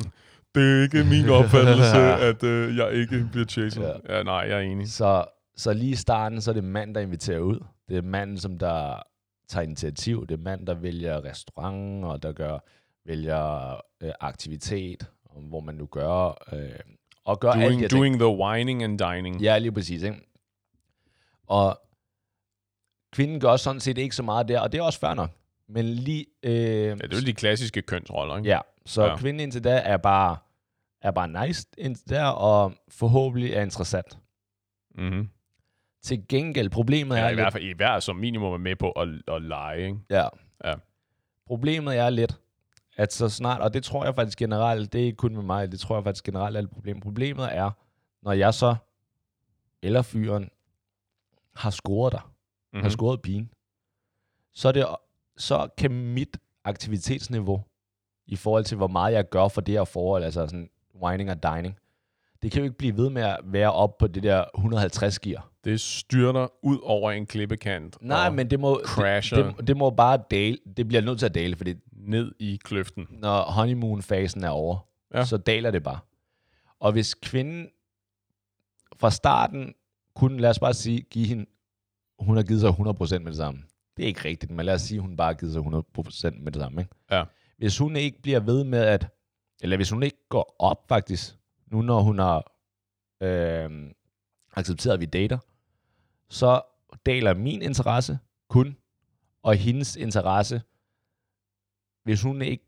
Det 0.55 0.79
er 0.79 0.83
ikke 0.83 1.03
min 1.03 1.29
opfattelse, 1.29 1.97
at 2.29 2.43
øh, 2.43 2.77
jeg 2.77 2.93
ikke 2.93 3.29
bliver 3.31 3.47
chased. 3.47 3.83
Ja. 3.83 4.17
Ja. 4.17 4.23
nej, 4.23 4.35
jeg 4.35 4.57
er 4.57 4.61
enig. 4.61 4.91
så, 4.91 5.25
så 5.55 5.73
lige 5.73 5.91
i 5.91 5.95
starten, 5.95 6.41
så 6.41 6.51
er 6.51 6.53
det 6.53 6.63
manden, 6.63 6.95
der 6.95 7.01
inviterer 7.01 7.39
ud. 7.39 7.59
Det 7.89 7.97
er 7.97 8.01
manden, 8.01 8.37
som 8.37 8.57
der 8.57 9.03
tager 9.47 9.63
initiativ. 9.63 10.27
Det 10.27 10.39
er 10.39 10.43
manden, 10.43 10.67
der 10.67 10.73
vælger 10.73 11.23
restaurant, 11.23 12.05
og 12.05 12.23
der 12.23 12.31
gør, 12.31 12.59
vælger 13.05 13.73
øh, 14.01 14.11
aktivitet, 14.19 15.09
hvor 15.35 15.59
man 15.59 15.75
nu 15.75 15.85
gør, 15.85 16.43
øh, 16.53 16.69
og 17.25 17.39
gør 17.39 17.51
alt 17.51 17.61
Doing, 17.63 17.79
her 17.81 17.87
ting. 17.87 17.99
doing 17.99 18.15
the 18.19 18.27
whining 18.27 18.83
and 18.83 18.99
dining. 18.99 19.41
Ja, 19.41 19.57
lige 19.57 19.71
præcis. 19.71 20.03
Ikke? 20.03 20.21
Og 21.47 21.81
kvinden 23.13 23.39
gør 23.39 23.55
sådan 23.55 23.79
set 23.79 23.97
ikke 23.97 24.15
så 24.15 24.23
meget 24.23 24.47
der, 24.47 24.59
og 24.59 24.71
det 24.71 24.77
er 24.77 24.81
også 24.81 24.99
fair 24.99 25.13
nok. 25.13 25.29
Men 25.69 25.85
lige... 25.85 26.25
Øh, 26.43 26.51
Ja, 26.53 26.93
det 26.93 27.13
er 27.13 27.17
jo 27.21 27.25
de 27.25 27.33
klassiske 27.33 27.81
kønsroller, 27.81 28.37
ikke? 28.37 28.49
ja, 28.49 28.59
så. 28.85 29.05
Ja. 29.05 29.17
kvinden 29.17 29.39
indtil 29.39 29.63
da 29.63 29.77
er 29.85 29.97
bare, 29.97 30.37
er 31.01 31.11
bare 31.11 31.47
nice 31.47 31.67
indtil 31.77 32.09
der, 32.09 32.25
og 32.25 32.73
forhåbentlig 32.89 33.53
er 33.53 33.61
interessant. 33.61 34.17
Mm-hmm. 34.95 35.29
Til 36.07 36.27
gengæld, 36.27 36.69
problemet 36.69 37.17
er 37.17 37.21
Ja, 37.21 37.27
i 37.27 37.31
lidt... 37.31 37.39
hvert 37.39 37.53
fald 37.53 37.63
i 37.63 37.73
hver 37.73 37.99
som 37.99 38.15
minimum 38.15 38.53
er 38.53 38.57
med 38.57 38.75
på 38.75 38.91
at, 38.91 39.07
at 39.27 39.41
lege, 39.41 39.85
ikke? 39.85 39.99
Ja. 40.09 40.27
Ja. 40.65 40.73
Problemet 41.47 41.97
er 41.97 42.09
lidt, 42.09 42.39
at 42.97 43.13
så 43.13 43.29
snart, 43.29 43.61
og 43.61 43.73
det 43.73 43.83
tror 43.83 44.05
jeg 44.05 44.15
faktisk 44.15 44.37
generelt, 44.37 44.93
det 44.93 45.01
er 45.01 45.05
ikke 45.05 45.15
kun 45.15 45.35
med 45.35 45.43
mig, 45.43 45.71
det 45.71 45.79
tror 45.79 45.95
jeg 45.95 46.03
faktisk 46.03 46.23
generelt 46.25 46.57
er 46.57 46.61
et 46.61 46.69
problem. 46.69 46.99
Problemet 46.99 47.55
er, 47.55 47.71
når 48.21 48.31
jeg 48.31 48.53
så, 48.53 48.75
eller 49.83 50.01
fyren, 50.01 50.49
har 51.55 51.69
scoret 51.69 52.13
dig, 52.13 52.21
mm-hmm. 52.23 52.79
har 52.79 52.83
Mhm. 52.83 52.89
scoret 52.91 53.21
pigen, 53.21 53.49
så, 54.53 54.67
er 54.67 54.71
det, 54.71 54.85
så 55.37 55.67
kan 55.77 55.91
mit 55.91 56.37
aktivitetsniveau, 56.63 57.63
i 58.27 58.35
forhold 58.35 58.63
til 58.63 58.77
hvor 58.77 58.87
meget 58.87 59.13
jeg 59.13 59.29
gør 59.29 59.47
for 59.47 59.61
det 59.61 59.73
her 59.73 59.83
forhold, 59.83 60.23
altså 60.23 60.47
sådan 60.47 60.69
whining 61.03 61.31
og 61.31 61.43
dining, 61.43 61.77
det 62.47 62.53
kan 62.53 62.61
jo 62.61 62.63
ikke 62.63 62.77
blive 62.77 62.97
ved 62.97 63.09
med 63.09 63.21
at 63.21 63.37
være 63.43 63.71
op 63.71 63.97
på 63.97 64.07
det 64.07 64.23
der 64.23 64.45
150 64.55 65.19
gear. 65.19 65.49
Det 65.63 65.81
styrter 65.81 66.47
ud 66.63 66.79
over 66.83 67.11
en 67.11 67.25
klippekant. 67.25 67.97
Nej, 68.01 68.29
men 68.29 68.49
det 68.49 68.59
må, 68.59 68.81
crasher. 68.85 69.43
det, 69.43 69.57
det, 69.57 69.67
det 69.67 69.77
må 69.77 69.89
bare 69.89 70.19
dale. 70.31 70.57
Det 70.77 70.87
bliver 70.87 71.01
nødt 71.01 71.19
til 71.19 71.25
at 71.25 71.35
dale, 71.35 71.55
fordi 71.55 71.73
ned 71.91 72.31
i 72.39 72.59
kløften. 72.63 73.07
når 73.09 73.41
honeymoon-fasen 73.41 74.43
er 74.43 74.49
over. 74.49 74.77
Ja. 75.13 75.25
så 75.25 75.37
daler 75.37 75.71
det 75.71 75.83
bare. 75.83 75.99
Og 76.79 76.91
hvis 76.91 77.13
kvinden 77.13 77.67
fra 78.97 79.11
starten 79.11 79.73
kunne, 80.15 80.39
lad 80.41 80.49
os 80.49 80.59
bare 80.59 80.73
sige, 80.73 81.01
give 81.01 81.27
hende, 81.27 81.45
hun 82.19 82.35
har 82.35 82.43
givet 82.43 82.61
sig 82.61 82.69
100% 82.69 83.19
med 83.19 83.31
det 83.31 83.35
samme. 83.37 83.63
Det 83.97 84.03
er 84.03 84.07
ikke 84.07 84.25
rigtigt, 84.25 84.51
men 84.51 84.65
lad 84.65 84.73
os 84.73 84.81
sige, 84.81 84.99
hun 84.99 85.17
bare 85.17 85.27
har 85.27 85.33
givet 85.33 85.53
sig 85.53 85.61
100% 85.61 86.43
med 86.43 86.51
det 86.51 86.61
samme. 86.61 86.81
Ikke? 86.81 86.95
Ja. 87.11 87.23
Hvis 87.57 87.77
hun 87.77 87.95
ikke 87.95 88.21
bliver 88.21 88.39
ved 88.39 88.63
med 88.63 88.79
at, 88.79 89.07
eller 89.61 89.75
hvis 89.75 89.89
hun 89.89 90.03
ikke 90.03 90.17
går 90.29 90.55
op 90.59 90.85
faktisk, 90.89 91.36
nu 91.71 91.81
når 91.81 92.01
hun 92.01 92.19
har 92.19 92.51
øh, 93.21 93.91
accepteret, 94.55 94.93
at 94.93 94.99
vi 94.99 95.05
dater, 95.05 95.37
så 96.29 96.61
deler 97.05 97.33
min 97.33 97.61
interesse 97.61 98.19
kun, 98.49 98.77
og 99.43 99.55
hendes 99.55 99.95
interesse, 99.95 100.61
hvis 102.03 102.21
hun 102.21 102.41
ikke, 102.41 102.65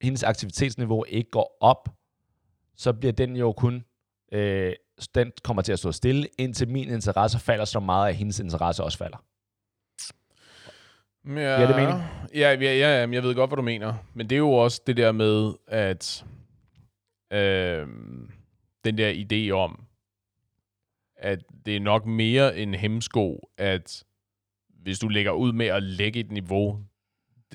hendes 0.00 0.22
aktivitetsniveau 0.22 1.04
ikke 1.08 1.30
går 1.30 1.56
op, 1.60 1.88
så 2.76 2.92
bliver 2.92 3.12
den 3.12 3.36
jo 3.36 3.52
kun, 3.52 3.84
øh, 4.32 4.72
den 5.14 5.32
kommer 5.44 5.62
til 5.62 5.72
at 5.72 5.78
stå 5.78 5.92
stille, 5.92 6.28
indtil 6.38 6.68
min 6.68 6.88
interesse 6.88 7.38
falder 7.38 7.64
så 7.64 7.80
meget, 7.80 8.08
at 8.08 8.16
hendes 8.16 8.40
interesse 8.40 8.84
også 8.84 8.98
falder. 8.98 9.24
Ja, 11.26 11.56
Giver 11.56 11.66
det 11.66 11.76
mening? 11.76 12.00
Ja, 12.34 12.50
ja, 12.50 12.78
ja, 12.78 13.00
ja, 13.00 13.06
men 13.06 13.14
jeg 13.14 13.22
ved 13.22 13.34
godt, 13.34 13.50
hvad 13.50 13.56
du 13.56 13.62
mener. 13.62 13.94
Men 14.14 14.30
det 14.30 14.36
er 14.36 14.38
jo 14.38 14.52
også 14.52 14.82
det 14.86 14.96
der 14.96 15.12
med, 15.12 15.54
at 15.66 16.24
øh, 17.32 17.88
den 18.84 18.98
der 18.98 19.12
idé 19.12 19.50
om, 19.50 19.84
at 21.16 21.38
det 21.66 21.76
er 21.76 21.80
nok 21.80 22.06
mere 22.06 22.58
en 22.58 22.74
hemsko, 22.74 23.50
at 23.58 24.04
hvis 24.68 24.98
du 24.98 25.08
lægger 25.08 25.32
ud 25.32 25.52
med 25.52 25.66
at 25.66 25.82
lægge 25.82 26.20
et 26.20 26.32
niveau, 26.32 26.84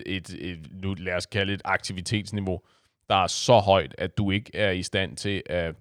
et, 0.06 0.30
et, 0.30 0.84
nu 0.84 0.94
lad 0.94 1.14
os 1.14 1.26
kalde 1.26 1.52
det 1.52 1.60
et 1.60 1.62
aktivitetsniveau, 1.66 2.62
der 3.10 3.16
er 3.16 3.28
så 3.28 3.60
højt, 3.60 3.96
at 3.98 4.18
du 4.18 4.32
ikke 4.32 4.52
er 4.54 4.72
i 4.72 4.84
stand 4.84 5.18
til 5.18 5.44
at 5.46 5.76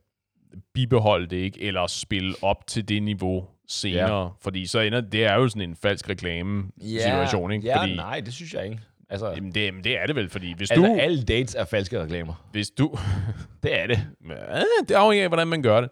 bibeholde 0.74 1.26
det, 1.26 1.37
ikke, 1.37 1.61
eller 1.61 1.87
spille 1.87 2.35
op 2.42 2.66
til 2.66 2.88
det 2.88 3.02
niveau 3.02 3.48
senere. 3.68 4.22
Ja. 4.22 4.28
Fordi 4.40 4.66
så 4.66 4.80
ender 4.80 5.00
det 5.00 5.24
er 5.24 5.35
jo 5.35 5.48
sådan 5.48 5.68
en 5.68 5.76
falsk 5.76 6.09
reklame-situation, 6.09 7.52
ikke? 7.52 7.66
Ja, 7.66 7.82
fordi, 7.82 7.96
nej, 7.96 8.20
det 8.20 8.35
synes 8.35 8.54
jeg 8.54 8.64
ikke. 8.64 8.80
Altså, 9.11 9.31
Jamen 9.31 9.53
det, 9.53 9.64
jamen 9.66 9.85
det 9.85 9.99
er 9.99 10.07
det 10.07 10.16
vel, 10.16 10.29
fordi 10.29 10.55
hvis 10.57 10.71
altså 10.71 10.87
du... 10.87 10.97
alle 11.01 11.23
dates 11.23 11.55
er 11.55 11.64
falske 11.64 12.03
reklamer. 12.03 12.47
Hvis 12.53 12.71
du... 12.71 12.95
Det 13.62 13.81
er 13.81 13.87
det. 13.87 13.99
Ja, 14.29 14.62
det 14.88 14.95
afhænger 14.95 15.25
af, 15.25 15.31
hvordan 15.31 15.49
man 15.49 15.62
gør 15.62 15.81
det. 15.81 15.90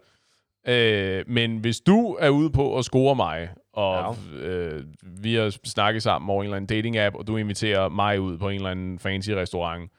Øh, 0.69 1.25
men 1.27 1.57
hvis 1.57 1.81
du 1.81 2.17
er 2.21 2.29
ude 2.29 2.51
på 2.51 2.79
at 2.79 2.85
score 2.85 3.17
mig, 3.17 3.49
og 3.73 4.17
ja. 4.35 4.47
øh, 4.49 4.85
vi 5.03 5.35
har 5.35 5.57
snakket 5.65 6.03
sammen 6.03 6.31
over 6.31 6.43
en 6.43 6.47
eller 6.47 6.57
anden 6.57 6.79
dating-app, 6.79 7.17
og 7.17 7.27
du 7.27 7.37
inviterer 7.37 7.89
mig 7.89 8.21
ud 8.21 8.39
på 8.39 8.49
en 8.49 8.57
eller 8.57 8.71
anden 8.71 8.99
fancy 8.99 9.31
restaurant, 9.31 9.91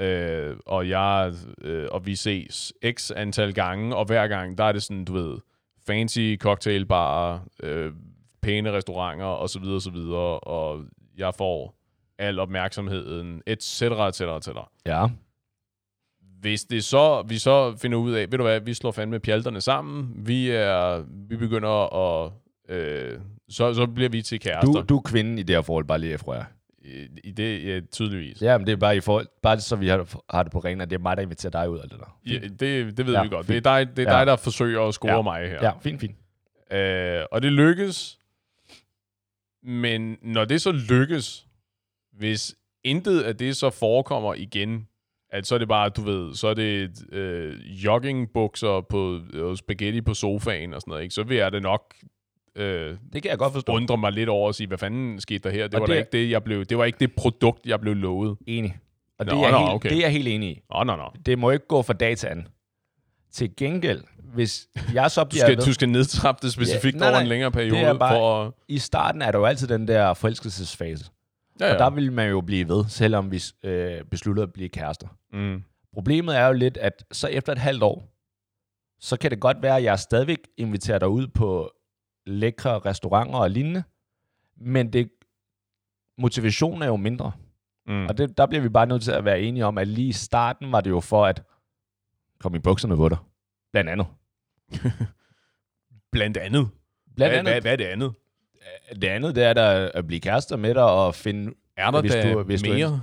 øh, 0.00 0.56
og 0.66 0.88
jeg 0.88 1.32
øh, 1.60 1.88
og 1.92 2.06
vi 2.06 2.16
ses 2.16 2.72
x 2.90 3.10
antal 3.16 3.54
gange, 3.54 3.96
og 3.96 4.04
hver 4.04 4.28
gang, 4.28 4.58
der 4.58 4.64
er 4.64 4.72
det 4.72 4.82
sådan, 4.82 5.04
du 5.04 5.12
ved, 5.12 5.38
fancy 5.86 6.36
cocktailbarer, 6.36 7.38
øh, 7.62 7.92
pæne 8.42 8.72
restauranter, 8.72 9.26
og 9.26 9.48
så 9.48 9.60
videre, 9.60 9.76
og 9.76 9.82
så 9.82 9.90
videre, 9.90 10.40
og 10.40 10.84
jeg 11.16 11.34
får 11.34 11.77
al 12.18 12.38
opmærksomheden, 12.38 13.42
et 13.46 13.62
cetera, 13.62 14.08
et 14.08 14.14
cetera, 14.14 14.36
et 14.36 14.44
cetera. 14.44 14.70
Ja. 14.86 15.06
Hvis 16.40 16.64
det 16.64 16.84
så, 16.84 17.22
vi 17.22 17.38
så 17.38 17.76
finder 17.76 17.98
ud 17.98 18.12
af, 18.12 18.32
ved 18.32 18.38
du 18.38 18.44
hvad, 18.44 18.60
vi 18.60 18.74
slår 18.74 18.90
fandme 18.92 19.20
pjalterne 19.20 19.60
sammen, 19.60 20.12
vi 20.26 20.50
er, 20.50 21.04
vi 21.28 21.36
begynder 21.36 21.94
at, 22.24 22.32
øh, 22.68 23.18
så, 23.48 23.74
så 23.74 23.86
bliver 23.86 24.08
vi 24.08 24.22
til 24.22 24.40
kærester. 24.40 24.72
Du, 24.72 24.84
du 24.88 24.96
er 24.96 25.02
kvinden 25.02 25.38
i 25.38 25.42
det 25.42 25.56
her 25.56 25.62
forhold, 25.62 25.84
bare 25.84 25.98
lige 25.98 26.12
efter 26.12 26.34
jer. 26.34 26.44
I, 26.84 27.08
I 27.24 27.30
det, 27.30 27.64
ja, 27.66 27.80
tydeligvis. 27.92 28.42
Ja, 28.42 28.58
men 28.58 28.66
det 28.66 28.72
er 28.72 28.76
bare 28.76 28.96
i 28.96 29.00
forhold, 29.00 29.26
bare 29.42 29.60
så 29.60 29.76
vi 29.76 29.88
har, 29.88 30.06
har 30.30 30.42
det 30.42 30.52
på 30.52 30.58
rene, 30.58 30.82
at 30.82 30.90
det 30.90 30.96
er 30.96 31.00
mig, 31.00 31.16
der 31.16 31.22
inviterer 31.22 31.50
dig 31.50 31.70
ud 31.70 31.78
af 31.78 31.88
det 31.88 31.98
der. 31.98 32.18
Ja, 32.26 32.38
det, 32.38 32.96
det 32.96 33.06
ved 33.06 33.14
Ja, 33.14 33.22
vi 33.22 33.28
godt. 33.28 33.46
fint. 33.46 33.64
Det 33.64 33.70
er 33.70 33.84
dig, 33.84 33.96
det 33.96 34.06
er 34.08 34.12
Ja. 34.12 34.18
dig 34.18 34.26
der 34.26 34.36
forsøger 34.36 34.80
at 34.82 34.94
score 34.94 35.12
Ja. 35.12 35.22
mig 35.22 35.48
her. 35.48 35.58
Ja, 35.62 35.70
fint, 35.80 36.00
fint. 36.00 36.16
Øh, 36.72 37.22
og 37.32 37.42
det 37.42 37.52
lykkes. 37.52 38.18
Men 39.62 40.18
når 40.22 40.44
det 40.44 40.62
så 40.62 40.72
lykkes, 40.72 41.46
hvis 42.18 42.54
intet 42.84 43.20
af 43.20 43.36
det 43.36 43.56
så 43.56 43.70
forekommer 43.70 44.34
igen, 44.34 44.86
at 45.30 45.46
så 45.46 45.54
er 45.54 45.58
det 45.58 45.68
bare, 45.68 45.88
du 45.88 46.02
ved, 46.02 46.34
så 46.34 46.48
er 46.48 46.54
det 46.54 46.90
øh, 47.12 47.84
joggingbukser 47.84 48.80
på 48.80 49.20
og 49.34 49.58
spaghetti 49.58 50.00
på 50.00 50.14
sofaen 50.14 50.74
og 50.74 50.80
sådan 50.80 50.90
noget, 50.90 51.02
ikke? 51.02 51.14
så 51.14 51.22
vil 51.22 51.36
jeg 51.36 51.52
det 51.52 51.62
nok 51.62 51.94
øh, 52.56 52.96
Det 53.12 53.22
kan 53.22 53.30
jeg 53.30 53.38
godt 53.38 53.52
forstå. 53.52 53.72
undre 53.72 53.96
mig 53.96 54.12
lidt 54.12 54.28
over 54.28 54.48
at 54.48 54.54
sige, 54.54 54.66
hvad 54.68 54.78
fanden 54.78 55.20
skete 55.20 55.38
der 55.38 55.50
her? 55.50 55.64
Det 55.68 55.74
Og 55.74 55.80
var, 55.80 55.86
det 55.86 55.92
da 55.92 55.96
er- 55.96 55.98
ikke 55.98 56.12
det, 56.12 56.30
jeg 56.30 56.44
blev, 56.44 56.64
det 56.64 56.78
var 56.78 56.84
ikke 56.84 56.98
det 57.00 57.12
produkt, 57.16 57.66
jeg 57.66 57.80
blev 57.80 57.94
lovet. 57.94 58.36
Enig. 58.46 58.76
Og 59.18 59.26
Nå, 59.26 59.32
det, 59.32 59.38
er 59.38 59.42
jeg 59.42 59.50
nå, 59.52 59.58
helt, 59.58 59.70
okay. 59.70 59.88
det 59.90 59.96
er 59.98 60.00
jeg 60.02 60.12
helt 60.12 60.28
enig 60.28 60.48
i. 60.50 60.60
Åh, 60.70 60.80
oh, 60.80 60.86
nå, 60.86 60.96
nå. 60.96 61.10
Det 61.26 61.38
må 61.38 61.50
ikke 61.50 61.66
gå 61.66 61.82
fra 61.82 61.92
dag 61.92 62.16
til 63.32 63.56
gengæld, 63.56 64.02
hvis 64.34 64.68
jeg 64.94 65.10
så 65.10 65.24
Du 65.24 65.28
bliver 65.28 65.44
skal, 65.44 65.56
ved, 65.56 65.64
du 65.64 65.72
skal 65.72 65.88
nedtrappe 65.88 66.38
det 66.46 66.52
specifikt 66.52 66.94
Ja, 66.94 66.98
nej, 66.98 67.08
over 67.08 67.18
en 67.18 67.22
nej. 67.24 67.28
længere 67.28 67.50
periode, 67.52 67.76
Det 67.80 67.86
er 67.88 67.98
bare- 67.98 68.12
for 68.14 68.44
at... 68.44 68.52
i 68.68 68.78
starten 68.78 69.22
er 69.22 69.30
der 69.30 69.38
jo 69.38 69.44
altid 69.44 69.68
den 69.68 69.88
der 69.88 70.14
forelskelsesfase. 70.14 71.04
Ja, 71.60 71.66
Ja. 71.66 71.72
Og 71.72 71.78
der 71.78 71.90
vil 71.90 72.12
man 72.12 72.30
jo 72.30 72.40
blive 72.40 72.68
ved, 72.68 72.84
selvom 72.88 73.30
vi 73.30 73.42
øh, 73.62 74.04
beslutter 74.04 74.42
at 74.42 74.52
blive 74.52 74.68
kærester. 74.68 75.08
Mm. 75.32 75.62
Problemet 75.92 76.36
er 76.36 76.46
jo 76.46 76.52
lidt, 76.52 76.76
at 76.76 77.04
så 77.12 77.28
efter 77.28 77.52
et 77.52 77.58
halvt 77.58 77.82
år, 77.82 78.14
så 79.00 79.16
kan 79.18 79.30
det 79.30 79.40
godt 79.40 79.62
være, 79.62 79.76
at 79.76 79.82
jeg 79.82 79.98
stadigvæk 79.98 80.38
inviterer 80.56 80.98
dig 80.98 81.08
ud 81.08 81.26
på 81.26 81.70
lækre 82.26 82.78
restauranter 82.78 83.38
og 83.38 83.50
lignende, 83.50 83.82
men 84.56 84.92
det, 84.92 85.10
motivationen 86.18 86.82
er 86.82 86.86
jo 86.86 86.96
mindre. 86.96 87.32
Mm. 87.86 88.06
Og 88.06 88.18
det, 88.18 88.38
der 88.38 88.46
bliver 88.46 88.62
vi 88.62 88.68
bare 88.68 88.86
nødt 88.86 89.02
til 89.02 89.10
at 89.12 89.24
være 89.24 89.40
enige 89.40 89.64
om, 89.66 89.78
at 89.78 89.88
lige 89.88 90.08
i 90.08 90.12
starten 90.12 90.72
var 90.72 90.80
det 90.80 90.90
jo 90.90 91.00
for 91.00 91.26
at 91.26 91.42
komme 92.40 92.58
i 92.58 92.60
bukserne 92.60 92.96
på 92.96 93.08
dig. 93.08 93.18
Blandt 93.72 93.90
andet. 93.90 94.06
Blandt 96.12 96.36
andet. 96.36 96.68
Blandt 97.16 97.32
hvad, 97.32 97.38
andet. 97.38 97.52
Hvad, 97.52 97.60
hvad 97.60 97.72
er 97.72 97.76
det 97.76 97.84
andet? 97.84 98.14
Det 98.94 99.04
andet, 99.04 99.34
det 99.34 99.44
er 99.44 99.52
der 99.52 99.90
at 99.94 100.06
blive 100.06 100.20
kærester 100.20 100.56
med 100.56 100.74
dig 100.74 100.84
og 100.84 101.14
finde 101.14 101.54
Er 101.76 101.90
der 101.90 102.00
Hvis 102.00 102.12
da 102.12 102.32
du- 102.32 102.42
hvis 102.42 102.62
du- 102.62 102.72
mere? 102.72 103.02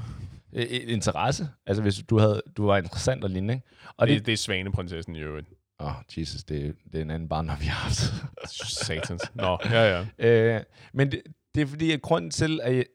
øh, 0.54 0.66
interesse. 0.88 1.50
Altså 1.66 1.82
hvis 1.82 1.96
du, 2.10 2.20
havde, 2.20 2.42
du 2.58 2.66
var 2.66 2.78
interessant 2.78 3.24
og 3.24 3.30
lignende. 3.30 3.54
Ikke? 3.54 3.68
Og 3.98 4.08
det, 4.08 4.18
det, 4.18 4.26
det 4.26 4.34
er 4.34 4.38
svaneprinsessen 4.38 5.16
i 5.16 5.20
øvrigt. 5.20 5.48
Åh, 5.80 5.88
oh, 5.88 5.94
Jesus, 6.18 6.44
det, 6.44 6.76
det 6.92 6.98
er 6.98 7.02
en 7.02 7.12
anden 7.12 7.30
barn, 7.30 7.46
vi 7.60 7.66
har 7.66 7.84
haft. 7.84 8.14
Satans. 8.86 9.22
Nå, 9.34 9.58
ja, 9.66 10.06
ja. 10.20 10.28
øh, 10.58 10.64
men 10.94 11.12
det, 11.12 11.22
det 11.56 11.62
er 11.62 11.66
fordi, 11.68 11.92
at 11.92 12.02
grunden 12.02 12.32
til, 12.32 12.60
at 12.64 12.76
jeg, 12.76 12.86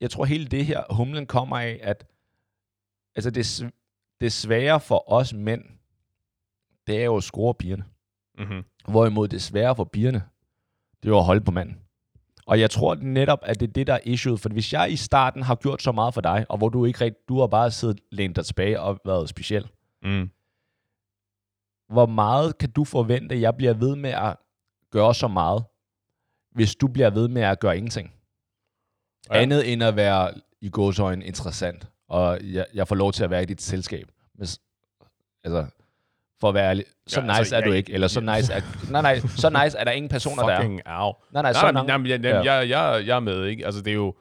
jeg 0.00 0.10
tror 0.10 0.24
hele 0.24 0.46
det 0.46 0.66
her, 0.66 0.82
humlen 0.90 1.26
kommer 1.26 1.58
af, 1.58 1.78
at 1.82 2.06
altså 3.16 3.30
det, 3.30 3.72
det 4.20 4.32
sværere 4.32 4.80
for 4.80 5.12
os 5.12 5.32
mænd, 5.34 5.64
det 6.86 7.00
er 7.00 7.04
jo 7.04 7.16
at 7.16 7.22
score 7.24 7.54
pigerne. 7.54 7.84
Mm-hmm. 8.38 8.62
Hvorimod 8.88 9.28
det 9.28 9.42
svære 9.42 9.76
for 9.76 9.84
pigerne, 9.84 10.22
det 11.02 11.08
er 11.08 11.12
jo 11.12 11.18
at 11.18 11.24
holde 11.24 11.40
på 11.40 11.50
manden. 11.50 11.76
Og 12.46 12.60
jeg 12.60 12.70
tror 12.70 12.94
netop, 12.94 13.38
at 13.42 13.60
det 13.60 13.68
er 13.68 13.72
det, 13.72 13.86
der 13.86 13.94
er 13.94 14.00
issue. 14.04 14.38
For 14.38 14.48
hvis 14.48 14.72
jeg 14.72 14.92
i 14.92 14.96
starten 14.96 15.42
har 15.42 15.54
gjort 15.54 15.82
så 15.82 15.92
meget 15.92 16.14
for 16.14 16.20
dig, 16.20 16.46
og 16.48 16.58
hvor 16.58 16.68
du 16.68 16.84
ikke 16.84 17.00
rigtig, 17.00 17.28
du 17.28 17.40
har 17.40 17.46
bare 17.46 17.70
siddet 17.70 18.00
lænet 18.12 18.36
dig 18.36 18.46
tilbage 18.46 18.80
og 18.80 19.00
været 19.04 19.28
speciel, 19.28 19.68
Mm. 20.02 20.30
hvor 21.88 22.06
meget 22.06 22.58
kan 22.58 22.70
du 22.70 22.84
forvente, 22.84 23.34
at 23.34 23.40
jeg 23.40 23.56
bliver 23.56 23.74
ved 23.74 23.96
med 23.96 24.10
at 24.10 24.36
gøre 24.90 25.14
så 25.14 25.28
meget, 25.28 25.64
hvis 26.50 26.74
du 26.76 26.88
bliver 26.88 27.10
ved 27.10 27.28
med 27.28 27.42
at 27.42 27.60
gøre 27.60 27.76
ingenting? 27.76 28.12
Ja. 29.30 29.42
Andet 29.42 29.72
end 29.72 29.82
at 29.82 29.96
være 29.96 30.34
i 30.60 30.70
gåsøjne 30.70 31.24
interessant, 31.24 31.88
og 32.08 32.38
jeg, 32.42 32.66
jeg 32.74 32.88
får 32.88 32.94
lov 32.94 33.12
til 33.12 33.24
at 33.24 33.30
være 33.30 33.42
i 33.42 33.46
dit 33.46 33.62
selskab. 33.62 34.10
Men, 34.34 34.46
altså, 35.44 35.66
for 36.40 36.48
at 36.48 36.54
være 36.54 36.68
ærlig, 36.68 36.84
så 37.06 37.20
Ja, 37.20 37.26
ja, 37.26 37.32
altså, 37.32 37.42
nice 37.42 37.56
er 37.56 37.60
du 37.60 37.68
jeg- 37.68 37.76
ikke, 37.78 37.92
eller 37.92 38.08
så 38.08 38.20
nice 38.20 38.52
er, 38.52 38.60
nej, 38.90 39.02
nej, 39.02 39.18
så 39.20 39.62
nice 39.64 39.78
er 39.78 39.84
der 39.84 39.90
ingen 39.90 40.08
personer, 40.08 40.42
der 40.42 40.52
er. 40.52 40.60
Fucking 40.60 40.80
au. 40.86 41.12
Nej, 41.32 41.42
nej, 41.42 41.42
Nej, 41.42 41.52
så 41.52 41.60
nej, 41.62 41.68
er 41.68 41.72
nej, 41.72 41.86
nej, 41.86 41.96
men 41.96 42.06
jeg, 42.06 42.20
Ja. 42.44 42.52
jeg, 42.54 43.06
jeg, 43.06 43.16
er 43.16 43.20
med, 43.20 43.44
ikke? 43.46 43.64
Altså, 43.66 43.80
det 43.82 43.90
er 43.90 43.94
jo... 43.94 44.14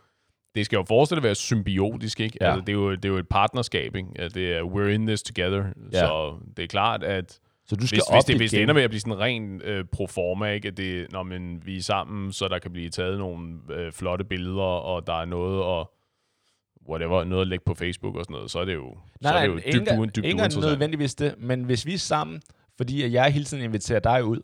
Det 0.56 0.66
skal 0.66 0.78
jo 0.78 0.84
forestille 0.88 1.20
at 1.20 1.24
være 1.24 1.36
symbiotisk, 1.36 2.20
ikke? 2.20 2.38
Ja. 2.42 2.46
Altså, 2.46 2.62
det, 2.62 2.70
er 2.70 2.74
jo, 2.74 2.92
det 2.96 3.06
er 3.06 3.10
jo 3.10 3.18
et 3.18 3.28
partnerskab, 3.30 3.96
ikke? 3.96 4.08
Altså, 4.20 4.40
Det 4.40 4.54
er, 4.58 4.62
we're 4.62 4.88
in 4.88 5.08
this 5.08 5.24
together. 5.24 5.64
Ja. 5.94 6.00
Så 6.00 6.34
det 6.58 6.64
er 6.64 6.68
klart, 6.68 7.04
at 7.04 7.40
så 7.68 7.76
du 7.76 7.88
skal 7.88 7.96
hvis, 7.98 8.16
hvis, 8.16 8.26
det, 8.26 8.38
hvis 8.38 8.52
det 8.52 8.62
ender 8.62 8.74
med 8.74 8.84
at 8.84 8.90
blive 8.90 9.00
sådan 9.00 9.14
en 9.14 9.20
ren 9.20 9.62
øh, 9.64 9.86
proforma, 9.92 10.52
ikke? 10.52 10.68
At 10.68 10.78
det, 10.78 11.12
når 11.12 11.24
men 11.24 11.62
vi 11.66 11.78
er 11.78 11.82
sammen, 11.82 12.32
så 12.32 12.48
der 12.48 12.60
kan 12.60 12.72
blive 12.72 12.90
taget 12.90 13.18
nogle 13.18 13.54
øh, 13.72 13.92
flotte 13.92 14.26
billeder, 14.26 14.62
og 14.62 15.08
der 15.08 15.22
er 15.22 15.26
noget 15.26 15.64
og 15.64 15.92
whatever, 16.90 17.24
noget 17.24 17.42
at 17.42 17.48
lægge 17.48 17.64
på 17.66 17.74
Facebook 17.74 18.16
og 18.16 18.24
sådan 18.26 18.34
noget, 18.34 18.52
så 18.52 18.60
er 18.60 18.66
det 18.66 18.74
jo, 18.74 18.98
så 19.12 19.18
Nej, 19.22 19.38
er 19.38 19.42
det 19.42 19.48
jo 19.48 19.56
dybt, 19.56 19.66
ikke, 19.66 20.00
uen, 20.00 20.10
dybt 20.16 20.26
ikke 20.26 20.60
nødvendigvis 20.62 21.16
det, 21.16 21.36
men 21.38 21.64
hvis 21.64 21.86
vi 21.86 21.94
er 21.94 21.98
sammen, 21.98 22.42
fordi 22.78 23.02
at 23.04 23.12
jeg 23.12 23.34
hele 23.34 23.46
tiden 23.46 23.64
inviterer 23.64 24.00
dig 24.00 24.24
ud, 24.24 24.40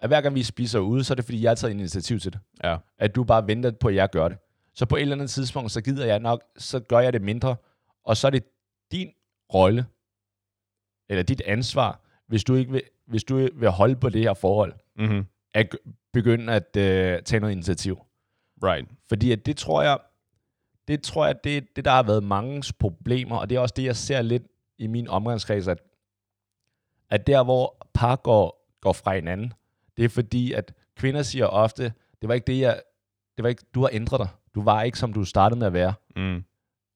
at 0.00 0.08
hver 0.08 0.20
gang 0.20 0.34
vi 0.34 0.42
spiser 0.42 0.78
ude, 0.78 1.04
så 1.04 1.12
er 1.12 1.14
det 1.14 1.24
fordi, 1.24 1.42
jeg 1.42 1.50
har 1.50 1.54
taget 1.54 1.74
initiativ 1.74 2.18
til 2.20 2.32
det. 2.32 2.40
Ja. 2.64 2.76
At 2.98 3.14
du 3.14 3.24
bare 3.24 3.46
venter 3.46 3.70
på, 3.70 3.88
at 3.88 3.94
jeg 3.94 4.10
gør 4.10 4.28
det. 4.28 4.38
Så 4.74 4.86
på 4.86 4.96
et 4.96 5.02
eller 5.02 5.14
andet 5.14 5.30
tidspunkt, 5.30 5.72
så 5.72 5.80
gider 5.80 6.06
jeg 6.06 6.18
nok, 6.20 6.42
så 6.58 6.80
gør 6.80 6.98
jeg 6.98 7.12
det 7.12 7.22
mindre, 7.22 7.56
og 8.04 8.16
så 8.16 8.26
er 8.26 8.30
det 8.30 8.44
din 8.92 9.08
rolle, 9.54 9.86
eller 11.08 11.22
dit 11.22 11.40
ansvar, 11.46 12.00
hvis 12.28 12.44
du 12.44 12.54
ikke 12.54 12.72
vil, 12.72 12.82
hvis 13.06 13.24
du 13.24 13.48
vil 13.54 13.68
holde 13.70 13.96
på 13.96 14.08
det 14.08 14.22
her 14.22 14.34
forhold, 14.34 14.72
Mm-hmm. 14.98 15.26
at 15.54 15.76
begynde 16.12 16.52
at 16.52 16.76
øh, 16.76 17.22
tage 17.22 17.40
noget 17.40 17.52
initiativ. 17.52 17.98
Right. 18.62 18.88
Fordi 19.08 19.32
at 19.32 19.46
det 19.46 19.56
tror 19.56 19.82
jeg, 19.82 19.98
det 20.92 21.02
tror 21.02 21.26
jeg, 21.26 21.44
det 21.44 21.76
det, 21.76 21.84
der 21.84 21.90
har 21.90 22.02
været 22.02 22.22
mange 22.22 22.72
problemer, 22.78 23.36
og 23.36 23.50
det 23.50 23.56
er 23.56 23.60
også 23.60 23.74
det, 23.76 23.84
jeg 23.84 23.96
ser 23.96 24.22
lidt 24.22 24.42
i 24.78 24.86
min 24.86 25.08
omgangskreds, 25.08 25.68
at, 25.68 25.78
at 27.10 27.26
der, 27.26 27.44
hvor 27.44 27.86
par 27.94 28.16
går, 28.16 28.68
går 28.80 28.92
fra 28.92 29.14
hinanden, 29.14 29.52
det 29.96 30.04
er 30.04 30.08
fordi, 30.08 30.52
at 30.52 30.74
kvinder 30.96 31.22
siger 31.22 31.46
ofte, 31.46 31.92
det 32.22 32.28
var 32.28 32.34
ikke 32.34 32.46
det, 32.46 32.60
jeg, 32.60 32.82
det 33.36 33.42
var 33.42 33.48
ikke, 33.48 33.64
du 33.74 33.80
har 33.80 33.90
ændret 33.92 34.20
dig. 34.20 34.28
Du 34.54 34.62
var 34.62 34.82
ikke, 34.82 34.98
som 34.98 35.12
du 35.12 35.24
startede 35.24 35.58
med 35.58 35.66
at 35.66 35.72
være. 35.72 35.94
Mm. 36.16 36.44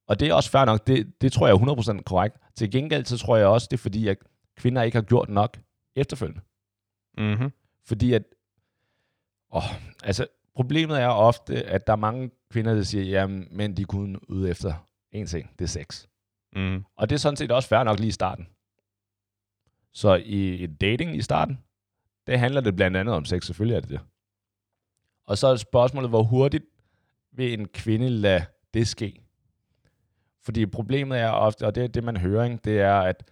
Og 0.08 0.20
det 0.20 0.28
er 0.28 0.34
også 0.34 0.50
fair 0.50 0.64
nok, 0.64 0.86
det, 0.86 1.20
det 1.20 1.32
tror 1.32 1.46
jeg 1.46 1.54
er 1.54 1.98
100% 1.98 2.02
korrekt. 2.02 2.36
Til 2.54 2.70
gengæld, 2.70 3.04
så 3.04 3.18
tror 3.18 3.36
jeg 3.36 3.46
også, 3.46 3.68
det 3.70 3.76
er 3.76 3.82
fordi, 3.82 4.08
at 4.08 4.18
kvinder 4.56 4.82
ikke 4.82 4.96
har 4.96 5.02
gjort 5.02 5.28
nok 5.28 5.58
efterfølgende. 5.96 6.40
Mm-hmm. 7.18 7.52
Fordi 7.84 8.12
at, 8.12 8.22
åh, 9.52 9.62
altså, 10.04 10.26
problemet 10.56 11.00
er 11.00 11.08
ofte, 11.08 11.64
at 11.66 11.86
der 11.86 11.92
er 11.92 11.96
mange 11.96 12.30
kvinder, 12.50 12.74
der 12.74 12.82
siger, 12.82 13.04
jamen, 13.04 13.48
men 13.50 13.76
de 13.76 13.82
er 13.82 13.86
kun 13.86 14.16
ude 14.28 14.50
efter 14.50 14.88
en 15.12 15.26
ting, 15.26 15.50
det 15.58 15.64
er 15.64 15.68
sex. 15.68 16.06
Mm. 16.56 16.84
Og 16.96 17.10
det 17.10 17.16
er 17.16 17.20
sådan 17.20 17.36
set 17.36 17.50
også 17.50 17.68
fair 17.68 17.82
nok 17.82 17.98
lige 17.98 18.08
i 18.08 18.12
starten. 18.12 18.48
Så 19.92 20.14
i 20.14 20.64
et 20.64 20.80
dating 20.80 21.16
i 21.16 21.22
starten, 21.22 21.58
det 22.26 22.38
handler 22.38 22.60
det 22.60 22.76
blandt 22.76 22.96
andet 22.96 23.14
om 23.14 23.24
sex, 23.24 23.46
selvfølgelig 23.46 23.76
er 23.76 23.80
det 23.80 23.90
det. 23.90 24.00
Og 25.26 25.38
så 25.38 25.46
er 25.46 25.56
spørgsmålet, 25.56 26.10
hvor 26.10 26.22
hurtigt 26.22 26.64
vil 27.32 27.52
en 27.52 27.68
kvinde 27.68 28.08
lade 28.08 28.44
det 28.74 28.88
ske? 28.88 29.22
Fordi 30.42 30.66
problemet 30.66 31.18
er 31.18 31.30
ofte, 31.30 31.66
og 31.66 31.74
det 31.74 31.84
er 31.84 31.88
det, 31.88 32.04
man 32.04 32.16
hører, 32.16 32.44
ikke? 32.44 32.58
det 32.64 32.80
er, 32.80 33.00
at 33.00 33.30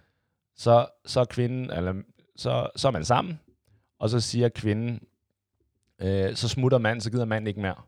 så, 0.55 0.87
så 1.05 1.19
er 1.19 1.25
kvinden, 1.25 1.71
eller 1.71 2.01
så, 2.35 2.69
så 2.75 2.87
er 2.87 2.91
man 2.91 3.05
sammen, 3.05 3.39
og 3.99 4.09
så 4.09 4.19
siger 4.19 4.49
kvinden, 4.49 5.07
øh, 6.01 6.35
så 6.35 6.47
smutter 6.49 6.77
manden, 6.77 7.01
så 7.01 7.11
gider 7.11 7.25
manden 7.25 7.47
ikke 7.47 7.61
mere. 7.61 7.81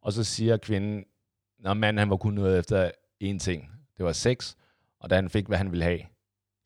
Og 0.00 0.12
så 0.12 0.24
siger 0.24 0.56
kvinden, 0.56 1.04
når 1.58 1.74
manden 1.74 1.98
han 1.98 2.10
var 2.10 2.16
kun 2.16 2.38
ude 2.38 2.58
efter 2.58 2.90
én 3.24 3.38
ting, 3.38 3.72
det 3.96 4.04
var 4.04 4.12
sex, 4.12 4.56
og 5.00 5.10
da 5.10 5.14
han 5.14 5.30
fik, 5.30 5.46
hvad 5.46 5.58
han 5.58 5.70
ville 5.70 5.84
have, 5.84 6.00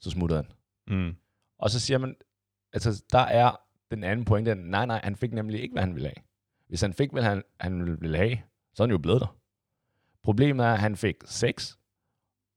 så 0.00 0.10
smuttede 0.10 0.42
han. 0.42 0.52
Mm. 0.96 1.16
Og 1.58 1.70
så 1.70 1.80
siger 1.80 1.98
man, 1.98 2.16
altså 2.72 3.04
der 3.12 3.18
er 3.18 3.60
den 3.90 4.04
anden 4.04 4.24
pointe, 4.24 4.54
nej, 4.54 4.86
nej, 4.86 5.00
han 5.04 5.16
fik 5.16 5.32
nemlig 5.32 5.62
ikke, 5.62 5.72
hvad 5.72 5.82
han 5.82 5.94
ville 5.94 6.08
have. 6.08 6.24
Hvis 6.68 6.80
han 6.80 6.92
fik, 6.92 7.12
hvad 7.12 7.22
han, 7.22 7.42
han 7.60 8.00
ville 8.00 8.16
have, 8.16 8.38
så 8.74 8.82
er 8.82 8.86
han 8.86 8.90
jo 8.90 8.98
blevet 8.98 9.20
der. 9.20 9.36
Problemet 10.22 10.66
er, 10.66 10.72
at 10.72 10.80
han 10.80 10.96
fik 10.96 11.16
sex, 11.24 11.76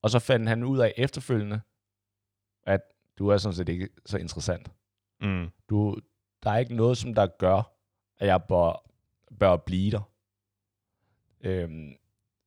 og 0.02 0.10
så 0.10 0.20
fandt 0.20 0.50
han 0.50 0.64
ud 0.64 0.80
af 0.80 0.94
efterfølgende, 0.98 1.62
at 2.64 2.82
du 3.18 3.28
er 3.28 3.38
sådan 3.38 3.56
set 3.56 3.70
ikke 3.70 3.90
så 4.06 4.18
interessant. 4.18 4.72
Mm. 5.22 5.50
Du, 5.70 6.00
der 6.44 6.52
er 6.52 6.58
ikke 6.58 6.76
noget, 6.76 6.98
som 6.98 7.14
der 7.14 7.28
gør, 7.28 7.75
at 8.20 8.28
jeg 8.28 8.44
bør, 8.44 8.92
bør 9.40 9.58
blive 9.58 9.92
der. 9.92 10.12
Øhm, 11.42 11.96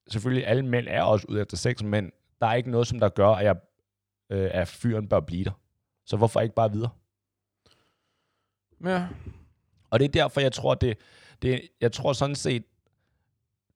selvfølgelig, 0.09 0.47
alle 0.47 0.67
mænd 0.67 0.87
er 0.89 1.03
også 1.03 1.27
ude 1.29 1.41
efter 1.41 1.57
sex, 1.57 1.83
men 1.83 2.13
der 2.41 2.47
er 2.47 2.55
ikke 2.55 2.71
noget, 2.71 2.87
som 2.87 3.01
der 3.01 3.09
gør, 3.09 3.29
at, 3.29 3.45
jeg, 3.45 3.57
øh, 4.31 4.51
at 4.53 4.69
fyren 4.69 5.09
bør 5.09 5.21
blive 5.21 5.45
der. 5.45 5.61
Så 6.05 6.17
hvorfor 6.17 6.41
ikke 6.41 6.55
bare 6.55 6.73
videre? 6.73 6.91
Ja. 8.85 9.09
Og 9.91 9.99
det 9.99 10.05
er 10.05 10.13
derfor, 10.13 10.41
jeg 10.41 10.53
tror, 10.53 10.75
det, 10.75 10.99
det 11.43 11.69
jeg 11.81 11.93
tror 11.93 12.13
sådan 12.13 12.35
set, 12.35 12.65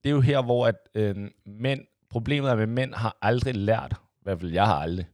det 0.04 0.10
er 0.10 0.14
jo 0.14 0.20
her, 0.20 0.42
hvor 0.42 0.66
at, 0.66 0.88
øh, 0.94 1.30
mænd, 1.44 1.86
problemet 2.10 2.50
er 2.50 2.56
med 2.56 2.66
mænd 2.66 2.94
har 2.94 3.16
aldrig 3.22 3.54
lært, 3.54 3.92
i 3.92 4.22
hvert 4.22 4.40
fald 4.40 4.52
jeg 4.52 4.66
har 4.66 4.76
aldrig, 4.76 5.06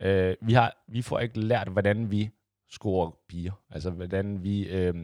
øh, 0.00 0.36
vi, 0.40 0.52
har, 0.52 0.84
vi 0.88 1.02
får 1.02 1.18
ikke 1.18 1.40
lært, 1.40 1.68
hvordan 1.68 2.10
vi 2.10 2.30
scorer 2.68 3.10
piger. 3.28 3.52
Altså, 3.70 3.90
hvordan 3.90 4.42
vi 4.42 4.68
øh, 4.68 4.94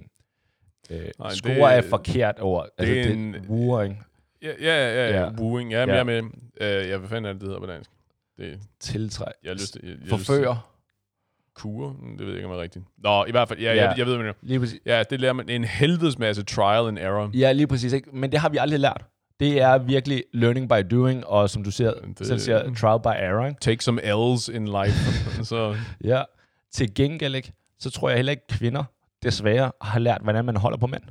øh, 0.91 0.99
Nej, 1.19 1.29
det- 1.29 1.39
scorer 1.39 1.69
er 1.69 1.83
forkert 1.83 2.35
ord. 2.41 2.69
Altså, 2.79 2.95
det 2.95 3.01
er 3.01 3.05
det 3.05 3.13
en- 3.13 3.37
wooing, 3.49 4.03
Ja, 4.43 4.49
ja, 4.61 4.89
ja, 4.95 5.11
ja. 5.11 5.21
Ja. 5.21 5.31
Wooing. 5.41 5.73
Ja, 5.73 5.87
men 5.87 5.91
Ja. 5.95 5.97
jeg 5.97 6.07
med. 6.07 6.23
Uh, 6.23 6.89
jeg, 6.91 6.99
hvad 6.99 7.09
fanden 7.09 7.25
er 7.25 7.33
det, 7.33 7.41
det 7.41 7.49
hedder 7.49 7.61
på 7.61 7.67
dansk? 7.67 7.91
Det, 8.39 8.59
tiltræk, 8.81 9.33
jeg 9.43 9.51
har 9.51 9.55
lyst 9.55 9.73
til... 9.73 9.81
Jeg, 9.85 9.91
jeg 9.91 9.97
har 10.11 10.17
lyst 10.17 10.27
til- 10.27 10.35
forfører. 10.35 10.73
Kure? 11.55 11.95
Mm, 12.01 12.17
Det 12.19 12.27
ved 12.27 12.27
jeg 12.27 12.37
ikke, 12.37 12.47
om 12.47 12.53
det 12.53 12.59
er 12.59 12.63
rigtigt. 12.63 12.85
Nå, 12.99 13.25
i 13.25 13.31
hvert 13.31 13.49
fald, 13.49 13.59
ja, 13.61 13.75
Ja. 13.75 13.89
Jeg, 13.89 13.99
jeg 13.99 14.07
ved, 14.07 14.17
hvad. 14.17 14.33
Lige 14.43 14.61
præcis. 14.61 14.81
Ja, 14.87 15.03
det 15.11 15.21
lærer 15.21 15.33
man 15.33 15.49
en 15.49 15.65
helvedes 15.65 16.19
masse 16.19 16.43
trial 16.43 16.89
and 16.89 16.99
error. 16.99 17.31
Ja, 17.35 17.53
lige 17.53 17.67
præcis. 17.67 17.93
Ikke? 17.93 18.09
Men 18.13 18.33
det 18.33 18.41
har 18.41 18.49
vi 18.49 18.57
aldrig 18.57 18.81
lært. 18.81 19.05
Det 19.41 19.61
er 19.61 19.79
virkelig 19.79 20.25
learning 20.33 20.69
by 20.69 20.83
doing, 20.91 21.27
og 21.27 21.51
som 21.51 21.65
du 21.65 21.71
siger, 21.71 21.93
Det- 21.95 22.19
det, 22.19 22.27
selv 22.27 22.39
siger, 22.39 22.75
trial 22.75 23.01
by 23.01 23.23
error. 23.25 23.53
Take 23.61 23.85
some 23.85 24.03
L's 24.03 24.53
in 24.55 24.65
life. 24.67 24.99
så, 25.51 25.77
Ja. 26.05 26.23
Til 26.73 26.95
gengæld 26.95 27.35
ikke, 27.35 27.53
så 27.79 27.91
tror 27.91 28.09
jeg 28.09 28.17
heller 28.19 28.31
ikke, 28.31 28.47
kvinder 28.47 28.85
desværre 29.23 29.73
har 29.81 29.99
lært, 29.99 30.23
hvordan 30.23 30.45
man 30.45 30.57
holder 30.57 30.79
på 30.79 30.87
mænd. 30.87 31.03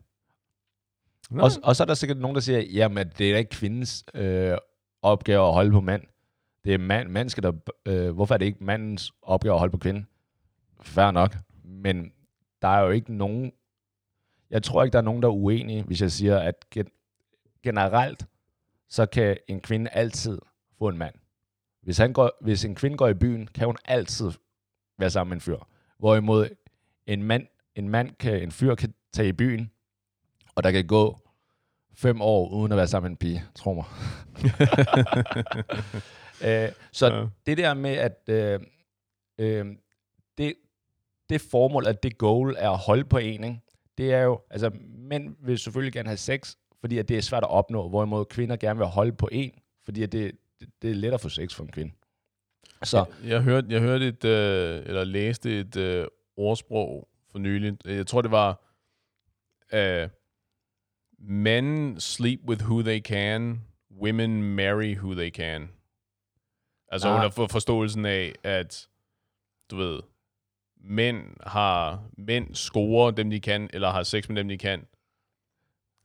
Og, 1.32 1.52
og 1.63 1.76
så 1.76 1.84
er 1.84 1.86
der 1.86 1.94
sikkert 1.94 2.18
nogen, 2.18 2.36
der 2.36 2.41
siger, 2.41 2.60
jamen 2.60 3.10
det 3.18 3.30
er 3.30 3.34
da 3.34 3.38
ikke 3.38 3.50
kvindens 3.50 4.06
øh, 4.13 4.58
opgave 5.02 5.48
at 5.48 5.54
holde 5.54 5.72
på 5.72 5.82
mand. 5.82 6.04
Det 6.63 6.74
er 6.74 6.78
mand, 6.78 7.10
mand 7.10 7.30
skal 7.30 7.44
der, 7.44 7.52
øh, 7.86 8.12
hvorfor 8.15 8.34
er 8.34 8.38
det 8.38 8.46
ikke 8.46 8.63
mandens 8.63 9.13
opgave 9.22 9.54
at 9.54 9.60
holde 9.60 9.72
på 9.72 9.78
kvinden? 9.78 10.08
Fair 10.82 11.12
nok. 11.12 11.36
Men 11.63 12.12
der 12.62 12.68
er 12.68 12.82
jo 12.82 12.89
ikke 12.89 13.13
nogen, 13.13 13.52
jeg 14.50 14.63
tror 14.63 14.84
ikke, 14.84 14.94
der 14.94 15.00
er 15.00 15.04
nogen, 15.04 15.22
der 15.22 15.28
er 15.28 15.34
uenige, 15.34 15.84
hvis 15.84 16.02
jeg 16.02 16.12
siger, 16.12 16.39
at 16.39 16.65
gen, 16.72 16.88
generelt, 17.63 18.26
så 18.89 19.06
kan 19.06 19.38
en 19.48 19.62
kvinde 19.62 19.89
altid 19.89 20.39
få 20.78 20.88
en 20.88 20.98
mand. 20.98 21.15
Hvis, 21.82 21.98
han 21.98 22.13
går, 22.13 22.32
hvis 22.41 22.65
en 22.65 22.76
kvinde 22.76 22.98
går 22.98 23.08
i 23.08 23.13
byen, 23.13 23.48
kan 23.48 23.65
hun 23.65 23.78
altid 23.86 24.32
være 24.98 25.10
sammen 25.10 25.30
med 25.30 25.38
en 25.38 25.41
fyr. 25.41 25.58
Hvorimod 25.98 26.50
en 27.06 27.24
mand, 27.24 27.48
en 27.76 27.90
mand 27.90 28.12
kan, 28.20 28.42
en 28.44 28.52
fyr 28.52 28.76
kan 28.76 28.94
tage 29.14 29.30
i 29.30 29.34
byen, 29.34 29.72
og 30.56 30.63
der 30.63 30.71
kan 30.71 30.88
gå 30.88 31.19
fem 31.96 32.21
år 32.21 32.50
uden 32.50 32.71
at 32.71 32.78
være 32.78 32.88
sammen 32.88 33.06
med 33.06 33.12
en 33.12 33.17
pige, 33.17 33.44
tro 33.56 33.73
mig. 33.73 33.86
øh, 36.46 36.69
så 36.92 37.13
Ja. 37.13 37.26
det 37.46 37.58
der 37.58 37.73
med, 37.73 37.92
at 37.92 38.30
øh, 38.30 38.60
øh, 39.40 39.65
det, 40.38 40.54
det 41.30 41.42
formål, 41.42 41.88
at 41.88 42.04
det 42.04 42.17
goal 42.17 42.56
er 42.58 42.69
at 42.69 42.78
holde 42.78 43.06
på 43.06 43.17
en, 43.17 43.44
ikke? 43.44 43.60
det 43.98 44.13
er 44.13 44.21
jo, 44.21 44.42
altså 44.50 44.71
mænd 44.98 45.36
vil 45.40 45.60
selvfølgelig 45.60 45.94
gerne 45.94 46.10
have 46.10 46.17
sex, 46.17 46.56
fordi 46.82 46.98
at 46.98 47.10
det 47.10 47.17
er 47.17 47.21
svært 47.21 47.44
at 47.44 47.50
opnå, 47.50 47.90
hvorimod 47.90 48.26
kvinder 48.26 48.56
gerne 48.56 48.78
vil 48.80 48.88
holde 48.88 49.12
på 49.13 49.30
en, 49.32 49.52
fordi 49.86 50.04
at 50.04 50.12
det, 50.12 50.32
det, 50.60 50.69
det 50.82 50.92
er 50.92 50.96
lettere 50.96 51.13
at 51.13 51.21
få 51.21 51.30
sex 51.30 51.54
for 51.54 51.63
en 51.63 51.71
kvinde. 51.71 51.94
Så 52.84 53.06
Jeg, 53.23 53.30
jeg, 53.30 53.42
hørte, 53.42 53.67
jeg 53.69 53.82
hørte 53.82 54.08
et, 54.08 54.26
øh, 54.26 54.84
eller 54.86 55.04
læste 55.04 55.60
et 55.60 55.78
øh, 55.78 56.08
ordsprog 56.38 57.08
for 57.36 57.40
nylig. 57.40 57.77
Jeg 57.86 58.08
tror, 58.08 58.21
det 58.21 58.31
var, 58.31 58.62
øh, 59.73 60.10
men 61.19 62.00
sleep 62.00 62.40
with 62.48 62.63
who 62.63 62.81
they 62.81 63.00
can, 63.02 63.62
women 64.02 64.44
marry 64.44 64.96
who 64.98 65.13
they 65.13 65.31
can. 65.31 65.69
Altså 66.92 67.08
Ah. 67.08 67.15
under 67.15 67.29
for 67.29 67.48
forståelsen 67.48 68.06
af, 68.06 68.33
at 68.44 68.88
du 69.71 69.75
ved, 69.75 70.00
mænd 70.77 71.38
har 71.48 72.04
mænd 72.17 72.56
scorer 72.56 73.12
dem 73.12 73.29
de 73.29 73.40
kan, 73.40 73.69
eller 73.73 73.90
har 73.90 74.04
sex 74.04 74.29
med 74.29 74.36
dem 74.36 74.48
de 74.48 74.58
kan. 74.58 74.88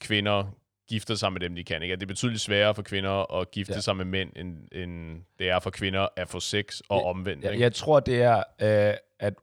Kvinder 0.00 0.44
gifter 0.88 1.14
sig 1.14 1.32
med 1.32 1.40
dem, 1.40 1.54
de 1.54 1.64
kan. 1.64 1.82
Ikke? 1.82 1.92
At 1.92 2.00
det 2.00 2.06
er 2.06 2.08
betydeligt 2.08 2.42
sværere 2.42 2.74
for 2.74 2.82
kvinder 2.82 3.32
at 3.40 3.50
gifte 3.50 3.74
ja. 3.74 3.80
sig 3.80 3.96
med 3.96 4.04
mænd, 4.04 4.32
end, 4.36 4.68
end 4.72 5.22
det 5.38 5.48
er 5.48 5.58
for 5.60 5.70
kvinder 5.70 6.08
at 6.16 6.28
få 6.28 6.40
sex 6.40 6.80
og 6.88 7.04
omvendt. 7.04 7.44
Jeg, 7.44 7.52
ikke? 7.52 7.62
jeg 7.62 7.74
tror, 7.74 8.00
det 8.00 8.22
er, 8.22 8.36
øh, 8.38 8.94
at 9.18 9.34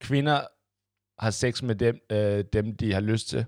kvinder 0.00 0.40
har 1.18 1.30
sex 1.30 1.62
med 1.62 1.74
dem, 1.74 2.00
øh, 2.12 2.44
dem, 2.52 2.76
de 2.76 2.92
har 2.92 3.00
lyst 3.00 3.28
til. 3.28 3.44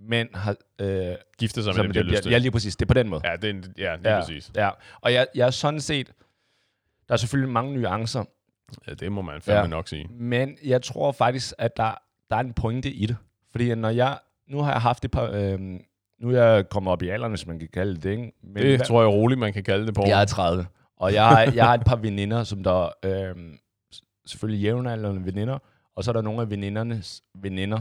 Mænd 0.00 0.28
har... 0.34 0.56
Øh, 0.80 1.14
Gifte 1.38 1.62
sig 1.62 1.74
med 1.76 1.84
dem, 1.84 1.92
de 1.92 1.98
har 1.98 2.04
lyst 2.04 2.22
til. 2.22 2.32
Ja, 2.32 2.38
lige 2.38 2.50
præcis. 2.50 2.76
Det 2.76 2.84
er 2.84 2.88
på 2.88 2.94
den 2.94 3.08
måde. 3.08 3.20
Ja, 3.30 3.36
det 3.36 3.44
er, 3.44 3.50
en- 3.50 3.74
ja, 3.78 3.96
lige 3.96 4.14
ja, 4.14 4.20
præcis. 4.20 4.50
Ja. 4.56 4.70
Og 5.00 5.12
jeg, 5.12 5.26
jeg 5.34 5.46
er 5.46 5.50
sådan 5.50 5.80
set... 5.80 6.12
Der 7.08 7.12
er 7.14 7.16
selvfølgelig 7.16 7.52
mange 7.52 7.80
nuancer, 7.80 8.24
Ja, 8.88 8.94
det 8.94 9.12
må 9.12 9.22
man 9.22 9.40
fandme 9.42 9.60
Ja. 9.60 9.66
nok 9.66 9.88
sige. 9.88 10.08
men 10.10 10.56
jeg 10.64 10.82
tror 10.82 11.12
faktisk, 11.12 11.52
at 11.58 11.76
der, 11.76 11.94
der 12.30 12.36
er 12.36 12.40
en 12.40 12.52
pointe 12.52 12.90
i 12.90 13.06
det. 13.06 13.16
Fordi 13.50 13.74
når 13.74 13.88
jeg... 13.90 14.18
Nu 14.48 14.60
har 14.62 14.72
jeg 14.72 14.80
haft 14.80 15.04
et 15.04 15.10
par... 15.10 15.30
Øh, 15.32 15.58
nu 16.20 16.30
er 16.30 16.42
jeg 16.44 16.68
kommet 16.68 16.92
op 16.92 17.02
i 17.02 17.08
alderen, 17.08 17.32
hvis 17.32 17.46
man 17.46 17.58
kan 17.58 17.68
kalde 17.72 17.94
det 17.94 18.02
det, 18.02 18.10
ikke? 18.10 18.32
Men 18.42 18.62
Det 18.62 18.76
hvad- 18.76 18.86
tror 18.86 19.00
jeg 19.02 19.10
roligt, 19.12 19.40
man 19.40 19.52
kan 19.52 19.64
kalde 19.64 19.86
det 19.86 19.94
på. 19.94 20.04
Jeg 20.06 20.20
er 20.20 20.24
30, 20.24 20.66
og 20.96 21.12
jeg 21.14 21.28
har, 21.28 21.40
jeg 21.54 21.64
har 21.64 21.74
et 21.74 21.84
par 21.86 21.96
veninder, 21.96 22.44
som 22.44 22.62
der 22.64 22.88
øh, 23.04 23.34
selvfølgelig 24.26 24.62
jævnaldrende 24.62 25.24
veninder, 25.24 25.58
og 25.94 26.04
så 26.04 26.10
er 26.10 26.12
der 26.12 26.22
nogle 26.22 26.40
af 26.40 26.50
venindernes 26.50 27.24
veninder, 27.34 27.80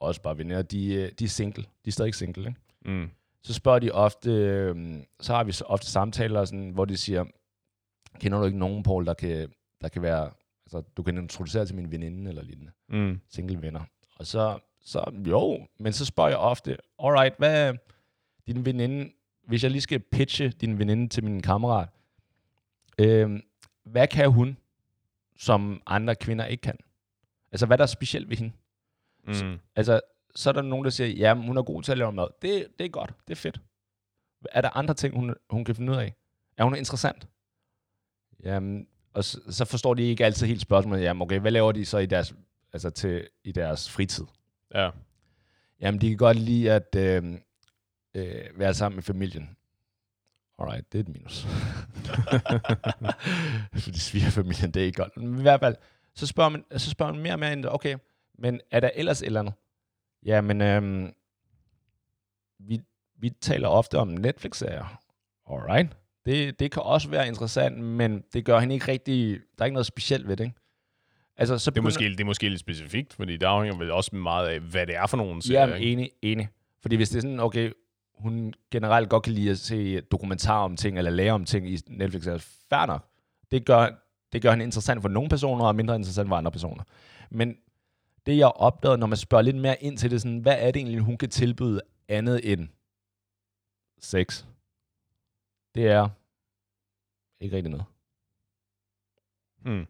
også 0.00 0.22
bare 0.22 0.38
veninder, 0.38 0.62
de, 0.62 0.94
øh, 0.94 1.12
de 1.18 1.24
er 1.24 1.28
single. 1.28 1.62
De 1.84 1.88
er 1.88 1.92
stadig 1.92 2.14
single, 2.14 2.48
ikke? 2.48 2.60
Mm. 2.84 3.10
Så 3.42 3.54
spørger 3.54 3.78
de 3.78 3.90
ofte, 3.92 4.30
øh, 4.30 4.96
så 5.20 5.34
har 5.34 5.44
vi 5.44 5.52
så 5.52 5.64
ofte 5.64 5.86
samtaler, 5.86 6.44
sådan, 6.44 6.70
hvor 6.70 6.84
de 6.84 6.96
siger, 6.96 7.24
kender 8.20 8.38
du 8.38 8.44
ikke 8.44 8.58
nogen, 8.58 8.82
Paul, 8.82 9.06
der 9.06 9.14
kan, 9.14 9.52
der 9.80 9.88
kan 9.88 10.02
være, 10.02 10.30
altså 10.66 10.80
du 10.96 11.02
kan 11.02 11.18
introducere 11.18 11.66
til 11.66 11.74
min 11.76 11.90
veninde 11.90 12.28
eller 12.28 12.42
lignende, 12.42 12.72
Mm. 12.88 13.20
single 13.28 13.62
venner. 13.62 13.80
Og 14.18 14.26
så, 14.26 14.58
så 14.80 15.12
jo, 15.26 15.66
men 15.78 15.92
så 15.92 16.04
spørger 16.04 16.30
jeg 16.30 16.38
ofte, 16.38 16.76
alright, 16.98 17.34
hvad 17.38 17.74
din 18.46 18.64
veninde, 18.64 19.12
hvis 19.46 19.62
jeg 19.62 19.70
lige 19.70 19.80
skal 19.80 20.00
pitche 20.00 20.48
din 20.48 20.78
veninde 20.78 21.08
til 21.08 21.24
min 21.24 21.42
kammerat, 21.42 21.88
øh, 22.98 23.40
hvad 23.84 24.08
kan 24.08 24.30
hun, 24.32 24.56
som 25.38 25.82
andre 25.86 26.14
kvinder 26.14 26.44
ikke 26.44 26.60
kan? 26.60 26.78
Altså, 27.52 27.66
hvad 27.66 27.74
er 27.74 27.82
der 27.82 27.86
specielt 27.86 28.30
ved 28.30 28.36
hende? 28.36 28.52
Mm. 29.26 29.58
Altså, 29.76 30.00
så 30.34 30.50
er 30.50 30.52
der 30.52 30.62
nogen, 30.62 30.84
der 30.84 30.90
siger, 30.90 31.08
ja, 31.08 31.34
hun 31.34 31.56
er 31.56 31.62
god 31.62 31.82
til 31.82 31.92
at 31.92 31.98
lave 31.98 32.12
mad. 32.12 32.26
Det, 32.42 32.66
det 32.78 32.84
er 32.84 32.88
godt, 32.88 33.14
det 33.28 33.34
er 33.34 33.36
fedt. 33.36 33.60
Er 34.52 34.60
der 34.60 34.76
andre 34.76 34.94
ting, 34.94 35.14
hun, 35.14 35.34
hun 35.50 35.64
kan 35.64 35.74
finde 35.74 35.92
ud 35.92 35.96
af? 35.96 36.14
Er 36.56 36.64
hun 36.64 36.76
interessant? 36.76 37.28
Jamen, 38.44 38.86
og 39.14 39.24
så, 39.24 39.40
så 39.50 39.64
forstår 39.64 39.94
de 39.94 40.02
ikke 40.02 40.24
altid 40.24 40.46
helt 40.46 40.60
spørgsmålet. 40.60 41.02
Jamen, 41.02 41.22
okay, 41.22 41.40
hvad 41.40 41.50
laver 41.50 41.72
de 41.72 41.84
så 41.84 41.98
i 41.98 42.06
deres, 42.06 42.34
altså 42.72 42.90
til, 42.90 43.28
i 43.44 43.52
deres 43.52 43.90
fritid? 43.90 44.24
Ja. 44.74 44.90
Jamen, 45.80 46.00
de 46.00 46.08
kan 46.08 46.16
godt 46.16 46.36
lide 46.36 46.72
at 46.72 46.96
øh, 46.96 47.34
øh, 48.14 48.44
være 48.54 48.74
sammen 48.74 48.96
med 48.96 49.02
familien. 49.02 49.56
Alright, 50.58 50.92
det 50.92 50.98
er 50.98 51.02
et 51.02 51.08
minus. 51.08 51.46
Fordi 53.84 53.98
svigerfamilien, 53.98 54.70
det 54.70 54.82
er 54.82 54.86
ikke 54.86 55.02
godt. 55.02 55.16
Men 55.16 55.38
i 55.38 55.42
hvert 55.42 55.60
fald, 55.60 55.76
så 56.14 56.26
spørger 56.26 56.50
man, 56.50 56.64
så 56.76 56.90
spørger 56.90 57.12
man 57.12 57.22
mere 57.22 57.32
og 57.32 57.38
mere 57.38 57.52
ind, 57.52 57.64
okay, 57.68 57.96
men 58.38 58.60
er 58.70 58.80
der 58.80 58.90
ellers 58.94 59.22
et 59.22 59.26
eller 59.26 59.40
andet? 59.40 59.54
Jamen, 60.24 60.60
øhm, 60.60 61.12
vi, 62.58 62.80
vi 63.18 63.30
taler 63.30 63.68
ofte 63.68 63.98
om 63.98 64.08
Netflix-serier. 64.08 65.00
Alright. 65.50 65.96
Det, 66.26 66.60
det 66.60 66.72
kan 66.72 66.82
også 66.82 67.08
være 67.10 67.28
interessant, 67.28 67.78
men 67.78 68.24
det 68.32 68.44
gør 68.44 68.58
hende 68.58 68.74
ikke 68.74 68.88
rigtig... 68.88 69.40
Der 69.58 69.62
er 69.62 69.66
ikke 69.66 69.74
noget 69.74 69.86
specielt 69.86 70.28
ved 70.28 70.36
det, 70.36 70.44
ikke? 70.44 70.56
Altså, 71.36 71.58
så 71.58 71.70
Det, 71.70 71.78
er 71.78 71.82
måske, 71.82 72.04
det 72.04 72.20
er 72.20 72.24
måske 72.24 72.48
lidt 72.48 72.60
specifikt, 72.60 73.12
fordi 73.12 73.36
der 73.36 73.48
afhænger 73.48 73.78
vel 73.78 73.90
også 73.90 74.16
meget 74.16 74.48
af, 74.48 74.60
hvad 74.60 74.86
det 74.86 74.96
er 74.96 75.06
for 75.06 75.16
nogen 75.16 75.36
Ja, 75.36 75.40
serier. 75.40 75.66
men 75.66 75.76
ikke? 75.76 75.92
enig, 75.92 76.10
enig. 76.22 76.48
Fordi 76.82 76.96
hvis 76.96 77.08
det 77.10 77.16
er 77.16 77.20
sådan, 77.22 77.40
okay, 77.40 77.72
hun 78.18 78.54
generelt 78.70 79.08
godt 79.10 79.22
kan 79.22 79.32
lide 79.32 79.50
at 79.50 79.58
se 79.58 80.00
dokumentarer 80.00 80.64
om 80.64 80.76
ting, 80.76 80.98
eller 80.98 81.10
lære 81.10 81.32
om 81.32 81.44
ting 81.44 81.68
i 81.70 81.78
Netflix, 81.88 82.26
er 82.26 82.38
fair 82.70 82.86
nok. 82.86 83.08
Det 83.50 83.66
gør, 83.66 83.88
det 84.32 84.42
gør 84.42 84.50
hende 84.50 84.64
interessant 84.64 85.02
for 85.02 85.08
nogle 85.08 85.28
personer, 85.28 85.64
og 85.64 85.76
mindre 85.76 85.96
interessant 85.96 86.28
for 86.28 86.36
andre 86.36 86.52
personer. 86.52 86.84
Men 87.30 87.56
det, 88.26 88.38
jeg 88.38 88.48
opdagede, 88.48 88.98
når 88.98 89.06
man 89.06 89.16
spørger 89.16 89.42
lidt 89.42 89.56
mere 89.56 89.82
ind 89.82 89.98
til 89.98 90.10
det, 90.10 90.22
sådan, 90.22 90.38
hvad 90.38 90.56
er 90.58 90.70
det 90.70 90.76
egentlig, 90.76 91.00
hun 91.00 91.16
kan 91.16 91.30
tilbyde 91.30 91.80
andet 92.08 92.52
end 92.52 92.68
sex? 93.98 94.44
Det 95.74 95.86
er 95.86 96.08
ikke 97.40 97.56
rigtig 97.56 97.70
noget. 97.70 97.84
Mm. 99.64 99.86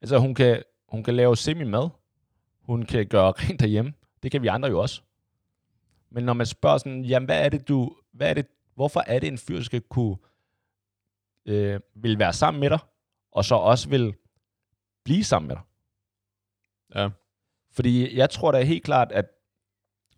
Altså, 0.00 0.18
hun 0.18 0.34
kan, 0.34 0.62
hun 0.88 1.04
kan 1.04 1.14
lave 1.14 1.36
semi-mad. 1.36 1.88
Hun 2.60 2.82
kan 2.82 3.06
gøre 3.06 3.30
rent 3.40 3.60
derhjemme. 3.60 3.94
Det 4.22 4.30
kan 4.30 4.42
vi 4.42 4.46
andre 4.46 4.68
jo 4.68 4.80
også. 4.80 5.02
Men 6.10 6.24
når 6.24 6.32
man 6.32 6.46
spørger 6.46 6.78
sådan, 6.78 7.04
jamen, 7.04 7.24
hvad 7.24 7.44
er 7.44 7.48
det, 7.48 7.68
du... 7.68 7.96
Hvad 8.12 8.30
er 8.30 8.34
det, 8.34 8.46
hvorfor 8.74 9.04
er 9.06 9.18
det, 9.18 9.26
en 9.26 9.38
fyr 9.38 9.62
skal 9.62 9.80
kunne... 9.80 10.16
Øh, 11.46 11.80
vil 11.94 12.18
være 12.18 12.32
sammen 12.32 12.60
med 12.60 12.70
dig, 12.70 12.78
og 13.34 13.44
så 13.44 13.54
også 13.54 13.88
vil 13.88 14.14
blive 15.04 15.24
sammen 15.24 15.48
med 15.48 15.56
dig? 15.56 15.64
Ja. 16.94 17.08
Fordi 17.72 18.16
jeg 18.16 18.30
tror 18.30 18.52
da 18.52 18.62
helt 18.62 18.84
klart, 18.84 19.12
at 19.12 19.24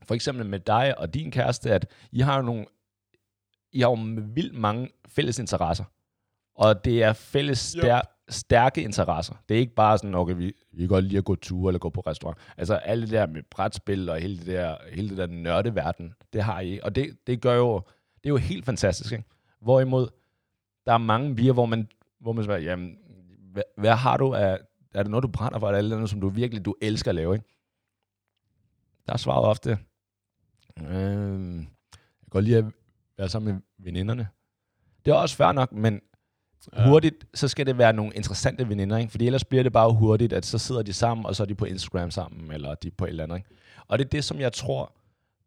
for 0.02 0.14
eksempel 0.14 0.46
med 0.46 0.60
dig 0.60 0.98
og 0.98 1.14
din 1.14 1.30
kæreste, 1.30 1.72
at 1.72 1.90
I 2.12 2.20
har 2.20 2.36
jo 2.36 2.42
nogle... 2.42 2.66
I 3.72 3.80
har 3.80 3.90
jo 3.90 3.98
vildt 4.34 4.54
mange 4.54 4.90
fælles 5.08 5.38
interesser. 5.38 5.84
Og 6.54 6.84
det 6.84 7.02
er 7.02 7.12
fælles 7.12 7.76
stær- 7.76 8.24
stærke 8.28 8.82
interesser. 8.82 9.34
Det 9.48 9.54
er 9.54 9.58
ikke 9.58 9.74
bare 9.74 9.98
sådan, 9.98 10.14
okay, 10.14 10.34
vi, 10.34 10.52
vi 10.72 10.78
kan 10.78 10.88
godt 10.88 11.04
lide 11.04 11.18
at 11.18 11.24
gå 11.24 11.34
ture 11.34 11.70
eller 11.70 11.78
gå 11.78 11.90
på 11.90 12.00
restaurant. 12.00 12.38
Altså 12.56 12.74
alt 12.74 13.02
det 13.02 13.10
der 13.10 13.26
med 13.26 13.42
brætspil 13.42 14.08
og 14.08 14.20
hele 14.20 14.38
det 14.38 14.46
der, 14.46 14.76
hele 14.92 15.08
det 15.08 15.18
der 15.18 15.26
nørdeverden, 15.26 16.14
det 16.32 16.42
har 16.42 16.60
I. 16.60 16.80
Og 16.82 16.94
det, 16.94 17.26
det 17.26 17.40
gør 17.40 17.54
jo, 17.54 17.80
det 18.16 18.26
er 18.26 18.28
jo 18.28 18.36
helt 18.36 18.64
fantastisk. 18.64 19.12
Ikke? 19.12 19.24
Hvorimod, 19.60 20.08
der 20.86 20.92
er 20.92 20.98
mange 20.98 21.36
bier, 21.36 21.52
hvor 21.52 21.66
man, 21.66 21.88
hvor 22.20 22.32
man 22.32 22.44
spørger, 22.44 22.60
jamen, 22.60 22.98
hvad, 23.56 23.64
hvad 23.76 23.94
har 23.96 24.16
du 24.16 24.34
af, 24.34 24.58
er 24.94 25.02
det 25.02 25.10
noget, 25.10 25.22
du 25.22 25.28
brænder 25.28 25.58
for, 25.58 25.68
eller 25.68 25.78
er 25.78 25.82
det 25.82 25.90
noget, 25.90 26.10
som 26.10 26.20
du 26.20 26.28
virkelig, 26.28 26.64
du 26.64 26.74
elsker 26.82 27.10
at 27.10 27.14
lave, 27.14 27.34
ikke? 27.34 27.46
Der 29.06 29.12
er 29.12 29.16
svaret 29.16 29.44
ofte, 29.44 29.78
øh, 30.80 30.86
jeg 30.86 31.66
kan 32.20 32.30
godt 32.30 32.44
lide 32.44 32.58
at 32.58 32.64
være 33.18 33.28
sammen 33.28 33.54
med 33.54 33.62
veninderne. 33.78 34.28
Det 35.04 35.10
er 35.10 35.14
også 35.14 35.36
fair 35.36 35.52
nok, 35.52 35.72
men 35.72 36.00
Ja. 36.76 36.88
hurtigt, 36.88 37.26
så 37.34 37.48
skal 37.48 37.66
det 37.66 37.78
være 37.78 37.92
nogle 37.92 38.12
interessante 38.14 38.68
veninder, 38.68 38.96
ikke? 38.96 39.10
Fordi 39.10 39.26
ellers 39.26 39.44
bliver 39.44 39.62
det 39.62 39.72
bare 39.72 39.92
hurtigt, 39.92 40.32
at 40.32 40.46
så 40.46 40.58
sidder 40.58 40.82
de 40.82 40.92
sammen, 40.92 41.26
og 41.26 41.36
så 41.36 41.42
er 41.42 41.46
de 41.46 41.54
på 41.54 41.64
Instagram 41.64 42.10
sammen, 42.10 42.50
eller 42.52 42.74
de 42.74 42.88
er 42.88 42.92
på 42.98 43.04
et 43.04 43.08
eller 43.08 43.24
andet, 43.24 43.36
ikke? 43.36 43.48
Og 43.88 43.98
det 43.98 44.04
er 44.04 44.08
det, 44.08 44.24
som 44.24 44.40
jeg 44.40 44.52
tror 44.52 44.92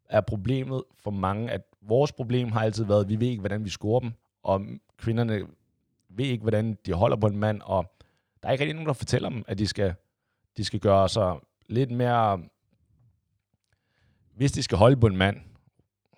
er 0.09 0.21
problemet 0.21 0.83
for 1.03 1.11
mange, 1.11 1.51
at 1.51 1.61
vores 1.81 2.11
problem 2.11 2.51
har 2.51 2.61
altid 2.61 2.83
været, 2.85 3.03
at 3.03 3.09
vi 3.09 3.19
ved 3.19 3.27
ikke, 3.27 3.39
hvordan 3.39 3.65
vi 3.65 3.69
scorer 3.69 3.99
dem, 3.99 4.11
og 4.43 4.65
kvinderne 4.97 5.41
ved 6.09 6.25
ikke, 6.25 6.41
hvordan 6.41 6.77
de 6.85 6.93
holder 6.93 7.17
på 7.17 7.27
en 7.27 7.37
mand, 7.37 7.61
og 7.65 7.98
der 8.43 8.47
er 8.47 8.51
ikke 8.51 8.61
rigtig 8.61 8.75
nogen, 8.75 8.87
der 8.87 8.93
fortæller 8.93 9.29
dem, 9.29 9.43
at 9.47 9.57
de 9.57 9.67
skal, 9.67 9.93
de 10.57 10.65
skal 10.65 10.79
gøre 10.79 11.09
sig 11.09 11.35
lidt 11.67 11.91
mere... 11.91 12.43
Hvis 14.35 14.51
de 14.51 14.63
skal 14.63 14.77
holde 14.77 14.97
på 14.97 15.07
en 15.07 15.17
mand, 15.17 15.37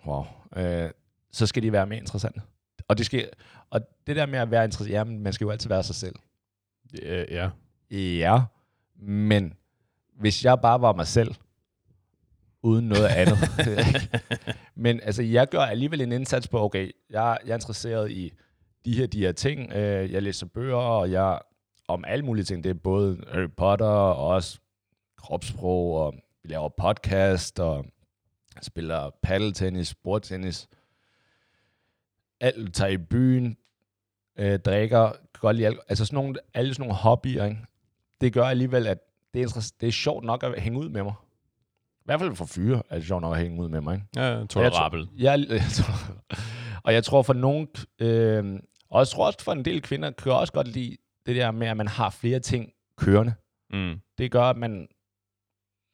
wow, 0.06 0.24
øh, 0.56 0.90
så 1.32 1.46
skal 1.46 1.62
de 1.62 1.72
være 1.72 1.86
mere 1.86 1.98
interessante. 1.98 2.40
Og, 2.88 2.98
det 2.98 3.06
skal, 3.06 3.30
og 3.70 3.80
det 4.06 4.16
der 4.16 4.26
med 4.26 4.38
at 4.38 4.50
være 4.50 4.64
interessant, 4.64 4.94
ja, 4.94 5.04
men 5.04 5.18
man 5.18 5.32
skal 5.32 5.44
jo 5.44 5.50
altid 5.50 5.68
være 5.68 5.82
sig 5.82 5.94
selv. 5.94 6.14
Ja, 7.02 7.24
ja. 7.30 7.50
Ja, 7.90 8.40
men 8.96 9.54
hvis 10.18 10.44
jeg 10.44 10.60
bare 10.60 10.80
var 10.80 10.92
mig 10.92 11.06
selv, 11.06 11.34
uden 12.62 12.88
noget 12.88 13.06
andet. 13.06 13.38
men 14.84 15.00
altså, 15.02 15.22
jeg 15.22 15.48
gør 15.48 15.60
alligevel 15.60 16.00
en 16.00 16.12
indsats 16.12 16.48
på, 16.48 16.64
okay, 16.64 16.90
jeg, 17.10 17.38
jeg 17.44 17.50
er 17.50 17.54
interesseret 17.54 18.10
i 18.10 18.32
de 18.84 18.94
her, 18.94 19.06
de 19.06 19.18
her 19.18 19.32
ting. 19.32 19.72
Øh, 19.72 20.12
jeg 20.12 20.22
læser 20.22 20.46
bøger, 20.46 20.76
og 20.76 21.10
jeg 21.10 21.38
om 21.88 22.04
alle 22.04 22.24
mulige 22.24 22.44
ting. 22.44 22.64
Det 22.64 22.70
er 22.70 22.74
både 22.74 23.24
Harry 23.32 23.50
Potter, 23.56 23.86
og 23.86 24.26
også 24.28 24.58
kropssprog, 25.16 25.94
og 26.06 26.14
vi 26.42 26.48
laver 26.48 26.68
podcast, 26.68 27.60
og 27.60 27.84
spiller 28.62 29.10
paddeltennis, 29.22 29.94
bordtennis. 29.94 30.68
Alt 32.40 32.74
tager 32.74 32.90
i 32.90 32.96
byen, 32.96 33.56
øh, 34.38 34.58
drikker, 34.58 35.12
godt 35.38 35.56
lide 35.56 35.66
alkohol. 35.66 35.84
Altså 35.88 36.04
sådan 36.06 36.14
nogle, 36.16 36.34
alle 36.54 36.74
sådan 36.74 36.82
nogle 36.88 36.94
hobbyer, 36.94 37.44
ikke? 37.44 37.58
det 38.20 38.32
gør 38.32 38.44
alligevel, 38.44 38.86
at 38.86 38.98
det 39.34 39.42
er, 39.42 39.72
det 39.80 39.86
er 39.86 39.92
sjovt 39.92 40.24
nok 40.24 40.42
at 40.42 40.60
hænge 40.60 40.78
ud 40.78 40.88
med 40.88 41.02
mig. 41.02 41.12
I 42.00 42.04
hvert 42.04 42.20
fald 42.20 42.36
for 42.36 42.44
fyre 42.44 42.82
er 42.90 42.94
det 42.94 43.06
sjovt 43.06 43.20
nok 43.22 43.34
at 43.36 43.42
hænge 43.42 43.62
ud 43.62 43.68
med 43.68 43.80
mig. 43.80 43.94
Ikke? 43.94 44.06
Ja, 44.16 44.34
Og 44.58 44.64
jeg 44.64 44.72
tror- 44.72 44.88
Jeg, 45.16 45.46
jeg 45.50 45.62
tror, 45.72 45.94
og 46.84 46.94
jeg 46.94 47.04
tror 47.04 47.22
for 47.22 47.32
nogen, 47.32 47.68
øh, 47.98 48.60
og 48.90 48.98
jeg 48.98 49.08
tror 49.08 49.26
også 49.26 49.42
for 49.44 49.52
en 49.52 49.64
del 49.64 49.82
kvinder, 49.82 50.10
kan 50.10 50.32
også 50.32 50.52
godt 50.52 50.68
lide 50.68 50.96
det 51.26 51.36
der 51.36 51.50
med, 51.50 51.66
at 51.66 51.76
man 51.76 51.88
har 51.88 52.10
flere 52.10 52.40
ting 52.40 52.72
kørende. 52.96 53.34
Mm. 53.70 54.00
Det 54.18 54.30
gør, 54.30 54.42
at 54.42 54.56
man, 54.56 54.88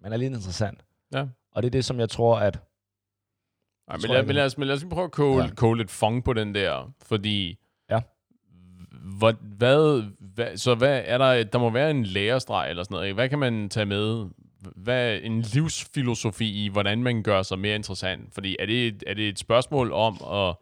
man 0.00 0.12
er 0.12 0.16
lidt 0.16 0.32
interessant. 0.34 0.84
Ja. 1.12 1.26
Og 1.52 1.62
det 1.62 1.66
er 1.68 1.70
det, 1.70 1.84
som 1.84 2.00
jeg 2.00 2.10
tror, 2.10 2.38
at... 2.38 2.56
Ej, 2.56 3.96
men, 3.96 4.00
tror 4.00 4.08
lad, 4.08 4.16
jeg, 4.16 4.26
men, 4.26 4.34
lad 4.34 4.44
os, 4.44 4.58
men 4.58 4.66
lad 4.68 4.74
os 4.76 4.80
lige 4.82 4.90
prøve 4.90 5.04
at 5.04 5.10
koge, 5.12 5.42
Ja. 5.44 5.50
koge 5.54 5.76
lidt 5.76 5.90
fong 5.90 6.24
på 6.24 6.32
den 6.32 6.54
der, 6.54 6.92
fordi... 7.02 7.58
Ja. 7.90 8.00
Hvad, 9.18 9.32
hvad, 9.40 10.02
hvad, 10.20 10.56
så 10.56 10.74
hvad 10.74 11.02
er 11.04 11.18
der, 11.18 11.44
der 11.44 11.58
må 11.58 11.70
være 11.70 11.90
en 11.90 12.04
lærestreg 12.04 12.70
eller 12.70 12.82
sådan 12.82 12.94
noget, 12.94 13.06
ikke? 13.06 13.14
Hvad 13.14 13.28
kan 13.28 13.38
man 13.38 13.68
tage 13.68 13.86
med 13.86 14.28
hvad 14.76 15.20
en 15.22 15.40
livsfilosofi 15.42 16.64
i, 16.64 16.68
hvordan 16.68 17.02
man 17.02 17.22
gør 17.22 17.42
sig 17.42 17.58
mere 17.58 17.74
interessant? 17.74 18.34
Fordi 18.34 18.56
er 18.58 18.66
det, 18.66 18.86
et- 18.86 19.04
er 19.06 19.14
det 19.14 19.28
et 19.28 19.38
spørgsmål 19.38 19.92
om 19.92 20.14
at 20.32 20.54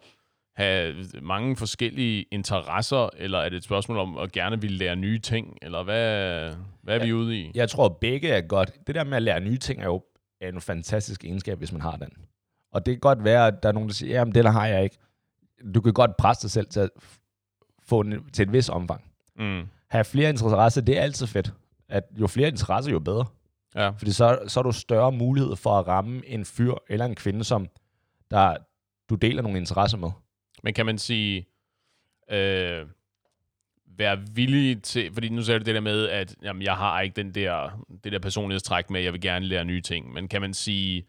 have 0.57 0.95
mange 1.23 1.57
forskellige 1.57 2.27
interesser, 2.31 3.11
eller 3.17 3.39
er 3.39 3.49
det 3.49 3.57
et 3.57 3.65
spørgsmål 3.65 3.99
om 3.99 4.19
at 4.19 4.33
gerne 4.33 4.61
ville 4.61 4.77
lære 4.77 4.97
nye 4.97 5.19
ting, 5.19 5.59
eller 5.63 5.83
hvad, 5.83 6.55
hvad 6.83 7.01
er 7.01 7.05
vi 7.05 7.13
ude 7.13 7.41
i? 7.41 7.51
Jeg 7.55 7.71
tror, 7.71 7.89
begge 7.89 8.29
er 8.29 8.41
godt. 8.41 8.73
Det 8.87 8.95
der 8.95 9.05
med 9.05 9.17
at 9.17 9.23
lære 9.23 9.41
nye 9.41 9.59
ting 9.59 9.81
er 9.81 9.87
jo 9.87 10.03
er 10.41 10.49
en 10.49 10.61
fantastisk 10.61 11.25
egenskab, 11.25 11.59
hvis 11.59 11.73
man 11.73 11.81
har 11.81 11.97
den. 11.97 12.09
Og 12.73 12.87
det 12.87 12.95
kan 12.95 13.01
godt 13.01 13.25
være, 13.25 13.47
at 13.47 13.63
der 13.63 13.69
er 13.69 13.73
nogen, 13.73 13.89
der 13.89 13.95
siger, 13.95 14.19
jamen 14.19 14.35
det 14.35 14.45
der 14.45 14.51
har 14.51 14.67
jeg 14.67 14.85
ikke. 14.85 14.97
Du 15.75 15.81
kan 15.81 15.93
godt 15.93 16.17
presse 16.17 16.43
dig 16.43 16.51
selv 16.51 16.67
til 16.67 16.81
at 16.81 16.91
få 17.83 18.03
den 18.03 18.31
til 18.33 18.43
et 18.43 18.53
vis 18.53 18.69
omfang. 18.69 19.05
Mm. 19.39 19.63
Have 19.89 20.05
flere 20.05 20.31
interesser, 20.31 20.81
det 20.81 20.99
er 20.99 21.03
altid 21.03 21.27
fedt. 21.27 21.53
At 21.89 22.05
jo 22.21 22.27
flere 22.27 22.49
interesser, 22.49 22.93
jo 22.93 22.99
bedre. 22.99 23.25
Ja. 23.75 23.89
Fordi 23.89 24.13
så, 24.13 24.39
så 24.47 24.61
har 24.61 24.63
du 24.63 24.73
større 24.73 25.13
mulighed 25.13 25.57
for 25.57 25.79
at 25.79 25.89
ramme 25.89 26.23
en 26.27 26.45
fyr 26.45 26.75
eller 26.89 27.05
en 27.05 27.15
kvinde, 27.15 27.45
som 27.45 27.67
der, 28.31 28.57
du 29.11 29.15
deler 29.15 29.43
nogle 29.43 29.59
interesser 29.59 29.99
med. 29.99 30.11
Men 30.67 30.75
kan 30.75 30.87
man 30.87 30.99
sige, 30.99 31.47
øh, 32.31 32.87
være 33.99 34.19
villig 34.35 34.83
til, 34.83 35.13
fordi 35.13 35.29
nu 35.29 35.43
sagde 35.43 35.61
du 35.61 35.65
det 35.65 35.75
der 35.75 35.81
med, 35.81 36.09
at 36.09 36.35
jamen, 36.43 36.63
jeg 36.63 36.75
har 36.77 37.01
ikke 37.01 37.17
den 37.17 37.35
der, 37.35 37.85
det 38.05 38.13
der 38.13 38.19
personlighedstræk 38.19 38.91
med, 38.91 39.01
at 39.01 39.05
jeg 39.05 39.13
vil 39.13 39.21
gerne 39.21 39.47
lære 39.47 39.65
nye 39.65 39.81
ting, 39.81 40.13
men 40.13 40.29
kan 40.29 40.41
man 40.41 40.55
sige, 40.55 41.07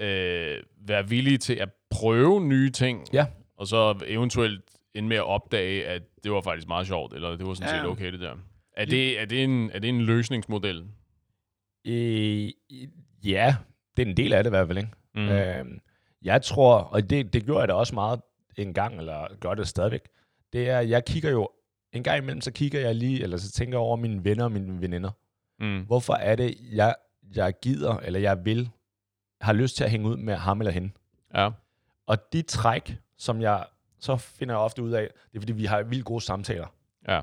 øh, 0.00 0.56
være 0.86 1.08
villig 1.08 1.40
til 1.40 1.54
at 1.54 1.68
prøve 1.90 2.40
nye 2.40 2.70
ting, 2.70 3.06
Ja. 3.12 3.26
og 3.56 3.66
så 3.66 4.04
eventuelt 4.06 4.60
ende 4.94 5.08
med 5.08 5.16
at 5.16 5.24
opdage, 5.24 5.86
at 5.86 6.02
det 6.24 6.32
var 6.32 6.40
faktisk 6.40 6.68
meget 6.68 6.86
sjovt, 6.86 7.14
eller 7.14 7.36
det 7.36 7.46
var 7.46 7.54
sådan 7.54 7.74
Ja. 7.74 7.80
set 7.82 7.88
okay 7.90 8.12
det 8.12 8.20
der. 8.20 8.34
Er 8.76 8.84
det, 8.84 9.20
er, 9.20 9.24
det 9.24 9.44
en, 9.44 9.70
er 9.70 9.78
det 9.78 9.88
en 9.88 10.00
løsningsmodel? 10.00 10.84
Øh, 11.86 12.48
ja, 13.24 13.56
det 13.96 14.02
er 14.02 14.06
en 14.10 14.16
del 14.16 14.32
af 14.32 14.44
det 14.44 14.50
i 14.50 14.54
hvert 14.54 14.66
fald, 14.66 14.78
ikke? 14.78 14.90
Mm. 15.14 15.28
Øhm, 15.28 15.80
jeg 16.22 16.42
tror, 16.42 16.76
og 16.78 17.10
det, 17.10 17.32
det 17.32 17.44
gjorde 17.44 17.60
jeg 17.60 17.68
da 17.68 17.74
også 17.74 17.94
meget 17.94 18.20
en 18.56 18.74
gang, 18.74 18.98
eller 18.98 19.26
gør 19.40 19.54
det 19.54 19.68
stadigvæk, 19.68 20.08
det 20.52 20.70
er, 20.70 20.80
jeg 20.80 21.04
kigger 21.04 21.30
jo, 21.30 21.48
en 21.92 22.02
gang 22.02 22.18
imellem, 22.18 22.40
så 22.40 22.52
kigger 22.52 22.80
jeg 22.80 22.94
lige, 22.94 23.22
eller 23.22 23.36
så 23.36 23.52
tænker 23.52 23.78
jeg 23.78 23.80
over 23.80 23.96
mine 23.96 24.24
venner 24.24 24.44
og 24.44 24.52
mine 24.52 24.80
veninder. 24.80 25.10
Mm. 25.60 25.80
Hvorfor 25.86 26.14
er 26.14 26.36
det, 26.36 26.56
jeg, 26.72 26.94
jeg 27.34 27.54
gider, 27.62 27.96
eller 27.96 28.20
jeg 28.20 28.44
vil, 28.44 28.70
har 29.40 29.52
lyst 29.52 29.76
til 29.76 29.84
at 29.84 29.90
hænge 29.90 30.08
ud 30.08 30.16
med 30.16 30.34
ham 30.34 30.60
eller 30.60 30.72
hende? 30.72 30.90
Ja. 31.34 31.50
Og 32.06 32.32
de 32.32 32.42
træk, 32.42 32.96
som 33.18 33.40
jeg, 33.40 33.64
så 33.98 34.16
finder 34.16 34.54
jeg 34.54 34.60
ofte 34.60 34.82
ud 34.82 34.90
af, 34.90 35.08
det 35.32 35.36
er 35.36 35.40
fordi, 35.40 35.52
vi 35.52 35.64
har 35.64 35.82
vildt 35.82 36.04
gode 36.04 36.20
samtaler. 36.20 36.66
Ja. 37.08 37.20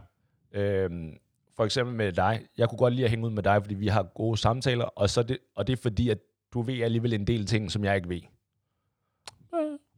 Øhm, 0.51 1.17
for 1.55 1.65
eksempel 1.65 1.95
med 1.95 2.11
dig. 2.13 2.41
Jeg 2.57 2.69
kunne 2.69 2.77
godt 2.77 2.93
lide 2.93 3.05
at 3.05 3.09
hænge 3.09 3.25
ud 3.25 3.31
med 3.31 3.43
dig, 3.43 3.61
fordi 3.61 3.75
vi 3.75 3.87
har 3.87 4.03
gode 4.03 4.37
samtaler, 4.37 4.85
og, 4.85 5.09
så 5.09 5.23
det, 5.23 5.37
og 5.55 5.67
det 5.67 5.73
er 5.73 5.81
fordi, 5.81 6.09
at 6.09 6.17
du 6.53 6.61
ved 6.61 6.81
alligevel 6.81 7.13
en 7.13 7.27
del 7.27 7.45
ting, 7.45 7.71
som 7.71 7.83
jeg 7.83 7.95
ikke 7.95 8.09
ved. 8.09 8.21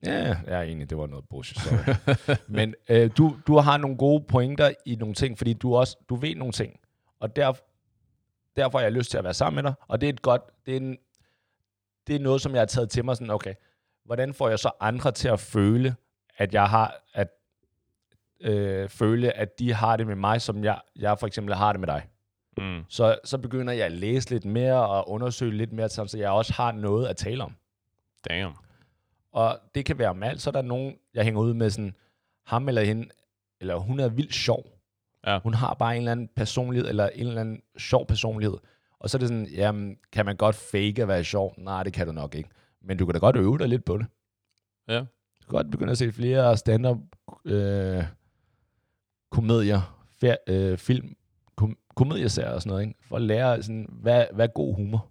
Ja, 0.06 0.38
jeg 0.48 0.60
er 0.60 0.62
enig, 0.62 0.90
det 0.90 0.98
var 0.98 1.08
noget 1.08 1.26
bullshit, 1.30 1.58
sorry. 1.58 2.16
Men 2.58 2.76
øh, 2.90 3.12
du, 3.18 3.38
du 3.48 3.58
har 3.58 3.78
nogle 3.78 3.98
gode 3.98 4.24
pointer 4.24 4.72
i 4.86 4.96
nogle 4.96 5.16
ting, 5.16 5.38
fordi 5.38 5.54
du 5.54 5.76
også 5.76 5.98
du 6.10 6.16
ved 6.16 6.36
nogle 6.36 6.52
ting. 6.52 6.80
Og 7.20 7.36
der, 7.36 7.54
derfor 8.56 8.78
har 8.78 8.84
jeg 8.84 8.92
lyst 8.92 9.12
til 9.12 9.18
at 9.18 9.24
være 9.24 9.34
sammen 9.34 9.64
med 9.64 9.72
dig. 9.72 9.74
Og 9.88 10.02
det 10.02 10.10
er 10.10 10.14
et 10.14 10.22
godt, 10.22 10.42
det 10.66 10.72
er, 10.74 10.78
en, 10.78 10.98
det 12.08 12.16
er 12.16 12.20
noget, 12.20 12.42
som 12.42 12.52
jeg 12.52 12.62
har 12.62 12.66
taget 12.66 12.90
til 12.90 13.06
mig 13.06 13.16
sådan, 13.16 13.30
okay, 13.32 13.54
hvordan 14.06 14.34
får 14.34 14.50
jeg 14.50 14.60
så 14.60 14.72
andre 14.80 15.12
til 15.12 15.28
at 15.28 15.40
føle, 15.40 15.96
at 16.38 16.54
jeg 16.54 16.70
har, 16.70 16.96
at 17.14 17.28
øh, 18.42 18.90
føle, 18.90 19.32
at 19.38 19.60
de 19.60 19.74
har 19.74 19.98
det 19.98 20.08
med 20.08 20.16
mig, 20.16 20.42
som 20.42 20.64
jeg, 20.64 20.80
jeg 20.96 21.20
for 21.20 21.28
eksempel 21.28 21.56
har 21.56 21.74
det 21.74 21.80
med 21.80 21.88
dig. 21.88 22.08
Mm. 22.58 22.84
Så, 22.90 23.20
så 23.24 23.38
begynder 23.38 23.74
jeg 23.74 23.86
at 23.86 23.92
læse 23.92 24.30
lidt 24.30 24.46
mere 24.46 24.88
og 24.88 25.10
undersøge 25.10 25.58
lidt 25.58 25.74
mere, 25.74 25.90
så 25.90 26.16
jeg 26.18 26.30
også 26.30 26.54
har 26.54 26.72
noget 26.72 27.08
at 27.08 27.18
tale 27.18 27.44
om. 27.44 27.56
Damn. 28.30 28.54
Og 29.32 29.60
det 29.76 29.86
kan 29.86 29.98
være 29.98 30.10
om 30.10 30.24
alt. 30.24 30.42
Så 30.42 30.50
er 30.50 30.52
der 30.52 30.62
nogen, 30.62 30.96
jeg 31.14 31.24
hænger 31.24 31.42
ud 31.42 31.54
med 31.54 31.70
sådan, 31.70 31.96
ham 32.46 32.68
eller 32.68 32.84
hende, 32.84 33.08
eller 33.62 33.76
hun 33.76 34.00
er 34.00 34.10
vildt 34.10 34.34
sjov. 34.34 34.66
Ja. 35.28 35.40
Hun 35.40 35.54
har 35.54 35.74
bare 35.74 35.96
en 35.96 35.98
eller 35.98 36.12
anden 36.12 36.30
personlighed, 36.36 36.90
eller 36.90 37.10
en 37.10 37.28
eller 37.28 37.42
anden 37.42 37.62
sjov 37.78 38.08
personlighed. 38.08 38.58
Og 39.00 39.10
så 39.10 39.18
er 39.18 39.20
det 39.20 39.28
sådan, 39.28 39.48
jamen, 39.48 39.98
kan 40.12 40.26
man 40.26 40.36
godt 40.36 40.56
fake 40.56 41.02
at 41.02 41.08
være 41.08 41.24
sjov? 41.24 41.54
Nej, 41.58 41.84
det 41.84 41.94
kan 41.94 42.08
du 42.08 42.14
nok 42.14 42.36
ikke. 42.36 42.50
Men 42.82 42.98
du 42.98 43.06
kan 43.06 43.14
da 43.14 43.20
godt 43.20 43.36
øve 43.36 43.58
dig 43.58 43.68
lidt 43.68 43.86
på 43.86 43.98
det. 43.98 44.06
Ja. 44.88 45.00
Du 45.00 45.46
kan 45.50 45.56
godt 45.58 45.72
begynde 45.72 45.92
at 45.92 45.98
se 45.98 46.12
flere 46.12 46.58
stand-up 46.58 46.98
øh, 47.46 48.04
komedier, 49.32 50.06
fer, 50.20 50.36
øh, 50.48 50.78
film, 50.78 51.16
kom, 51.56 51.78
komedieserier 51.96 52.52
og 52.52 52.62
sådan 52.62 52.70
noget, 52.70 52.88
ikke? 52.88 53.00
for 53.08 53.16
at 53.16 53.22
lære, 53.22 53.64
sådan, 53.64 53.88
hvad, 53.90 54.26
hvad 54.34 54.48
er 54.48 54.52
god 54.52 54.76
humor. 54.76 55.08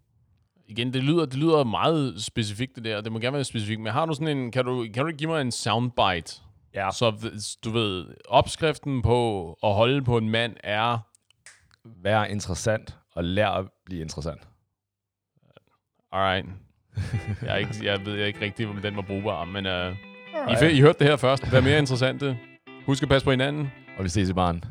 Igen, 0.71 0.93
det 0.93 1.05
lyder, 1.05 1.27
det 1.27 1.35
lyder 1.35 1.65
meget 1.65 2.23
specifikt, 2.23 2.77
det 2.77 2.85
der. 2.85 3.01
Det 3.01 3.13
må 3.13 3.19
gerne 3.19 3.35
være 3.35 3.45
specifikt. 3.45 3.81
Men 3.81 3.93
har 3.93 4.07
du 4.07 4.15
sådan 4.15 4.39
en... 4.39 4.53
Kan 4.53 4.65
du, 4.65 4.87
kan 4.95 5.07
du 5.07 5.13
give 5.13 5.31
mig 5.31 5.41
en 5.41 5.53
soundbite? 5.53 6.41
Ja. 6.75 6.91
Så 6.91 7.31
du 7.65 7.71
ved, 7.71 8.07
opskriften 8.29 9.03
på 9.03 9.53
at 9.63 9.75
holde 9.75 10.03
på 10.03 10.19
en 10.19 10.31
mand 10.31 10.57
er... 10.65 10.99
Vær 12.03 12.25
interessant, 12.25 12.97
og 13.15 13.25
lær 13.25 13.49
at 13.49 13.67
blive 13.87 14.03
interessant. 14.03 14.49
Alright. 16.13 16.47
Jeg, 17.43 17.53
er 17.53 17.57
ikke, 17.57 17.75
jeg 17.83 18.07
ved 18.07 18.25
ikke 18.25 18.41
rigtigt, 18.41 18.69
om 18.69 18.77
den 18.77 18.97
var 18.97 19.03
brugbar, 19.03 19.45
men 19.45 19.67
uh, 19.67 20.63
I, 20.71 20.77
I 20.77 20.81
hørte 20.81 20.99
det 20.99 21.07
her 21.07 21.17
først. 21.17 21.53
Vær 21.53 21.61
mere 21.61 21.79
interessante. 21.79 22.39
Husk 22.87 23.03
at 23.03 23.09
passe 23.09 23.25
på 23.25 23.31
hinanden. 23.31 23.73
Og 23.99 24.05
vi 24.05 24.09
ses 24.09 24.29
i 24.29 24.33
baren. 24.33 24.65